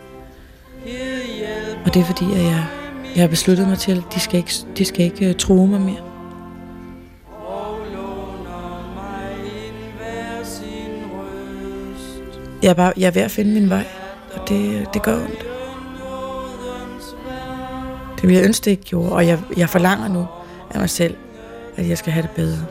Og 1.85 1.95
det 1.95 2.01
er 2.01 2.05
fordi, 2.05 2.25
at 2.25 2.45
jeg, 2.45 2.67
jeg 3.15 3.23
har 3.23 3.29
besluttet 3.29 3.69
mig 3.69 3.79
til, 3.79 3.93
at 3.93 4.15
de 4.15 4.21
skal 4.21 4.37
ikke, 4.39 4.53
de 4.79 4.85
skal 4.85 5.05
ikke 5.05 5.29
øh, 5.29 5.35
true 5.35 5.69
mig 5.69 5.81
mere. 5.81 6.03
Jeg 12.63 12.71
er, 12.71 12.75
bare, 12.75 12.93
jeg 12.97 13.07
er 13.07 13.11
ved 13.11 13.23
at 13.23 13.31
finde 13.31 13.53
min 13.53 13.71
vej, 13.71 13.85
og 14.35 14.49
det, 14.49 14.87
det 14.95 15.03
gør 15.03 15.15
ondt. 15.15 15.47
Det 18.21 18.29
vil 18.29 18.37
jeg 18.37 18.45
ønske, 18.45 18.65
det 18.65 18.71
ikke 18.71 18.83
gjorde, 18.83 19.13
og 19.13 19.27
jeg, 19.27 19.39
jeg 19.57 19.69
forlanger 19.69 20.09
nu 20.09 20.27
af 20.71 20.81
mig 20.81 20.91
selv, 20.91 21.17
at 21.79 21.89
jeg 21.89 21.99
skal 21.99 22.13
have 22.13 22.23
det 22.23 22.31
bedre. 22.31 22.67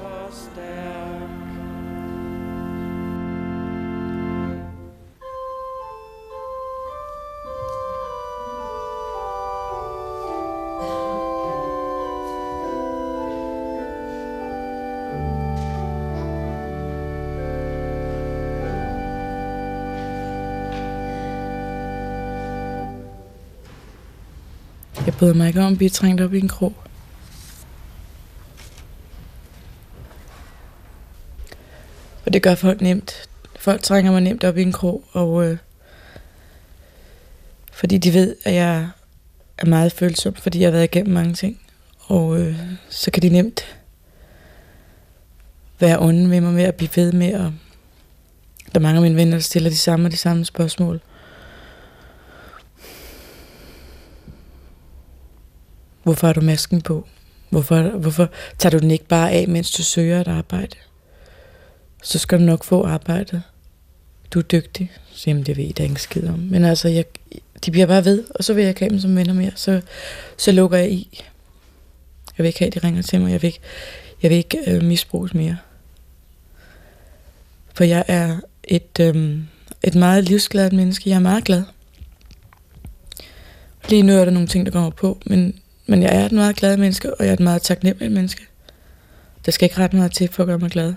Jeg 25.05 25.13
bryder 25.19 25.33
mig 25.33 25.47
ikke 25.47 25.61
om 25.61 25.71
at 25.71 25.77
blive 25.77 25.89
trængt 25.89 26.21
op 26.21 26.33
i 26.33 26.39
en 26.39 26.47
krog. 26.47 26.86
Det 32.37 32.43
gør 32.43 32.55
folk 32.55 32.81
nemt. 32.81 33.29
Folk 33.59 33.83
trænger 33.83 34.11
mig 34.11 34.21
nemt 34.21 34.43
op 34.43 34.57
i 34.57 34.61
en 34.61 34.71
krog, 34.71 35.03
og 35.11 35.45
øh, 35.45 35.57
fordi 37.71 37.97
de 37.97 38.13
ved, 38.13 38.35
at 38.45 38.53
jeg 38.53 38.89
er 39.57 39.65
meget 39.65 39.91
følsom, 39.91 40.33
fordi 40.33 40.59
jeg 40.59 40.67
har 40.67 40.71
været 40.71 40.83
igennem 40.83 41.13
mange 41.13 41.33
ting. 41.33 41.61
Og 41.99 42.39
øh, 42.39 42.59
så 42.89 43.11
kan 43.11 43.21
de 43.21 43.29
nemt 43.29 43.77
være 45.79 45.99
onde 45.99 46.29
ved 46.29 46.41
mig 46.41 46.53
med 46.53 46.63
at 46.63 46.75
blive 46.75 46.89
ved 46.95 47.11
med. 47.11 47.33
Og 47.33 47.53
der 48.65 48.79
er 48.79 48.79
mange 48.79 48.97
af 48.97 49.01
mine 49.01 49.15
venner, 49.15 49.37
der 49.37 49.41
stiller 49.41 49.69
de 49.69 49.77
samme 49.77 50.07
og 50.07 50.11
de 50.11 50.17
samme 50.17 50.45
spørgsmål. 50.45 51.01
Hvorfor 56.03 56.27
har 56.27 56.33
du 56.33 56.41
masken 56.41 56.81
på? 56.81 57.07
Hvorfor, 57.49 57.81
hvorfor 57.81 58.29
tager 58.57 58.77
du 58.77 58.79
den 58.79 58.91
ikke 58.91 59.07
bare 59.07 59.31
af, 59.31 59.47
mens 59.47 59.71
du 59.71 59.83
søger 59.83 60.21
et 60.21 60.27
arbejde? 60.27 60.75
Så 62.03 62.19
skal 62.19 62.39
du 62.39 62.43
nok 62.43 62.63
få 62.63 62.85
arbejdet. 62.85 63.41
Du 64.31 64.39
er 64.39 64.43
dygtig. 64.43 64.91
Så 65.11 65.29
jamen, 65.29 65.43
det 65.43 65.57
ved 65.57 65.63
jeg 65.63 65.77
da 65.77 65.83
ikke 65.83 66.01
skid 66.01 66.27
om. 66.27 66.39
Men 66.39 66.65
altså, 66.65 66.87
jeg, 66.87 67.05
de 67.65 67.71
bliver 67.71 67.87
bare 67.87 68.05
ved, 68.05 68.23
og 68.35 68.43
så 68.43 68.53
vil 68.53 68.61
jeg 68.61 68.69
ikke 68.69 68.81
have 68.81 68.89
dem 68.89 68.99
som 68.99 69.15
venner 69.15 69.33
mere. 69.33 69.51
Så, 69.55 69.81
så 70.37 70.51
lukker 70.51 70.77
jeg 70.77 70.91
i. 70.91 71.23
Jeg 72.37 72.43
vil 72.43 72.47
ikke 72.47 72.59
have, 72.59 72.67
at 72.67 72.73
de 72.73 72.87
ringer 72.87 73.01
til 73.01 73.21
mig. 73.21 73.31
Jeg 73.31 73.41
vil 73.41 73.47
ikke, 73.47 73.59
jeg 74.21 74.29
vil 74.29 74.37
ikke 74.37 74.59
øh, 74.67 74.83
misbruges 74.83 75.33
mere. 75.33 75.57
For 77.73 77.83
jeg 77.83 78.03
er 78.07 78.39
et, 78.63 78.99
øh, 78.99 79.37
et 79.83 79.95
meget 79.95 80.23
livsglad 80.23 80.71
menneske. 80.71 81.09
Jeg 81.09 81.15
er 81.15 81.19
meget 81.19 81.43
glad. 81.43 81.63
Lige 83.89 84.03
nu 84.03 84.13
er 84.13 84.25
der 84.25 84.31
nogle 84.31 84.47
ting, 84.47 84.65
der 84.65 84.71
kommer 84.71 84.89
på, 84.89 85.17
men 85.25 85.59
men 85.89 86.03
jeg 86.03 86.15
er 86.15 86.25
et 86.25 86.31
meget 86.31 86.55
glad 86.55 86.77
menneske, 86.77 87.13
og 87.13 87.25
jeg 87.25 87.29
er 87.29 87.33
et 87.33 87.39
meget 87.39 87.61
taknemmeligt 87.61 88.13
menneske. 88.13 88.47
Der 89.45 89.51
skal 89.51 89.65
ikke 89.65 89.77
ret 89.77 89.93
meget 89.93 90.11
til 90.11 90.29
for 90.31 90.43
at 90.43 90.47
gøre 90.47 90.59
mig 90.59 90.71
glad. 90.71 90.93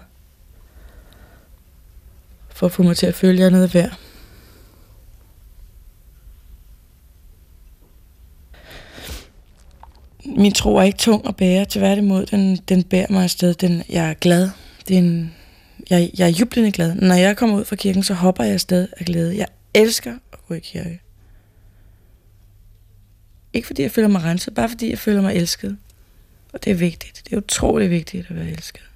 For 2.61 2.67
at 2.67 2.73
få 2.73 2.83
mig 2.83 2.97
til 2.97 3.07
at 3.07 3.15
føle, 3.15 3.33
at 3.33 3.39
jeg 3.39 3.47
er 3.47 3.51
noget 3.51 3.75
værd. 3.75 3.99
Min 10.25 10.53
tro 10.53 10.77
er 10.77 10.83
ikke 10.83 10.99
tung 10.99 11.29
at 11.29 11.37
bære, 11.37 11.67
tværtimod, 11.69 12.27
den, 12.27 12.57
den 12.57 12.83
bærer 12.83 13.07
mig 13.11 13.25
afsted. 13.25 13.55
Den, 13.55 13.83
jeg 13.89 14.11
er 14.11 14.15
glad. 14.15 14.51
Det 14.89 14.95
er 14.95 14.99
en, 14.99 15.35
jeg, 15.91 16.11
jeg 16.19 16.27
er 16.27 16.31
jublende 16.31 16.73
glad. 16.73 16.95
Når 16.95 17.15
jeg 17.15 17.37
kommer 17.37 17.57
ud 17.57 17.65
fra 17.65 17.77
kirken, 17.77 18.03
så 18.03 18.15
hopper 18.15 18.45
jeg 18.45 18.53
afsted 18.53 18.89
af 18.97 19.07
glæde. 19.07 19.37
Jeg 19.37 19.47
elsker 19.75 20.15
at 20.33 20.39
gå 20.49 20.55
i 20.55 20.61
kirke. 20.61 21.01
Ikke 23.53 23.67
fordi 23.67 23.83
jeg 23.83 23.91
føler 23.91 24.09
mig 24.09 24.23
renset, 24.23 24.55
bare 24.55 24.69
fordi 24.69 24.91
jeg 24.91 24.99
føler 24.99 25.23
mig 25.23 25.35
elsket. 25.35 25.79
Og 26.53 26.65
det 26.65 26.71
er 26.71 26.75
vigtigt. 26.75 27.23
Det 27.25 27.33
er 27.33 27.37
utrolig 27.37 27.91
vigtigt 27.91 28.27
at 28.31 28.37
være 28.37 28.49
elsket. 28.49 28.90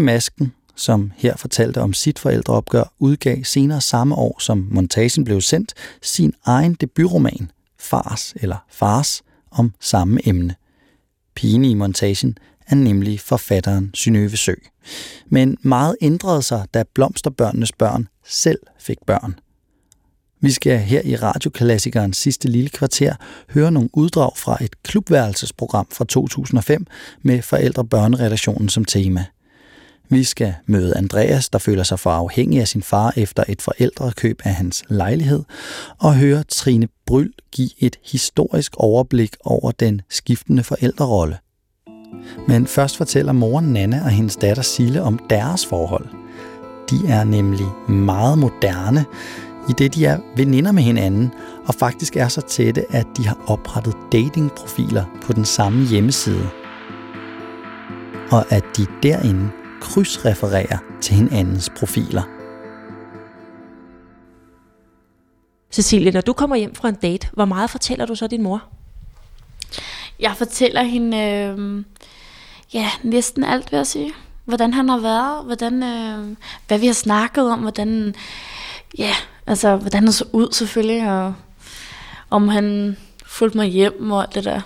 Med 0.00 0.12
masken, 0.14 0.52
som 0.76 1.12
her 1.16 1.36
fortalte 1.36 1.80
om 1.80 1.92
sit 1.92 2.18
forældreopgør, 2.18 2.92
udgav 2.98 3.44
senere 3.44 3.80
samme 3.80 4.14
år, 4.14 4.36
som 4.40 4.68
montagen 4.70 5.24
blev 5.24 5.40
sendt, 5.40 5.74
sin 6.02 6.34
egen 6.44 6.74
debutroman, 6.74 7.50
Fars 7.78 8.34
eller 8.36 8.56
Fars, 8.70 9.22
om 9.50 9.72
samme 9.80 10.28
emne. 10.28 10.54
Pigen 11.34 11.64
i 11.64 11.74
montagen 11.74 12.38
er 12.66 12.74
nemlig 12.74 13.20
forfatteren 13.20 13.90
Synøve 13.94 14.36
Sø. 14.36 14.54
Men 15.26 15.56
meget 15.62 15.96
ændrede 16.00 16.42
sig, 16.42 16.66
da 16.74 16.84
blomsterbørnenes 16.94 17.72
børn 17.72 18.08
selv 18.26 18.60
fik 18.78 18.98
børn. 19.06 19.34
Vi 20.40 20.50
skal 20.50 20.78
her 20.78 21.02
i 21.04 21.16
radioklassikeren 21.16 22.12
sidste 22.12 22.48
lille 22.48 22.70
kvarter 22.70 23.14
høre 23.50 23.72
nogle 23.72 23.88
uddrag 23.92 24.32
fra 24.36 24.64
et 24.64 24.82
klubværelsesprogram 24.82 25.86
fra 25.92 26.04
2005 26.04 26.86
med 27.22 27.42
forældre-børneredaktionen 27.42 28.68
som 28.68 28.84
tema– 28.84 29.24
vi 30.10 30.24
skal 30.24 30.54
møde 30.66 30.96
Andreas, 30.96 31.48
der 31.48 31.58
føler 31.58 31.82
sig 31.82 31.98
for 31.98 32.10
afhængig 32.10 32.60
af 32.60 32.68
sin 32.68 32.82
far 32.82 33.12
efter 33.16 33.44
et 33.48 33.62
forældrekøb 33.62 34.40
af 34.44 34.54
hans 34.54 34.84
lejlighed, 34.88 35.42
og 35.98 36.14
høre 36.14 36.42
Trine 36.42 36.88
Bryl 37.06 37.30
give 37.52 37.70
et 37.78 37.96
historisk 38.04 38.76
overblik 38.76 39.36
over 39.44 39.70
den 39.70 40.02
skiftende 40.08 40.62
forældrerolle. 40.62 41.38
Men 42.48 42.66
først 42.66 42.96
fortæller 42.96 43.32
moren 43.32 43.72
Nana 43.72 44.04
og 44.04 44.10
hendes 44.10 44.36
datter 44.36 44.62
Sille 44.62 45.02
om 45.02 45.18
deres 45.30 45.66
forhold. 45.66 46.06
De 46.90 46.96
er 47.08 47.24
nemlig 47.24 47.66
meget 47.88 48.38
moderne, 48.38 49.04
i 49.68 49.72
det 49.78 49.94
de 49.94 50.06
er 50.06 50.18
veninder 50.36 50.72
med 50.72 50.82
hinanden, 50.82 51.30
og 51.66 51.74
faktisk 51.74 52.16
er 52.16 52.28
så 52.28 52.40
tætte, 52.40 52.84
at 52.90 53.06
de 53.16 53.26
har 53.26 53.38
oprettet 53.46 53.94
datingprofiler 54.12 55.04
på 55.22 55.32
den 55.32 55.44
samme 55.44 55.86
hjemmeside. 55.86 56.48
Og 58.30 58.52
at 58.52 58.64
de 58.76 58.86
derinde 59.02 59.50
krydsrefererer 59.80 60.78
til 61.00 61.14
hinandens 61.14 61.70
profiler. 61.76 62.22
Cecilie, 65.72 66.12
når 66.12 66.20
du 66.20 66.32
kommer 66.32 66.56
hjem 66.56 66.74
fra 66.74 66.88
en 66.88 66.94
date, 66.94 67.28
hvor 67.32 67.44
meget 67.44 67.70
fortæller 67.70 68.06
du 68.06 68.14
så 68.14 68.26
din 68.26 68.42
mor? 68.42 68.62
Jeg 70.20 70.34
fortæller 70.36 70.82
hende 70.82 71.16
øh, 71.16 71.84
ja, 72.74 72.90
næsten 73.02 73.44
alt, 73.44 73.72
vil 73.72 73.76
jeg 73.76 73.86
sige. 73.86 74.12
Hvordan 74.44 74.74
han 74.74 74.88
har 74.88 74.98
været, 74.98 75.44
hvordan, 75.44 75.82
øh, 75.82 76.36
hvad 76.68 76.78
vi 76.78 76.86
har 76.86 76.92
snakket 76.92 77.50
om, 77.50 77.58
hvordan, 77.58 78.14
ja, 78.98 79.14
altså, 79.46 79.76
hvordan 79.76 80.02
han 80.02 80.12
så 80.12 80.24
ud 80.32 80.52
selvfølgelig, 80.52 81.10
og 81.10 81.34
om 82.30 82.48
han 82.48 82.96
fulgte 83.26 83.58
mig 83.58 83.66
hjem 83.66 84.10
og 84.10 84.22
alt 84.22 84.34
det 84.34 84.44
der. 84.44 84.60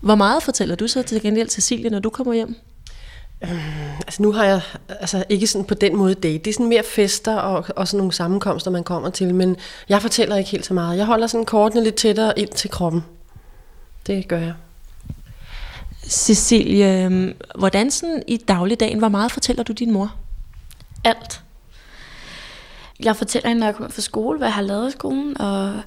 Hvor 0.00 0.14
meget 0.14 0.42
fortæller 0.42 0.74
du 0.74 0.88
så 0.88 1.02
til 1.02 1.22
gengæld 1.22 1.48
Cecilie, 1.48 1.90
når 1.90 1.98
du 1.98 2.10
kommer 2.10 2.34
hjem? 2.34 2.56
Øh, 3.44 4.00
altså 4.06 4.22
nu 4.22 4.32
har 4.32 4.44
jeg 4.44 4.60
altså 4.88 5.24
ikke 5.28 5.46
sådan 5.46 5.64
på 5.64 5.74
den 5.74 5.96
måde 5.96 6.14
date. 6.14 6.38
Det 6.38 6.46
er 6.46 6.52
sådan 6.52 6.68
mere 6.68 6.82
fester 6.82 7.36
og, 7.36 7.64
og 7.76 7.88
sådan 7.88 7.98
nogle 7.98 8.12
sammenkomster, 8.12 8.70
man 8.70 8.84
kommer 8.84 9.10
til. 9.10 9.34
Men 9.34 9.56
jeg 9.88 10.02
fortæller 10.02 10.36
ikke 10.36 10.50
helt 10.50 10.66
så 10.66 10.74
meget. 10.74 10.98
Jeg 10.98 11.06
holder 11.06 11.26
sådan 11.26 11.46
kortene 11.46 11.84
lidt 11.84 11.94
tættere 11.94 12.38
ind 12.38 12.48
til 12.48 12.70
kroppen. 12.70 13.04
Det 14.06 14.28
gør 14.28 14.38
jeg. 14.38 14.54
Cecilie, 16.08 17.34
hvordan 17.58 17.90
sådan 17.90 18.22
i 18.26 18.36
dagligdagen, 18.36 18.98
hvor 18.98 19.08
meget 19.08 19.32
fortæller 19.32 19.62
du 19.62 19.72
din 19.72 19.92
mor? 19.92 20.14
Alt. 21.04 21.42
Jeg 23.00 23.16
fortæller 23.16 23.48
hende, 23.48 23.60
når 23.60 23.66
jeg 23.66 23.74
kommer 23.74 23.90
fra 23.90 24.02
skole, 24.02 24.38
hvad 24.38 24.48
jeg 24.48 24.54
har 24.54 24.62
lavet 24.62 24.88
i 24.88 24.92
skolen, 24.92 25.40
og 25.40 25.80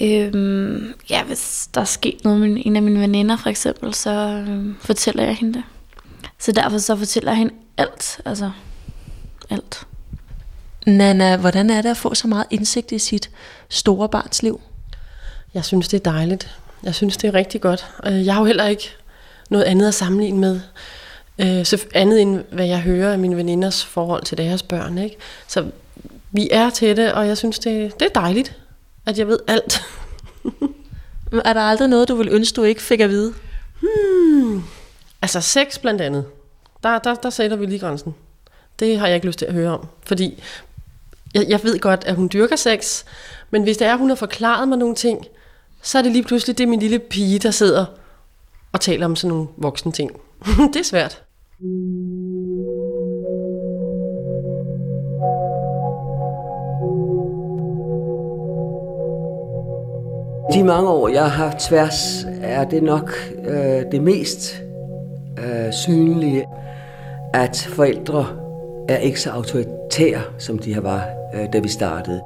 øhm, 0.00 0.94
ja, 1.10 1.24
hvis 1.24 1.68
der 1.74 1.80
er 1.80 1.84
sket 1.84 2.24
noget 2.24 2.40
med 2.40 2.62
en 2.64 2.76
af 2.76 2.82
mine 2.82 3.00
veninder 3.00 3.36
for 3.36 3.50
eksempel, 3.50 3.94
så 3.94 4.10
øhm, 4.10 4.76
fortæller 4.80 5.24
jeg 5.24 5.36
hende 5.36 5.54
det. 5.54 5.62
Så 6.38 6.52
derfor 6.52 6.78
så 6.78 6.96
fortæller 6.96 7.30
jeg 7.30 7.38
hende 7.38 7.54
alt, 7.76 8.20
altså 8.24 8.50
alt. 9.50 9.86
Nana, 10.86 11.36
hvordan 11.36 11.70
er 11.70 11.82
det 11.82 11.88
at 11.88 11.96
få 11.96 12.14
så 12.14 12.28
meget 12.28 12.46
indsigt 12.50 12.92
i 12.92 12.98
sit 12.98 13.30
store 13.68 14.08
barns 14.08 14.42
liv? 14.42 14.60
Jeg 15.54 15.64
synes, 15.64 15.88
det 15.88 16.06
er 16.06 16.10
dejligt. 16.12 16.56
Jeg 16.82 16.94
synes, 16.94 17.16
det 17.16 17.28
er 17.28 17.34
rigtig 17.34 17.60
godt. 17.60 17.86
Jeg 18.04 18.34
har 18.34 18.40
jo 18.40 18.46
heller 18.46 18.66
ikke 18.66 18.90
noget 19.50 19.64
andet 19.64 19.88
at 19.88 19.94
sammenligne 19.94 20.38
med. 20.38 20.60
Øh, 21.38 21.64
så 21.64 21.84
andet 21.94 22.22
end 22.22 22.44
hvad 22.52 22.66
jeg 22.66 22.80
hører 22.80 23.12
af 23.12 23.18
mine 23.18 23.36
veninders 23.36 23.84
forhold 23.84 24.22
til 24.22 24.38
deres 24.38 24.62
børn. 24.62 24.98
Ikke? 24.98 25.16
Så 25.48 25.66
vi 26.30 26.48
er 26.52 26.70
til 26.70 26.96
det, 26.96 27.12
og 27.12 27.26
jeg 27.26 27.36
synes, 27.36 27.58
det, 27.58 28.00
det 28.00 28.06
er 28.06 28.20
dejligt, 28.20 28.56
at 29.06 29.18
jeg 29.18 29.28
ved 29.28 29.38
alt. 29.46 29.82
er 31.44 31.52
der 31.52 31.60
aldrig 31.60 31.88
noget, 31.88 32.08
du 32.08 32.14
vil 32.14 32.28
ønske, 32.28 32.56
du 32.56 32.62
ikke 32.62 32.82
fik 32.82 33.00
at 33.00 33.10
vide? 33.10 33.34
Hmm. 33.80 34.62
Altså 35.24 35.40
sex 35.40 35.78
blandt 35.78 36.00
andet. 36.00 36.24
Der, 36.82 36.98
der, 36.98 37.14
der 37.14 37.30
sætter 37.30 37.56
vi 37.56 37.66
lige 37.66 37.78
grænsen. 37.78 38.14
Det 38.78 38.98
har 38.98 39.06
jeg 39.06 39.14
ikke 39.14 39.26
lyst 39.26 39.38
til 39.38 39.46
at 39.46 39.52
høre 39.52 39.70
om. 39.70 39.86
Fordi 40.06 40.42
jeg, 41.34 41.46
jeg 41.48 41.60
ved 41.62 41.78
godt, 41.78 42.04
at 42.06 42.14
hun 42.14 42.30
dyrker 42.32 42.56
sex, 42.56 43.04
men 43.50 43.62
hvis 43.62 43.76
det 43.76 43.86
er, 43.86 43.92
at 43.92 43.98
hun 43.98 44.08
har 44.08 44.16
forklaret 44.16 44.68
mig 44.68 44.78
nogle 44.78 44.94
ting, 44.94 45.26
så 45.82 45.98
er 45.98 46.02
det 46.02 46.12
lige 46.12 46.22
pludselig 46.24 46.58
det 46.58 46.64
er 46.64 46.68
min 46.68 46.80
lille 46.80 46.98
pige, 46.98 47.38
der 47.38 47.50
sidder 47.50 47.86
og 48.72 48.80
taler 48.80 49.06
om 49.06 49.16
sådan 49.16 49.34
nogle 49.34 49.48
voksne 49.56 49.92
ting. 49.92 50.10
det 50.72 50.76
er 50.76 50.84
svært. 50.84 51.22
De 60.54 60.64
mange 60.64 60.88
år, 60.88 61.08
jeg 61.08 61.22
har 61.22 61.44
haft 61.44 61.58
tværs, 61.58 62.24
er 62.42 62.64
det 62.64 62.82
nok 62.82 63.12
øh, 63.48 63.92
det 63.92 64.02
mest 64.02 64.63
øh, 65.38 65.72
synlige, 65.72 66.46
at 67.34 67.68
forældre 67.70 68.26
er 68.88 68.96
ikke 68.96 69.20
så 69.20 69.30
autoritære, 69.30 70.20
som 70.38 70.58
de 70.58 70.74
her 70.74 70.80
var, 70.80 71.04
øh, 71.34 71.52
da 71.52 71.58
vi 71.58 71.68
startede. 71.68 72.22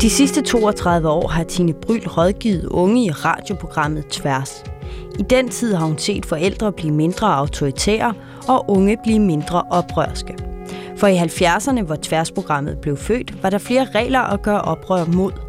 De 0.00 0.10
sidste 0.10 0.42
32 0.42 1.08
år 1.08 1.28
har 1.28 1.44
Tine 1.44 1.72
Bryl 1.72 2.08
rådgivet 2.08 2.66
unge 2.66 3.04
i 3.04 3.10
radioprogrammet 3.10 4.06
Tværs. 4.10 4.64
I 5.18 5.22
den 5.22 5.48
tid 5.48 5.74
har 5.74 5.86
hun 5.86 5.98
set 5.98 6.26
forældre 6.26 6.72
blive 6.72 6.94
mindre 6.94 7.34
autoritære 7.34 8.14
og 8.48 8.70
unge 8.70 8.96
blive 9.02 9.18
mindre 9.18 9.62
oprørske. 9.70 10.34
For 10.96 11.06
i 11.06 11.16
70'erne, 11.16 11.82
hvor 11.82 11.96
tværsprogrammet 12.02 12.78
blev 12.78 12.96
født, 12.96 13.42
var 13.42 13.50
der 13.50 13.58
flere 13.58 13.84
regler 13.94 14.20
at 14.20 14.42
gøre 14.42 14.60
oprør 14.60 15.04
mod. 15.04 15.47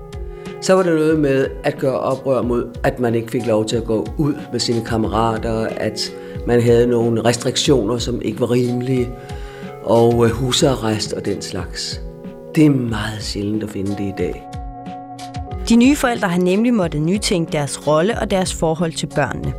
Så 0.61 0.73
var 0.73 0.83
der 0.83 0.93
noget 0.93 1.19
med 1.19 1.47
at 1.63 1.77
gøre 1.77 1.99
oprør 1.99 2.41
mod, 2.41 2.77
at 2.83 2.99
man 2.99 3.15
ikke 3.15 3.31
fik 3.31 3.45
lov 3.45 3.65
til 3.65 3.77
at 3.77 3.85
gå 3.85 4.05
ud 4.17 4.33
med 4.51 4.59
sine 4.59 4.85
kammerater, 4.85 5.67
at 5.77 6.13
man 6.47 6.61
havde 6.61 6.87
nogle 6.87 7.25
restriktioner, 7.25 7.97
som 7.97 8.21
ikke 8.21 8.39
var 8.39 8.51
rimelige, 8.51 9.09
og 9.83 10.25
øh, 10.25 10.31
husarrest 10.31 11.13
og 11.13 11.25
den 11.25 11.41
slags. 11.41 12.01
Det 12.55 12.65
er 12.65 12.69
meget 12.69 13.23
sjældent 13.23 13.63
at 13.63 13.69
finde 13.69 13.91
det 13.91 13.99
i 13.99 14.13
dag. 14.17 14.43
De 15.69 15.75
nye 15.75 15.95
forældre 15.95 16.27
har 16.27 16.39
nemlig 16.39 16.73
måttet 16.73 17.01
nytænke 17.01 17.51
deres 17.51 17.87
rolle 17.87 18.19
og 18.19 18.31
deres 18.31 18.53
forhold 18.53 18.91
til 18.91 19.07
børnene. 19.15 19.53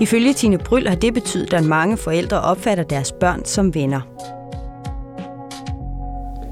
Ifølge 0.00 0.32
Tine 0.32 0.58
Bryl 0.58 0.86
har 0.88 0.94
det 0.94 1.14
betydet, 1.14 1.54
at 1.54 1.64
mange 1.64 1.96
forældre 1.96 2.40
opfatter 2.40 2.84
deres 2.84 3.12
børn 3.12 3.44
som 3.44 3.74
venner. 3.74 4.00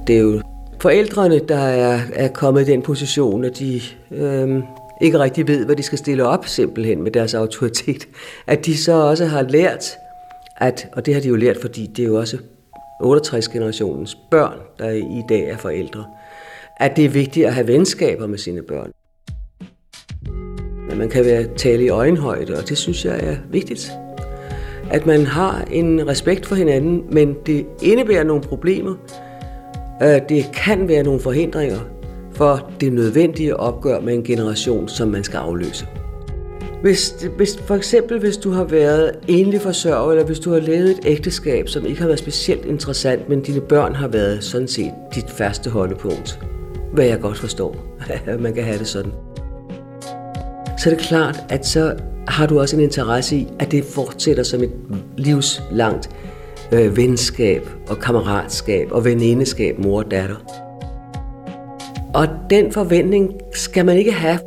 Det 0.06 0.16
er 0.16 0.20
jo 0.20 0.42
forældrene, 0.82 1.38
der 1.38 1.58
er, 1.58 2.00
er 2.14 2.28
kommet 2.28 2.68
i 2.68 2.70
den 2.72 2.82
position, 2.82 3.44
at 3.44 3.58
de 3.58 3.80
øhm, 4.10 4.62
ikke 5.00 5.18
rigtig 5.18 5.48
ved, 5.48 5.64
hvad 5.64 5.76
de 5.76 5.82
skal 5.82 5.98
stille 5.98 6.26
op 6.26 6.46
simpelthen 6.46 7.02
med 7.02 7.10
deres 7.10 7.34
autoritet. 7.34 8.08
At 8.46 8.66
de 8.66 8.76
så 8.76 8.92
også 8.92 9.26
har 9.26 9.42
lært, 9.42 9.96
at, 10.56 10.88
og 10.92 11.06
det 11.06 11.14
har 11.14 11.20
de 11.20 11.28
jo 11.28 11.36
lært, 11.36 11.56
fordi 11.60 11.86
det 11.86 12.02
er 12.02 12.06
jo 12.06 12.18
også 12.18 12.36
68-generationens 13.02 14.18
børn, 14.30 14.58
der 14.78 14.90
i 14.90 15.22
dag 15.28 15.48
er 15.48 15.56
forældre, 15.56 16.04
at 16.76 16.96
det 16.96 17.04
er 17.04 17.08
vigtigt 17.08 17.46
at 17.46 17.54
have 17.54 17.68
venskaber 17.68 18.26
med 18.26 18.38
sine 18.38 18.62
børn. 18.62 18.90
At 20.90 20.96
man 20.96 21.08
kan 21.08 21.24
være 21.24 21.46
tale 21.56 21.84
i 21.84 21.88
øjenhøjde, 21.88 22.58
og 22.58 22.68
det 22.68 22.78
synes 22.78 23.04
jeg 23.04 23.20
er 23.22 23.36
vigtigt. 23.50 23.92
At 24.90 25.06
man 25.06 25.26
har 25.26 25.64
en 25.70 26.08
respekt 26.08 26.46
for 26.46 26.54
hinanden, 26.54 27.04
men 27.10 27.36
det 27.46 27.66
indebærer 27.82 28.24
nogle 28.24 28.42
problemer. 28.42 28.94
Øh, 30.02 30.20
det 30.28 30.44
kan 30.54 30.88
være 30.88 31.02
nogle 31.02 31.20
forhindringer 31.20 31.78
for 32.34 32.70
det 32.80 32.92
nødvendige 32.92 33.56
opgør 33.56 34.00
med 34.00 34.14
en 34.14 34.24
generation, 34.24 34.88
som 34.88 35.08
man 35.08 35.24
skal 35.24 35.36
afløse. 35.36 35.86
Hvis, 36.82 37.14
hvis, 37.36 37.58
for 37.66 37.74
eksempel 37.74 38.18
hvis 38.18 38.36
du 38.36 38.50
har 38.50 38.64
været 38.64 39.12
enlig 39.28 39.60
forsørger, 39.60 40.10
eller 40.10 40.24
hvis 40.24 40.38
du 40.38 40.52
har 40.52 40.60
levet 40.60 40.90
et 40.90 40.98
ægteskab, 41.04 41.68
som 41.68 41.86
ikke 41.86 42.00
har 42.00 42.06
været 42.06 42.18
specielt 42.18 42.64
interessant, 42.64 43.28
men 43.28 43.40
dine 43.40 43.60
børn 43.60 43.94
har 43.94 44.08
været 44.08 44.44
sådan 44.44 44.68
set 44.68 44.92
dit 45.14 45.30
første 45.30 45.70
holdepunkt, 45.70 46.40
hvad 46.92 47.04
jeg 47.04 47.20
godt 47.20 47.38
forstår, 47.38 47.76
at 48.26 48.40
man 48.40 48.54
kan 48.54 48.64
have 48.64 48.78
det 48.78 48.86
sådan, 48.86 49.12
så 50.78 50.90
er 50.90 50.94
det 50.94 51.04
klart, 51.04 51.38
at 51.48 51.66
så 51.66 51.96
har 52.28 52.46
du 52.46 52.60
også 52.60 52.76
en 52.76 52.82
interesse 52.82 53.36
i, 53.36 53.48
at 53.58 53.70
det 53.72 53.84
fortsætter 53.84 54.42
som 54.42 54.62
et 54.62 54.72
livslangt 55.16 56.10
øh, 56.72 56.96
venskab 56.96 57.68
og 57.88 57.98
kammeratskab 57.98 58.92
og 58.92 59.04
venindeskab 59.04 59.78
mor 59.78 59.98
og 59.98 60.10
datter. 60.10 60.36
Og 62.14 62.28
den 62.50 62.72
forventning 62.72 63.32
skal 63.54 63.86
man 63.86 63.96
ikke 63.96 64.12
have. 64.12 64.38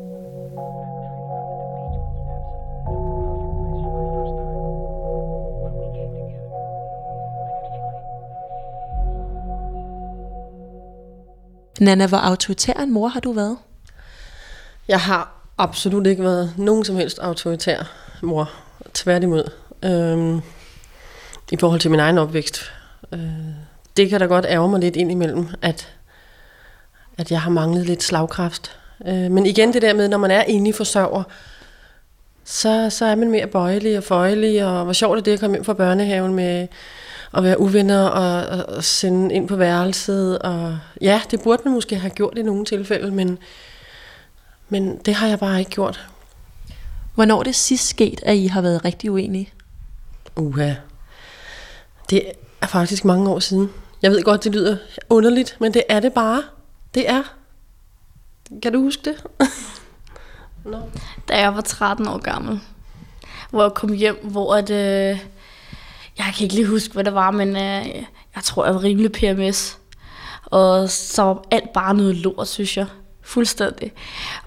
Nana, 11.81 12.07
hvor 12.07 12.17
autoritær 12.17 12.73
en 12.73 12.93
mor 12.93 13.07
har 13.07 13.19
du 13.19 13.31
været? 13.31 13.57
Jeg 14.87 14.99
har 14.99 15.51
absolut 15.57 16.07
ikke 16.07 16.23
været 16.23 16.53
nogen 16.57 16.85
som 16.85 16.95
helst 16.95 17.19
autoritær 17.19 17.91
mor. 18.21 18.49
Tværtimod. 18.93 19.51
Øhm, 19.85 20.41
I 21.51 21.57
forhold 21.57 21.79
til 21.79 21.91
min 21.91 21.99
egen 21.99 22.17
opvækst. 22.17 22.71
Øh, 23.11 23.19
det 23.97 24.09
kan 24.09 24.19
da 24.19 24.25
godt 24.25 24.45
ærge 24.49 24.69
mig 24.69 24.79
lidt 24.79 24.95
ind 24.95 25.11
imellem, 25.11 25.47
at, 25.61 25.93
at 27.17 27.31
jeg 27.31 27.41
har 27.41 27.49
manglet 27.49 27.85
lidt 27.85 28.03
slagkraft. 28.03 28.77
Øh, 29.07 29.31
men 29.31 29.45
igen 29.45 29.73
det 29.73 29.81
der 29.81 29.93
med, 29.93 30.07
når 30.07 30.17
man 30.17 30.31
er 30.31 30.43
i 30.47 30.71
forsørger, 30.71 31.23
så, 32.43 32.89
så 32.89 33.05
er 33.05 33.15
man 33.15 33.31
mere 33.31 33.47
bøjelig 33.47 33.97
og 33.97 34.03
føjelig, 34.03 34.65
og 34.65 34.83
hvor 34.83 34.93
sjovt 34.93 35.17
er 35.17 35.23
det 35.23 35.31
at 35.31 35.39
komme 35.39 35.57
ind 35.57 35.65
fra 35.65 35.73
børnehaven 35.73 36.33
med 36.33 36.67
at 37.33 37.43
være 37.43 37.59
uvenner 37.59 38.07
og, 38.07 38.65
og, 38.65 38.83
sende 38.83 39.35
ind 39.35 39.47
på 39.47 39.55
værelset. 39.55 40.39
Og 40.39 40.77
ja, 41.01 41.21
det 41.31 41.41
burde 41.41 41.61
man 41.65 41.73
måske 41.73 41.95
have 41.95 42.09
gjort 42.09 42.37
i 42.37 42.41
nogle 42.41 42.65
tilfælde, 42.65 43.11
men, 43.11 43.37
men 44.69 44.97
det 44.97 45.13
har 45.13 45.27
jeg 45.27 45.39
bare 45.39 45.59
ikke 45.59 45.71
gjort. 45.71 46.07
Hvornår 47.15 47.39
er 47.39 47.43
det 47.43 47.55
sidst 47.55 47.87
sket, 47.87 48.19
at 48.23 48.35
I 48.35 48.47
har 48.47 48.61
været 48.61 48.85
rigtig 48.85 49.11
uenige? 49.11 49.49
Uha. 50.35 50.73
Det 52.09 52.31
er 52.61 52.67
faktisk 52.67 53.05
mange 53.05 53.29
år 53.29 53.39
siden. 53.39 53.71
Jeg 54.01 54.11
ved 54.11 54.23
godt, 54.23 54.43
det 54.43 54.55
lyder 54.55 54.77
underligt, 55.09 55.57
men 55.59 55.73
det 55.73 55.83
er 55.89 55.99
det 55.99 56.13
bare. 56.13 56.43
Det 56.93 57.09
er. 57.09 57.23
Kan 58.61 58.73
du 58.73 58.81
huske 58.81 59.01
det? 59.05 59.23
no. 60.71 60.79
Da 61.27 61.39
jeg 61.39 61.55
var 61.55 61.61
13 61.61 62.07
år 62.07 62.17
gammel, 62.17 62.59
hvor 63.49 63.63
jeg 63.63 63.73
kom 63.73 63.93
hjem, 63.93 64.25
hvor 64.25 64.55
at, 64.55 64.69
øh, 64.69 65.19
jeg 66.17 66.33
kan 66.35 66.43
ikke 66.43 66.55
lige 66.55 66.67
huske, 66.67 66.93
hvad 66.93 67.03
det 67.03 67.13
var, 67.13 67.31
men 67.31 67.49
øh, 67.49 67.85
jeg 68.35 68.43
tror, 68.43 68.65
jeg 68.65 68.75
var 68.75 68.83
rimelig 68.83 69.11
PMS. 69.11 69.77
Og 70.45 70.89
så 70.89 71.23
var 71.23 71.43
alt 71.51 71.73
bare 71.73 71.93
noget 71.93 72.15
lort, 72.15 72.47
synes 72.47 72.77
jeg. 72.77 72.85
Fuldstændig. 73.21 73.91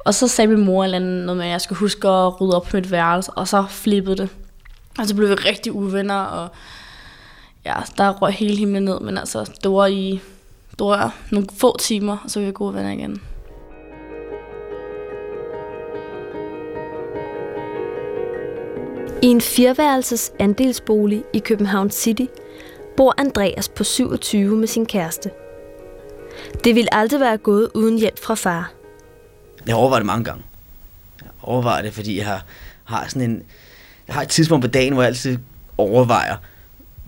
Og 0.04 0.14
så 0.14 0.28
sagde 0.28 0.48
min 0.48 0.64
mor 0.64 0.84
eller 0.84 0.98
noget 0.98 1.36
med, 1.36 1.46
at 1.46 1.52
jeg 1.52 1.60
skulle 1.60 1.78
huske 1.78 2.08
at 2.08 2.40
rydde 2.40 2.56
op 2.56 2.62
på 2.62 2.76
mit 2.76 2.90
værelse, 2.90 3.30
og 3.30 3.48
så 3.48 3.64
flippede 3.68 4.16
det. 4.16 4.28
Og 4.98 5.06
så 5.06 5.14
blev 5.14 5.28
vi 5.28 5.34
rigtig 5.34 5.72
uvenner, 5.72 6.20
og 6.20 6.48
ja, 7.68 7.82
der 7.98 8.10
røg 8.10 8.32
hele 8.32 8.56
himlen 8.56 8.84
ned, 8.84 9.00
men 9.00 9.18
altså, 9.18 9.50
det 9.62 9.70
var 9.70 9.86
i 9.86 10.20
det 10.78 10.86
var 10.86 11.16
nogle 11.30 11.48
få 11.56 11.76
timer, 11.78 12.16
og 12.24 12.30
så 12.30 12.40
var 12.40 12.46
vi 12.46 12.52
gode 12.52 12.74
venner 12.74 12.90
igen. 12.90 13.22
I 19.22 19.26
en 19.26 19.40
fireværelses 19.40 20.32
andelsbolig 20.38 21.24
i 21.32 21.38
København 21.38 21.90
City 21.90 22.24
bor 22.96 23.14
Andreas 23.18 23.68
på 23.68 23.84
27 23.84 24.56
med 24.56 24.68
sin 24.68 24.86
kæreste. 24.86 25.30
Det 26.64 26.74
vil 26.74 26.88
aldrig 26.92 27.20
være 27.20 27.36
gået 27.36 27.70
uden 27.74 27.98
hjælp 27.98 28.18
fra 28.18 28.34
far. 28.34 28.72
Jeg 29.66 29.74
overvejer 29.74 30.00
det 30.00 30.06
mange 30.06 30.24
gange. 30.24 30.42
Jeg 31.20 31.30
overvejer 31.42 31.82
det, 31.82 31.94
fordi 31.94 32.18
jeg 32.18 32.26
har, 32.26 32.44
har 32.84 33.08
sådan 33.08 33.30
en... 33.30 33.42
Jeg 34.06 34.14
har 34.14 34.22
et 34.22 34.28
tidspunkt 34.28 34.64
på 34.64 34.70
dagen, 34.70 34.92
hvor 34.92 35.02
jeg 35.02 35.08
altid 35.08 35.38
overvejer, 35.78 36.36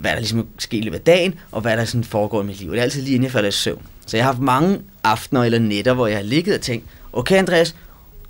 hvad 0.01 0.11
der 0.11 0.18
ligesom 0.18 0.48
sker 0.59 0.78
i 0.78 0.80
løbet 0.80 0.98
af 0.98 1.05
dagen, 1.05 1.34
og 1.53 1.61
hvad 1.61 1.76
der 1.76 1.84
sådan 1.84 2.05
foregår 2.05 2.42
i 2.42 2.46
mit 2.46 2.61
liv. 2.61 2.70
Det 2.70 2.78
er 2.78 2.82
altid 2.82 3.03
lige 3.03 3.14
inden 3.14 3.24
jeg 3.24 3.32
falder 3.32 3.48
i 3.48 3.53
søvn. 3.53 3.82
Så 4.07 4.16
jeg 4.16 4.26
har 4.26 4.32
haft 4.32 4.42
mange 4.42 4.80
aftener 5.05 5.44
eller 5.44 5.59
nætter, 5.59 5.94
hvor 5.94 6.07
jeg 6.07 6.16
har 6.16 6.22
ligget 6.22 6.55
og 6.55 6.61
tænkt, 6.61 6.86
okay 7.12 7.36
Andreas, 7.36 7.76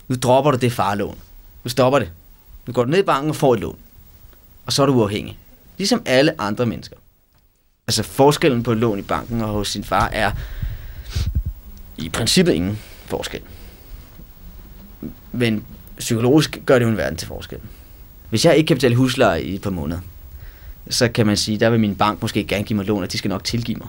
nu 0.09 0.17
dropper 0.17 0.51
du 0.51 0.57
det 0.57 0.73
farlån. 0.73 1.19
Nu 1.65 1.69
stopper 1.69 1.99
det. 1.99 2.11
Nu 2.67 2.73
går 2.73 2.85
du 2.85 2.91
ned 2.91 2.99
i 2.99 3.03
banken 3.03 3.31
og 3.31 3.37
får 3.37 3.55
et 3.55 3.61
lån. 3.61 3.79
Og 4.67 4.73
så 4.73 4.83
er 4.83 4.87
du 4.87 4.93
uafhængig. 4.93 5.39
Ligesom 5.79 6.03
alle 6.07 6.41
andre 6.41 6.67
mennesker. 6.67 6.97
Altså 7.87 8.03
forskellen 8.03 8.63
på 8.63 8.73
et 8.73 8.79
lån 8.79 8.99
i 8.99 9.03
banken 9.03 9.41
og 9.41 9.49
hos 9.49 9.69
sin 9.69 9.85
far 9.85 10.09
er 10.09 10.31
i 11.99 12.09
princippet 12.09 12.53
ingen 12.53 12.79
forskel. 13.07 13.41
Men 15.33 15.65
psykologisk 15.99 16.59
gør 16.67 16.79
det 16.79 16.85
jo 16.85 16.91
en 16.91 16.97
verden 16.97 17.17
til 17.17 17.29
forskel. 17.29 17.59
Hvis 18.31 18.45
jeg 18.45 18.57
ikke 18.57 18.69
kan 18.69 18.77
betale 18.77 18.95
husleje 18.95 19.43
i 19.43 19.55
et 19.55 19.63
par 19.63 19.71
måneder, 19.71 20.01
så 20.91 21.09
kan 21.09 21.27
man 21.27 21.37
sige, 21.37 21.61
der 21.61 21.71
vil 21.71 21.81
min 21.81 21.97
bank 21.97 22.23
måske 22.23 22.45
gerne 22.45 22.65
give 22.65 22.77
mig 22.77 22.87
lån, 22.87 23.03
og 23.03 23.13
de 23.13 23.19
skal 23.19 23.29
nok 23.29 23.45
tilgive 23.45 23.79
mig. 23.79 23.89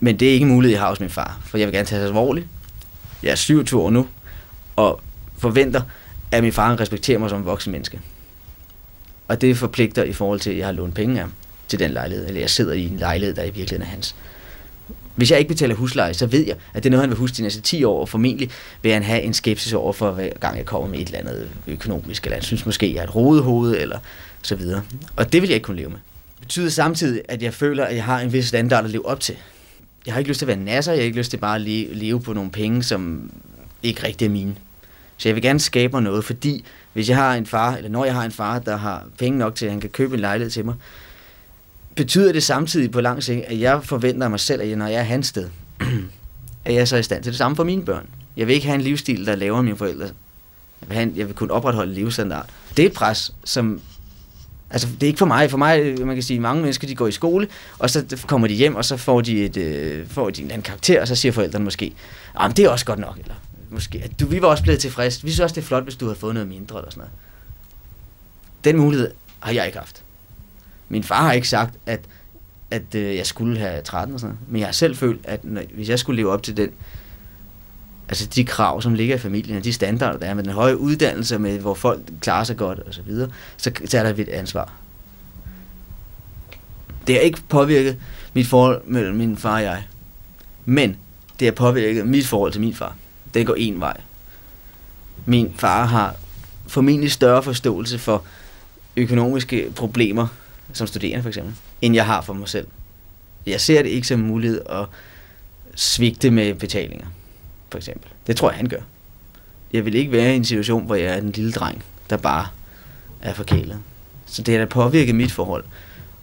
Men 0.00 0.16
det 0.16 0.28
er 0.28 0.32
ikke 0.32 0.46
muligt, 0.46 0.72
jeg 0.72 0.80
har 0.80 0.88
hos 0.88 1.00
min 1.00 1.10
far, 1.10 1.40
for 1.44 1.58
jeg 1.58 1.66
vil 1.66 1.74
gerne 1.74 1.86
tage 1.86 2.00
sig 2.00 2.06
alvorligt. 2.06 2.46
Jeg 3.22 3.30
er 3.30 3.34
27 3.34 3.80
år 3.80 3.90
nu, 3.90 4.06
og 4.76 5.00
forventer, 5.38 5.82
at 6.30 6.42
min 6.42 6.52
far 6.52 6.80
respekterer 6.80 7.18
mig 7.18 7.30
som 7.30 7.38
en 7.38 7.46
voksen 7.46 7.72
menneske. 7.72 8.00
Og 9.28 9.40
det 9.40 9.56
forpligter 9.56 10.02
i 10.02 10.12
forhold 10.12 10.40
til, 10.40 10.50
at 10.50 10.58
jeg 10.58 10.66
har 10.66 10.72
lånt 10.72 10.94
penge 10.94 11.20
af 11.20 11.26
til 11.68 11.78
den 11.78 11.90
lejlighed, 11.90 12.26
eller 12.26 12.40
jeg 12.40 12.50
sidder 12.50 12.72
i 12.72 12.86
en 12.86 12.96
lejlighed, 12.96 13.34
der 13.34 13.42
i 13.42 13.50
virkeligheden 13.50 13.82
er 13.82 13.86
hans. 13.86 14.14
Hvis 15.14 15.30
jeg 15.30 15.38
ikke 15.38 15.48
betaler 15.48 15.74
husleje, 15.74 16.14
så 16.14 16.26
ved 16.26 16.46
jeg, 16.46 16.56
at 16.74 16.82
det 16.82 16.88
er 16.88 16.90
noget, 16.90 17.02
han 17.02 17.10
vil 17.10 17.18
huske 17.18 17.36
de 17.36 17.42
næste 17.42 17.60
10 17.60 17.84
år, 17.84 18.00
og 18.00 18.08
formentlig 18.08 18.50
vil 18.82 18.92
han 18.92 19.02
have 19.02 19.22
en 19.22 19.34
skepsis 19.34 19.72
over 19.72 19.92
for, 19.92 20.10
hver 20.10 20.28
gang 20.40 20.56
jeg 20.56 20.66
kommer 20.66 20.88
med 20.88 20.98
et 20.98 21.06
eller 21.06 21.18
andet 21.18 21.50
økonomisk, 21.66 22.24
eller 22.24 22.36
han 22.36 22.42
synes 22.42 22.66
måske, 22.66 22.94
jeg 22.94 23.00
er 23.00 23.04
et 23.04 23.14
rodehoved, 23.14 23.76
eller 23.76 23.98
så 24.42 24.54
videre. 24.56 24.82
Og 25.16 25.32
det 25.32 25.42
vil 25.42 25.48
jeg 25.48 25.54
ikke 25.54 25.64
kunne 25.64 25.76
leve 25.76 25.90
med. 25.90 25.98
Det 26.34 26.40
betyder 26.40 26.70
samtidig, 26.70 27.22
at 27.28 27.42
jeg 27.42 27.54
føler, 27.54 27.84
at 27.84 27.96
jeg 27.96 28.04
har 28.04 28.20
en 28.20 28.32
vis 28.32 28.46
standard 28.46 28.84
at 28.84 28.90
leve 28.90 29.06
op 29.06 29.20
til. 29.20 29.36
Jeg 30.06 30.14
har 30.14 30.18
ikke 30.18 30.28
lyst 30.28 30.38
til 30.38 30.44
at 30.44 30.48
være 30.48 30.56
nasser, 30.56 30.92
jeg 30.92 31.00
har 31.00 31.04
ikke 31.04 31.18
lyst 31.18 31.30
til 31.30 31.36
bare 31.36 31.54
at 31.56 31.60
leve 31.96 32.20
på 32.20 32.32
nogle 32.32 32.50
penge, 32.50 32.82
som 32.82 33.30
ikke 33.82 34.06
rigtig 34.06 34.26
er 34.26 34.30
mine. 34.30 34.54
Så 35.16 35.28
jeg 35.28 35.34
vil 35.34 35.42
gerne 35.42 35.60
skabe 35.60 35.92
mig 35.92 36.02
noget, 36.02 36.24
fordi 36.24 36.64
hvis 36.92 37.08
jeg 37.08 37.16
har 37.16 37.34
en 37.34 37.46
far, 37.46 37.76
eller 37.76 37.90
når 37.90 38.04
jeg 38.04 38.14
har 38.14 38.24
en 38.24 38.32
far, 38.32 38.58
der 38.58 38.76
har 38.76 39.04
penge 39.18 39.38
nok 39.38 39.54
til, 39.54 39.66
at 39.66 39.70
han 39.72 39.80
kan 39.80 39.90
købe 39.90 40.14
en 40.14 40.20
lejlighed 40.20 40.50
til 40.50 40.64
mig, 40.64 40.74
betyder 41.94 42.32
det 42.32 42.42
samtidig 42.42 42.90
på 42.90 43.00
lang 43.00 43.22
sigt, 43.22 43.44
at 43.44 43.60
jeg 43.60 43.84
forventer 43.84 44.28
mig 44.28 44.40
selv, 44.40 44.62
at 44.62 44.78
når 44.78 44.86
jeg 44.86 45.00
er 45.00 45.02
hans 45.02 45.26
sted, 45.26 45.48
at 46.64 46.74
jeg 46.74 46.88
så 46.88 46.96
er 46.96 47.00
i 47.00 47.02
stand 47.02 47.22
til 47.22 47.32
det 47.32 47.38
samme 47.38 47.56
for 47.56 47.64
mine 47.64 47.84
børn. 47.84 48.06
Jeg 48.36 48.46
vil 48.46 48.54
ikke 48.54 48.66
have 48.66 48.74
en 48.74 48.80
livsstil, 48.80 49.26
der 49.26 49.34
laver 49.34 49.62
mine 49.62 49.76
forældre. 49.76 50.04
Jeg 50.04 50.88
vil, 50.88 50.94
have 50.94 51.02
en, 51.02 51.16
jeg 51.16 51.26
vil 51.26 51.34
kunne 51.34 51.52
opretholde 51.52 51.94
livsstandard. 51.94 52.46
levestandard. 52.46 52.76
Det 52.76 52.82
er 52.82 52.86
et 52.86 52.94
pres, 52.94 53.34
som... 53.44 53.80
Altså, 54.72 54.88
det 54.94 55.02
er 55.02 55.06
ikke 55.06 55.18
for 55.18 55.26
mig. 55.26 55.50
For 55.50 55.58
mig, 55.58 56.06
man 56.06 56.16
kan 56.16 56.22
sige, 56.22 56.40
mange 56.40 56.62
mennesker, 56.62 56.86
de 56.86 56.94
går 56.94 57.06
i 57.06 57.12
skole, 57.12 57.48
og 57.78 57.90
så 57.90 58.22
kommer 58.26 58.48
de 58.48 58.54
hjem, 58.54 58.76
og 58.76 58.84
så 58.84 58.96
får 58.96 59.20
de, 59.20 59.44
et, 59.44 59.56
øh, 59.56 60.06
får 60.08 60.30
de 60.30 60.42
en 60.42 60.50
anden 60.50 60.62
karakter, 60.62 61.00
og 61.00 61.08
så 61.08 61.14
siger 61.14 61.32
forældrene 61.32 61.64
måske, 61.64 61.92
ah, 62.34 62.48
men 62.48 62.56
det 62.56 62.64
er 62.64 62.68
også 62.68 62.84
godt 62.84 62.98
nok, 62.98 63.18
eller 63.18 63.34
måske, 63.70 64.10
du, 64.20 64.26
vi 64.26 64.42
var 64.42 64.48
også 64.48 64.62
blevet 64.62 64.80
tilfreds. 64.80 65.24
Vi 65.24 65.30
synes 65.30 65.40
også, 65.40 65.54
det 65.54 65.60
er 65.62 65.66
flot, 65.66 65.82
hvis 65.82 65.96
du 65.96 66.04
havde 66.04 66.18
fået 66.18 66.34
noget 66.34 66.48
mindre, 66.48 66.78
eller 66.78 66.90
sådan 66.90 67.00
noget. 67.00 67.12
Den 68.64 68.76
mulighed 68.76 69.10
har 69.40 69.52
jeg 69.52 69.66
ikke 69.66 69.78
haft. 69.78 70.02
Min 70.88 71.04
far 71.04 71.22
har 71.22 71.32
ikke 71.32 71.48
sagt, 71.48 71.74
at, 71.86 72.00
at 72.70 72.94
øh, 72.94 73.16
jeg 73.16 73.26
skulle 73.26 73.58
have 73.58 73.82
13 73.82 74.14
og 74.14 74.20
sådan 74.20 74.34
noget. 74.34 74.50
Men 74.52 74.60
jeg 74.60 74.68
har 74.68 74.72
selv 74.72 74.96
følt, 74.96 75.20
at 75.24 75.44
når, 75.44 75.62
hvis 75.74 75.88
jeg 75.88 75.98
skulle 75.98 76.16
leve 76.16 76.32
op 76.32 76.42
til 76.42 76.56
den, 76.56 76.70
Altså 78.12 78.26
de 78.26 78.44
krav, 78.44 78.82
som 78.82 78.94
ligger 78.94 79.14
i 79.14 79.18
familien, 79.18 79.56
og 79.56 79.64
de 79.64 79.72
standarder, 79.72 80.18
der 80.18 80.26
er 80.26 80.34
med 80.34 80.44
den 80.44 80.52
høje 80.52 80.78
uddannelse, 80.78 81.38
med 81.38 81.58
hvor 81.58 81.74
folk 81.74 82.00
klarer 82.20 82.44
sig 82.44 82.56
godt 82.56 82.78
og 82.78 82.94
så 82.94 83.02
videre, 83.02 83.30
så, 83.56 83.70
tager 83.70 84.12
der 84.12 84.22
et 84.22 84.28
ansvar. 84.28 84.72
Det 87.06 87.14
har 87.14 87.20
ikke 87.20 87.38
påvirket 87.48 87.96
mit 88.32 88.46
forhold 88.46 88.82
mellem 88.86 89.16
min 89.16 89.36
far 89.36 89.54
og 89.54 89.62
jeg. 89.62 89.86
Men 90.64 90.96
det 91.38 91.46
har 91.46 91.52
påvirket 91.52 92.06
mit 92.06 92.26
forhold 92.26 92.52
til 92.52 92.60
min 92.60 92.74
far. 92.74 92.96
Det 93.34 93.46
går 93.46 93.54
en 93.54 93.80
vej. 93.80 94.00
Min 95.26 95.54
far 95.58 95.84
har 95.84 96.16
formentlig 96.66 97.12
større 97.12 97.42
forståelse 97.42 97.98
for 97.98 98.24
økonomiske 98.96 99.72
problemer, 99.76 100.26
som 100.72 100.86
studerende 100.86 101.22
for 101.22 101.28
eksempel, 101.28 101.54
end 101.82 101.94
jeg 101.94 102.06
har 102.06 102.20
for 102.20 102.32
mig 102.32 102.48
selv. 102.48 102.66
Jeg 103.46 103.60
ser 103.60 103.82
det 103.82 103.88
ikke 103.88 104.06
som 104.06 104.20
mulighed 104.20 104.60
at 104.70 104.86
svigte 105.74 106.30
med 106.30 106.54
betalinger, 106.54 107.06
for 107.72 107.78
eksempel. 107.78 108.10
Det 108.26 108.36
tror 108.36 108.50
jeg, 108.50 108.56
han 108.56 108.66
gør. 108.66 108.80
Jeg 109.72 109.84
vil 109.84 109.94
ikke 109.94 110.12
være 110.12 110.32
i 110.32 110.36
en 110.36 110.44
situation, 110.44 110.86
hvor 110.86 110.94
jeg 110.94 111.16
er 111.16 111.20
den 111.20 111.30
lille 111.30 111.52
dreng, 111.52 111.84
der 112.10 112.16
bare 112.16 112.46
er 113.20 113.34
forkælet. 113.34 113.78
Så 114.26 114.42
det 114.42 114.54
har 114.54 114.58
da 114.58 114.68
påvirket 114.68 115.14
mit 115.14 115.32
forhold. 115.32 115.64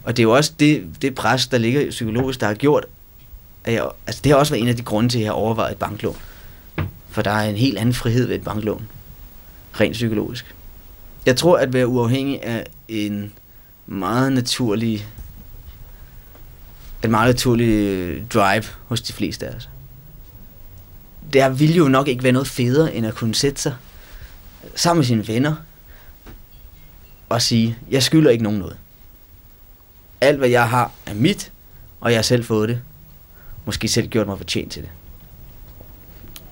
Og 0.04 0.16
det 0.16 0.22
er 0.22 0.24
jo 0.24 0.32
også 0.32 0.52
det, 0.60 0.88
det 1.02 1.14
pres, 1.14 1.46
der 1.46 1.58
ligger 1.58 1.90
psykologisk, 1.90 2.40
der 2.40 2.46
har 2.46 2.54
gjort, 2.54 2.86
at 3.64 3.72
jeg, 3.72 3.88
altså 4.06 4.20
det 4.24 4.32
har 4.32 4.38
også 4.38 4.52
været 4.52 4.62
en 4.62 4.68
af 4.68 4.76
de 4.76 4.82
grunde 4.82 5.08
til, 5.08 5.18
at 5.18 5.22
jeg 5.22 5.28
har 5.28 5.34
overvejet 5.34 5.72
et 5.72 5.78
banklån. 5.78 6.16
For 7.10 7.22
der 7.22 7.30
er 7.30 7.48
en 7.48 7.56
helt 7.56 7.78
anden 7.78 7.94
frihed 7.94 8.26
ved 8.26 8.36
et 8.36 8.44
banklån. 8.44 8.88
Rent 9.80 9.92
psykologisk. 9.92 10.54
Jeg 11.26 11.36
tror, 11.36 11.58
at 11.58 11.72
være 11.72 11.86
uafhængig 11.86 12.38
er 12.42 12.64
en 12.88 13.32
meget 13.86 14.32
naturlig 14.32 15.06
en 17.04 17.10
meget 17.10 17.28
naturlig 17.28 17.68
øh, 17.68 18.22
drive 18.34 18.64
hos 18.86 19.00
de 19.00 19.12
fleste 19.12 19.46
af 19.46 19.54
os 19.54 19.69
der 21.32 21.48
ville 21.48 21.74
jo 21.74 21.88
nok 21.88 22.08
ikke 22.08 22.22
være 22.22 22.32
noget 22.32 22.48
federe, 22.48 22.94
end 22.94 23.06
at 23.06 23.14
kunne 23.14 23.34
sætte 23.34 23.60
sig 23.62 23.74
sammen 24.74 24.98
med 24.98 25.06
sine 25.06 25.28
venner 25.28 25.54
og 27.28 27.42
sige, 27.42 27.78
jeg 27.90 28.02
skylder 28.02 28.30
ikke 28.30 28.44
nogen 28.44 28.58
noget. 28.58 28.76
Alt, 30.20 30.38
hvad 30.38 30.48
jeg 30.48 30.68
har, 30.68 30.92
er 31.06 31.14
mit, 31.14 31.52
og 32.00 32.10
jeg 32.10 32.18
har 32.18 32.22
selv 32.22 32.44
fået 32.44 32.68
det. 32.68 32.80
Måske 33.64 33.88
selv 33.88 34.08
gjort 34.08 34.26
mig 34.26 34.36
fortjent 34.38 34.72
til 34.72 34.82
det. 34.82 34.90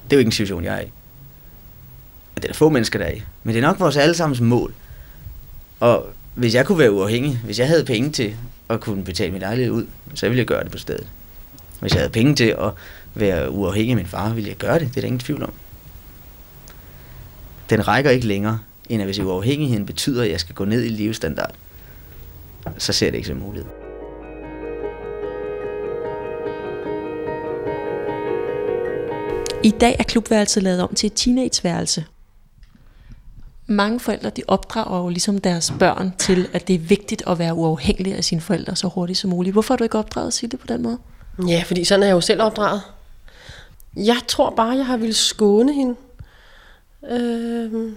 Det 0.05 0.13
er 0.13 0.17
jo 0.17 0.19
ikke 0.19 0.29
en 0.29 0.33
situation, 0.33 0.65
jeg 0.65 0.77
er 0.77 0.81
i. 0.81 0.91
Det 2.35 2.45
er 2.45 2.49
der 2.49 2.55
få 2.55 2.69
mennesker, 2.69 2.99
der 2.99 3.07
er 3.07 3.13
i. 3.13 3.23
Men 3.43 3.55
det 3.55 3.63
er 3.63 3.67
nok 3.67 3.81
vores 3.81 3.97
allesammens 3.97 4.41
mål. 4.41 4.75
Og 5.81 6.07
hvis 6.35 6.55
jeg 6.55 6.67
kunne 6.67 6.79
være 6.79 6.93
uafhængig, 6.93 7.41
hvis 7.45 7.59
jeg 7.59 7.69
havde 7.69 7.85
penge 7.85 8.13
til 8.13 8.37
at 8.69 8.81
kunne 8.81 9.05
betale 9.05 9.33
min 9.33 9.41
lejlighed 9.41 9.73
ud, 9.73 9.87
så 10.15 10.27
ville 10.27 10.39
jeg 10.39 10.47
gøre 10.47 10.65
det 10.65 10.73
på 10.73 10.79
stedet. 10.79 11.07
Hvis 11.81 11.93
jeg 11.93 12.01
havde 12.01 12.13
penge 12.13 12.35
til 12.35 12.45
at 12.45 12.71
være 13.21 13.51
uafhængig 13.51 13.91
af 13.91 13.97
min 13.97 14.07
far, 14.07 14.35
ville 14.35 14.49
jeg 14.49 14.57
gøre 14.57 14.79
det. 14.79 14.89
Det 14.89 14.97
er 14.97 15.01
der 15.01 15.07
ingen 15.07 15.19
tvivl 15.19 15.43
om. 15.43 15.53
Den 17.71 17.89
rækker 17.89 18.11
ikke 18.11 18.27
længere, 18.27 18.59
end 18.89 19.03
at 19.03 19.07
hvis 19.07 19.19
uafhængigheden 19.19 19.87
betyder, 19.87 20.23
at 20.23 20.31
jeg 20.31 20.41
skal 20.41 20.55
gå 20.55 20.65
ned 20.65 20.85
i 20.85 20.89
levestandard, 20.89 21.55
så 22.79 22.93
ser 22.93 23.11
det 23.11 23.17
ikke 23.17 23.29
som 23.29 23.37
mulighed. 23.37 23.71
I 29.63 29.71
dag 29.71 29.97
er 29.99 30.03
klubværelset 30.03 30.63
lavet 30.63 30.83
om 30.83 30.95
til 30.95 31.07
et 31.07 31.13
teenageværelse. 31.15 32.05
Mange 33.67 34.01
forældre 34.01 34.31
de 34.31 34.43
opdrager 34.49 35.03
jo 35.03 35.09
ligesom 35.09 35.39
deres 35.39 35.73
børn 35.79 36.13
til, 36.19 36.49
at 36.53 36.69
det 36.69 36.75
er 36.75 36.79
vigtigt 36.79 37.23
at 37.27 37.39
være 37.39 37.55
uafhængig 37.55 38.15
af 38.15 38.25
sine 38.25 38.41
forældre 38.41 38.77
så 38.77 38.89
hurtigt 38.89 39.19
som 39.19 39.31
muligt. 39.31 39.55
Hvorfor 39.55 39.75
har 39.75 39.77
du 39.77 39.85
ikke 39.85 39.99
opdraget 39.99 40.33
sig 40.33 40.51
det 40.51 40.61
på 40.61 40.67
den 40.67 40.83
måde? 40.83 40.99
Ja, 41.49 41.63
fordi 41.67 41.85
sådan 41.85 42.03
er 42.03 42.07
jeg 42.07 42.15
jo 42.15 42.21
selv 42.21 42.43
opdraget. 42.43 42.83
Jeg 43.97 44.19
tror 44.29 44.51
bare, 44.51 44.77
jeg 44.77 44.87
har 44.87 44.97
ville 44.97 45.15
skåne 45.15 45.75
hende. 45.75 45.97
Øh, 47.11 47.93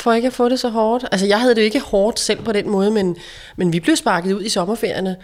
for 0.00 0.12
ikke 0.12 0.26
at 0.26 0.32
få 0.32 0.48
det 0.48 0.60
så 0.60 0.68
hårdt. 0.68 1.04
Altså, 1.12 1.26
jeg 1.26 1.40
havde 1.40 1.54
det 1.54 1.60
jo 1.60 1.64
ikke 1.64 1.80
hårdt 1.80 2.20
selv 2.20 2.42
på 2.42 2.52
den 2.52 2.70
måde, 2.70 2.90
men, 2.90 3.16
men 3.56 3.72
vi 3.72 3.80
blev 3.80 3.96
sparket 3.96 4.32
ud 4.32 4.42
i 4.42 4.48
sommerferierne. 4.48 5.16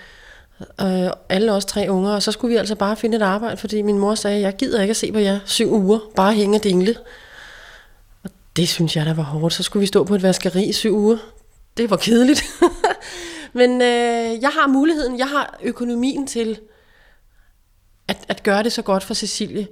Øh, 0.80 1.10
alle 1.28 1.52
os 1.52 1.64
tre 1.64 1.86
unger, 1.90 2.12
og 2.12 2.22
så 2.22 2.32
skulle 2.32 2.52
vi 2.52 2.58
altså 2.58 2.74
bare 2.74 2.96
finde 2.96 3.16
et 3.16 3.22
arbejde, 3.22 3.56
fordi 3.56 3.82
min 3.82 3.98
mor 3.98 4.14
sagde, 4.14 4.40
jeg 4.40 4.56
gider 4.56 4.80
ikke 4.80 4.90
at 4.90 4.96
se 4.96 5.12
på 5.12 5.18
jer 5.18 5.38
syv 5.46 5.72
uger, 5.72 5.98
bare 6.16 6.32
hænge 6.32 6.58
og 6.58 6.64
dingle. 6.64 6.96
Og 8.24 8.30
det 8.56 8.68
synes 8.68 8.96
jeg, 8.96 9.06
der 9.06 9.14
var 9.14 9.22
hårdt. 9.22 9.54
Så 9.54 9.62
skulle 9.62 9.80
vi 9.80 9.86
stå 9.86 10.04
på 10.04 10.14
et 10.14 10.22
vaskeri 10.22 10.64
i 10.64 10.72
syv 10.72 10.96
uger. 10.96 11.16
Det 11.76 11.90
var 11.90 11.96
kedeligt. 11.96 12.42
men 13.52 13.82
øh, 13.82 14.42
jeg 14.42 14.50
har 14.50 14.66
muligheden, 14.66 15.18
jeg 15.18 15.28
har 15.28 15.58
økonomien 15.62 16.26
til 16.26 16.58
at, 18.08 18.16
at 18.28 18.42
gøre 18.42 18.62
det 18.62 18.72
så 18.72 18.82
godt 18.82 19.02
for 19.02 19.14
Cecilie, 19.14 19.66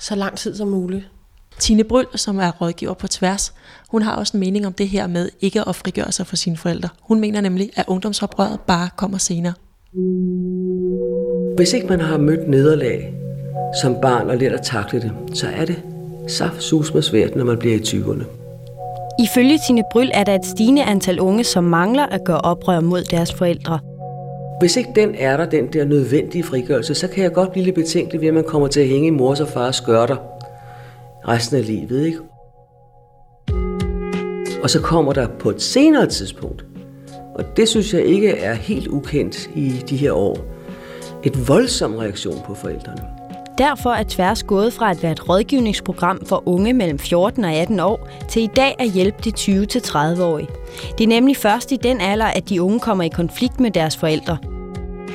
så 0.00 0.14
lang 0.14 0.36
tid 0.36 0.56
som 0.56 0.68
muligt. 0.68 1.10
Tine 1.58 1.84
Bryl, 1.84 2.06
som 2.14 2.38
er 2.38 2.50
rådgiver 2.50 2.94
på 2.94 3.08
tværs, 3.08 3.54
hun 3.88 4.02
har 4.02 4.16
også 4.16 4.36
en 4.36 4.40
mening 4.40 4.66
om 4.66 4.72
det 4.72 4.88
her 4.88 5.06
med 5.06 5.28
ikke 5.40 5.68
at 5.68 5.76
frigøre 5.76 6.12
sig 6.12 6.26
fra 6.26 6.36
sine 6.36 6.56
forældre. 6.56 6.88
Hun 7.02 7.20
mener 7.20 7.40
nemlig, 7.40 7.70
at 7.76 7.84
ungdomsoprøret 7.88 8.60
bare 8.60 8.88
kommer 8.96 9.18
senere. 9.18 9.52
Hvis 11.56 11.72
ikke 11.72 11.86
man 11.86 12.00
har 12.00 12.18
mødt 12.18 12.48
nederlag 12.48 13.14
som 13.82 13.96
barn 14.02 14.30
og 14.30 14.36
lært 14.36 14.52
at 14.52 14.60
takle 14.62 15.00
det, 15.00 15.12
så 15.34 15.46
er 15.46 15.64
det 15.64 15.82
saft 16.28 16.72
med 16.94 17.02
svært, 17.02 17.36
når 17.36 17.44
man 17.44 17.58
bliver 17.58 17.74
i 17.74 17.78
20'erne. 17.78 18.24
Ifølge 19.24 19.58
Tine 19.66 19.82
Bryl 19.92 20.10
er 20.14 20.24
der 20.24 20.34
et 20.34 20.44
stigende 20.44 20.84
antal 20.84 21.20
unge, 21.20 21.44
som 21.44 21.64
mangler 21.64 22.06
at 22.06 22.24
gøre 22.24 22.40
oprør 22.40 22.80
mod 22.80 23.04
deres 23.04 23.32
forældre. 23.34 23.78
Hvis 24.60 24.76
ikke 24.76 24.90
den 24.94 25.14
er 25.18 25.36
der, 25.36 25.46
den 25.46 25.72
der 25.72 25.84
nødvendige 25.84 26.44
frigørelse, 26.44 26.94
så 26.94 27.08
kan 27.08 27.24
jeg 27.24 27.32
godt 27.32 27.52
blive 27.52 27.64
lidt 27.64 27.74
betænkelig 27.74 28.20
ved, 28.20 28.28
at 28.28 28.34
man 28.34 28.44
kommer 28.44 28.68
til 28.68 28.80
at 28.80 28.88
hænge 28.88 29.06
i 29.06 29.10
mors 29.10 29.40
og 29.40 29.48
fars 29.48 29.76
skørter 29.76 30.16
resten 31.28 31.56
af 31.56 31.66
livet. 31.66 32.06
Ikke? 32.06 32.18
Og 34.62 34.70
så 34.70 34.80
kommer 34.80 35.12
der 35.12 35.28
på 35.38 35.50
et 35.50 35.62
senere 35.62 36.06
tidspunkt, 36.06 36.64
og 37.34 37.44
det 37.56 37.68
synes 37.68 37.94
jeg 37.94 38.04
ikke 38.04 38.30
er 38.30 38.54
helt 38.54 38.86
ukendt 38.88 39.50
i 39.54 39.70
de 39.88 39.96
her 39.96 40.12
år, 40.12 40.38
et 41.22 41.48
voldsom 41.48 41.96
reaktion 41.96 42.38
på 42.46 42.54
forældrene. 42.54 43.19
Derfor 43.60 43.90
er 43.90 44.02
Tværs 44.08 44.42
gået 44.42 44.72
fra 44.72 44.90
at 44.90 45.02
være 45.02 45.12
et 45.12 45.28
rådgivningsprogram 45.28 46.26
for 46.26 46.42
unge 46.46 46.72
mellem 46.72 46.98
14 46.98 47.44
og 47.44 47.52
18 47.52 47.80
år, 47.80 48.08
til 48.28 48.42
i 48.42 48.50
dag 48.56 48.76
at 48.78 48.90
hjælpe 48.90 49.18
de 49.24 49.30
20-30-årige. 49.30 50.48
Det 50.98 51.04
er 51.04 51.08
nemlig 51.08 51.36
først 51.36 51.72
i 51.72 51.76
den 51.76 52.00
alder, 52.00 52.26
at 52.26 52.48
de 52.48 52.62
unge 52.62 52.80
kommer 52.80 53.04
i 53.04 53.08
konflikt 53.08 53.60
med 53.60 53.70
deres 53.70 53.96
forældre. 53.96 54.38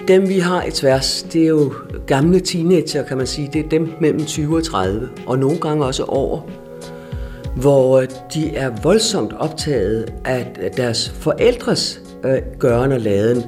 Dem 0.07 0.29
vi 0.29 0.39
har 0.39 0.63
i 0.63 0.71
Tværs, 0.71 1.23
det 1.23 1.43
er 1.43 1.47
jo 1.47 1.73
gamle 2.07 2.39
teenager, 2.39 3.03
kan 3.03 3.17
man 3.17 3.27
sige. 3.27 3.49
Det 3.53 3.65
er 3.65 3.69
dem 3.69 3.93
mellem 4.01 4.25
20 4.25 4.57
og 4.57 4.63
30, 4.63 5.09
og 5.27 5.39
nogle 5.39 5.59
gange 5.59 5.85
også 5.85 6.03
over 6.03 6.41
hvor 7.55 7.99
øh, 7.99 8.07
de 8.33 8.55
er 8.55 8.71
voldsomt 8.83 9.33
optaget 9.39 10.13
af 10.25 10.71
deres 10.77 11.09
forældres 11.09 12.01
øh, 12.25 12.37
gøren 12.59 12.91
og 12.91 12.99
laden, 12.99 13.43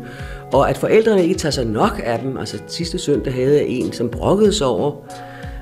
og 0.54 0.70
at 0.70 0.78
forældrene 0.78 1.24
ikke 1.24 1.36
tager 1.36 1.52
sig 1.52 1.66
nok 1.66 2.02
af 2.04 2.20
dem. 2.20 2.38
Altså 2.38 2.58
sidste 2.68 3.00
søndag 3.00 3.34
havde 3.34 3.56
jeg 3.56 3.66
en, 3.68 3.94
som 3.94 4.10
brokkede 4.10 4.54
sig 4.54 4.68
over, 4.68 4.96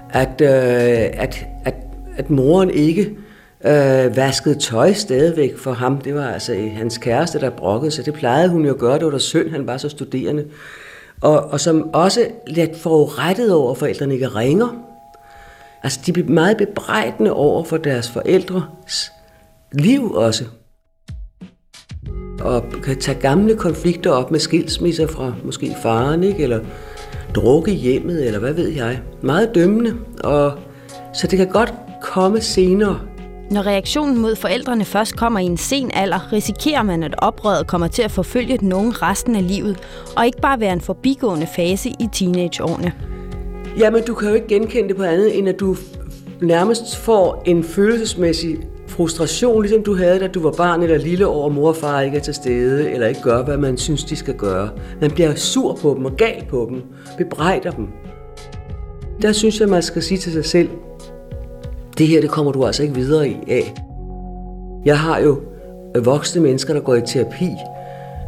at, 0.10 0.42
øh, 0.42 1.22
at, 1.22 1.46
at, 1.66 1.76
at 2.18 2.30
moren 2.30 2.70
ikke 2.70 3.02
øh, 3.66 4.16
vaskede 4.16 4.60
tøj 4.60 4.94
stadigvæk 4.94 5.58
for 5.58 5.74
ham. 5.74 6.02
Det 6.02 6.16
var 6.16 6.28
altså 6.28 6.54
øh, 6.54 6.72
hans 6.72 6.98
kæreste, 6.98 7.40
der 7.40 7.50
brokkede 7.50 7.92
sig. 7.92 8.06
Det 8.06 8.14
plejede 8.14 8.50
hun 8.50 8.66
jo 8.66 8.74
at 8.74 8.80
gøre. 8.80 8.98
Det 8.98 9.06
var 9.06 9.12
da 9.12 9.18
synd, 9.18 9.50
han 9.50 9.68
var 9.68 9.78
så 9.78 9.90
studerende. 9.90 10.46
Og, 11.22 11.40
og 11.40 11.60
som 11.60 11.90
også 11.94 12.28
lidt 12.48 12.78
forurettet 12.78 13.54
over, 13.54 13.72
at 13.72 13.78
forældrene 13.78 14.14
ikke 14.14 14.28
ringer. 14.28 14.68
Altså, 15.84 16.00
de 16.06 16.14
blev 16.14 16.30
meget 16.30 16.58
bebrejdende 16.58 17.34
over 17.34 17.64
for 17.64 17.78
deres 17.78 18.10
forældres 18.10 19.12
liv 19.72 20.12
også 20.12 20.46
og 22.46 22.64
kan 22.84 23.00
tage 23.00 23.20
gamle 23.20 23.56
konflikter 23.56 24.12
op 24.12 24.32
med 24.32 24.39
skilsmisser 24.39 25.08
fra 25.08 25.34
måske 25.43 25.76
faren, 25.84 26.24
ikke? 26.24 26.43
eller 26.43 26.60
drukke 27.36 27.72
hjemmet, 27.72 28.26
eller 28.26 28.39
hvad 28.39 28.54
ved 28.54 28.68
jeg. 28.68 29.00
Meget 29.22 29.56
dømmende, 29.56 29.93
og 30.24 30.52
så 31.14 31.28
det 31.28 31.38
kan 31.38 31.48
godt 31.48 31.74
komme 32.02 32.41
senere. 32.41 33.00
Når 33.52 33.66
reaktionen 33.66 34.22
mod 34.22 34.36
forældrene 34.36 34.86
først 34.86 35.18
kommer 35.18 35.39
i 35.39 35.43
en 35.43 35.58
sen 35.58 35.91
alder, 35.93 36.34
risikerer 36.34 36.84
man, 36.84 37.04
at 37.04 37.16
oprøret 37.18 37.68
kommer 37.68 37.88
til 37.88 38.02
at 38.02 38.12
forfølge 38.12 38.58
den 38.58 38.74
unge 38.74 38.91
resten 38.91 39.36
af 39.36 39.48
livet, 39.48 39.78
og 40.18 40.26
ikke 40.26 40.41
bare 40.41 40.60
være 40.60 40.74
en 40.74 40.82
forbigående 40.82 41.48
fase 41.56 41.89
i 41.89 42.08
teenageårene. 42.14 42.93
Jamen, 43.80 44.04
du 44.04 44.14
kan 44.14 44.30
jo 44.30 44.36
ikke 44.36 44.48
genkende 44.48 44.89
det 44.89 44.98
på 44.98 45.04
andet, 45.04 45.38
end 45.38 45.50
at 45.50 45.60
du 45.60 45.76
nærmest 46.41 46.98
får 46.98 47.43
en 47.46 47.64
følelsesmæssig 47.64 48.58
frustration, 48.96 49.62
ligesom 49.62 49.84
du 49.84 49.96
havde, 49.96 50.20
da 50.20 50.28
du 50.28 50.41
var 50.41 50.52
barn 50.52 50.84
eller 50.84 50.98
lille 50.98 51.28
over, 51.28 51.50
mor 51.50 51.68
og 51.68 51.76
far 51.76 52.02
ikke 52.02 52.18
er 52.18 52.22
til 52.22 52.34
stede, 52.34 52.91
eller 52.91 53.08
ikke 53.08 53.22
gør, 53.22 53.43
hvad 53.43 53.58
man 53.58 53.78
synes, 53.78 54.04
de 54.04 54.16
skal 54.16 54.34
gøre. 54.34 54.70
Man 55.02 55.12
bliver 55.12 55.36
sur 55.36 55.76
på 55.82 55.93
dem 55.98 56.06
og 56.06 56.12
gal 56.18 56.46
på 56.50 56.68
dem, 56.70 56.82
bebrejder 57.18 57.72
dem. 57.72 57.88
Der 59.22 59.32
synes 59.32 59.60
jeg, 59.60 59.70
man 59.70 59.82
skal 59.82 60.04
sige 60.04 60.18
til 60.18 60.32
sig 60.32 60.46
selv, 60.46 60.70
det 61.98 62.08
her, 62.08 62.22
det 62.22 62.30
kommer 62.30 62.52
du 62.52 62.66
altså 62.66 62.84
ikke 62.84 62.96
videre 62.96 63.30
i 63.30 63.38
af. 63.48 63.74
Jeg 64.86 65.00
har 65.00 65.20
jo 65.20 65.41
øh, 65.96 66.06
voksne 66.06 66.41
mennesker, 66.41 66.74
der 66.74 66.82
går 66.82 66.96
i 66.96 67.02
terapi, 67.02 67.50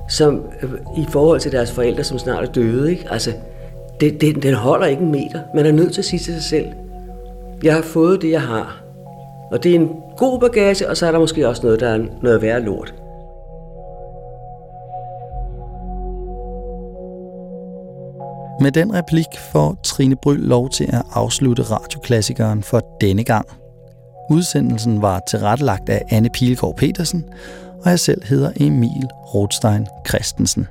som 0.09 0.41
øh, 0.63 0.69
i 0.97 1.05
forhold 1.11 1.39
til 1.39 1.51
deres 1.51 1.71
forældre, 1.71 2.03
som 2.03 2.19
snart 2.19 2.43
er 2.43 2.51
døde, 2.51 2.91
ikke? 2.91 3.05
Altså, 3.09 3.31
det, 3.99 4.21
det, 4.21 4.43
den 4.43 4.53
holder 4.53 4.85
ikke 4.85 5.01
en 5.01 5.11
meter. 5.11 5.39
Man 5.55 5.65
er 5.65 5.71
nødt 5.71 5.93
til 5.93 6.01
at 6.01 6.05
sige 6.05 6.19
til 6.19 6.33
sig 6.33 6.43
selv, 6.43 6.65
jeg 7.63 7.75
har 7.75 7.81
fået 7.81 8.21
det, 8.21 8.31
jeg 8.31 8.41
har 8.41 8.86
og 9.51 9.63
det 9.63 9.71
er 9.71 9.75
en 9.75 9.89
god 10.17 10.39
bagage, 10.39 10.89
og 10.89 10.97
så 10.97 11.07
er 11.07 11.11
der 11.11 11.19
måske 11.19 11.47
også 11.47 11.63
noget, 11.63 11.79
der 11.79 11.89
er 11.89 12.05
noget 12.21 12.41
værre 12.41 12.61
lort. 12.61 12.93
Med 18.61 18.71
den 18.71 18.93
replik 18.93 19.25
får 19.51 19.77
Trine 19.83 20.15
Bryl 20.15 20.39
lov 20.39 20.69
til 20.69 20.83
at 20.83 21.03
afslutte 21.13 21.63
radioklassikeren 21.63 22.63
for 22.63 22.97
denne 23.01 23.23
gang. 23.23 23.47
Udsendelsen 24.29 25.01
var 25.01 25.21
tilrettelagt 25.29 25.89
af 25.89 26.01
Anne 26.11 26.29
Pilgaard 26.29 26.75
Petersen, 26.75 27.25
og 27.83 27.89
jeg 27.89 27.99
selv 27.99 28.23
hedder 28.25 28.51
Emil 28.59 29.07
Rothstein 29.33 29.87
Christensen. 30.07 30.67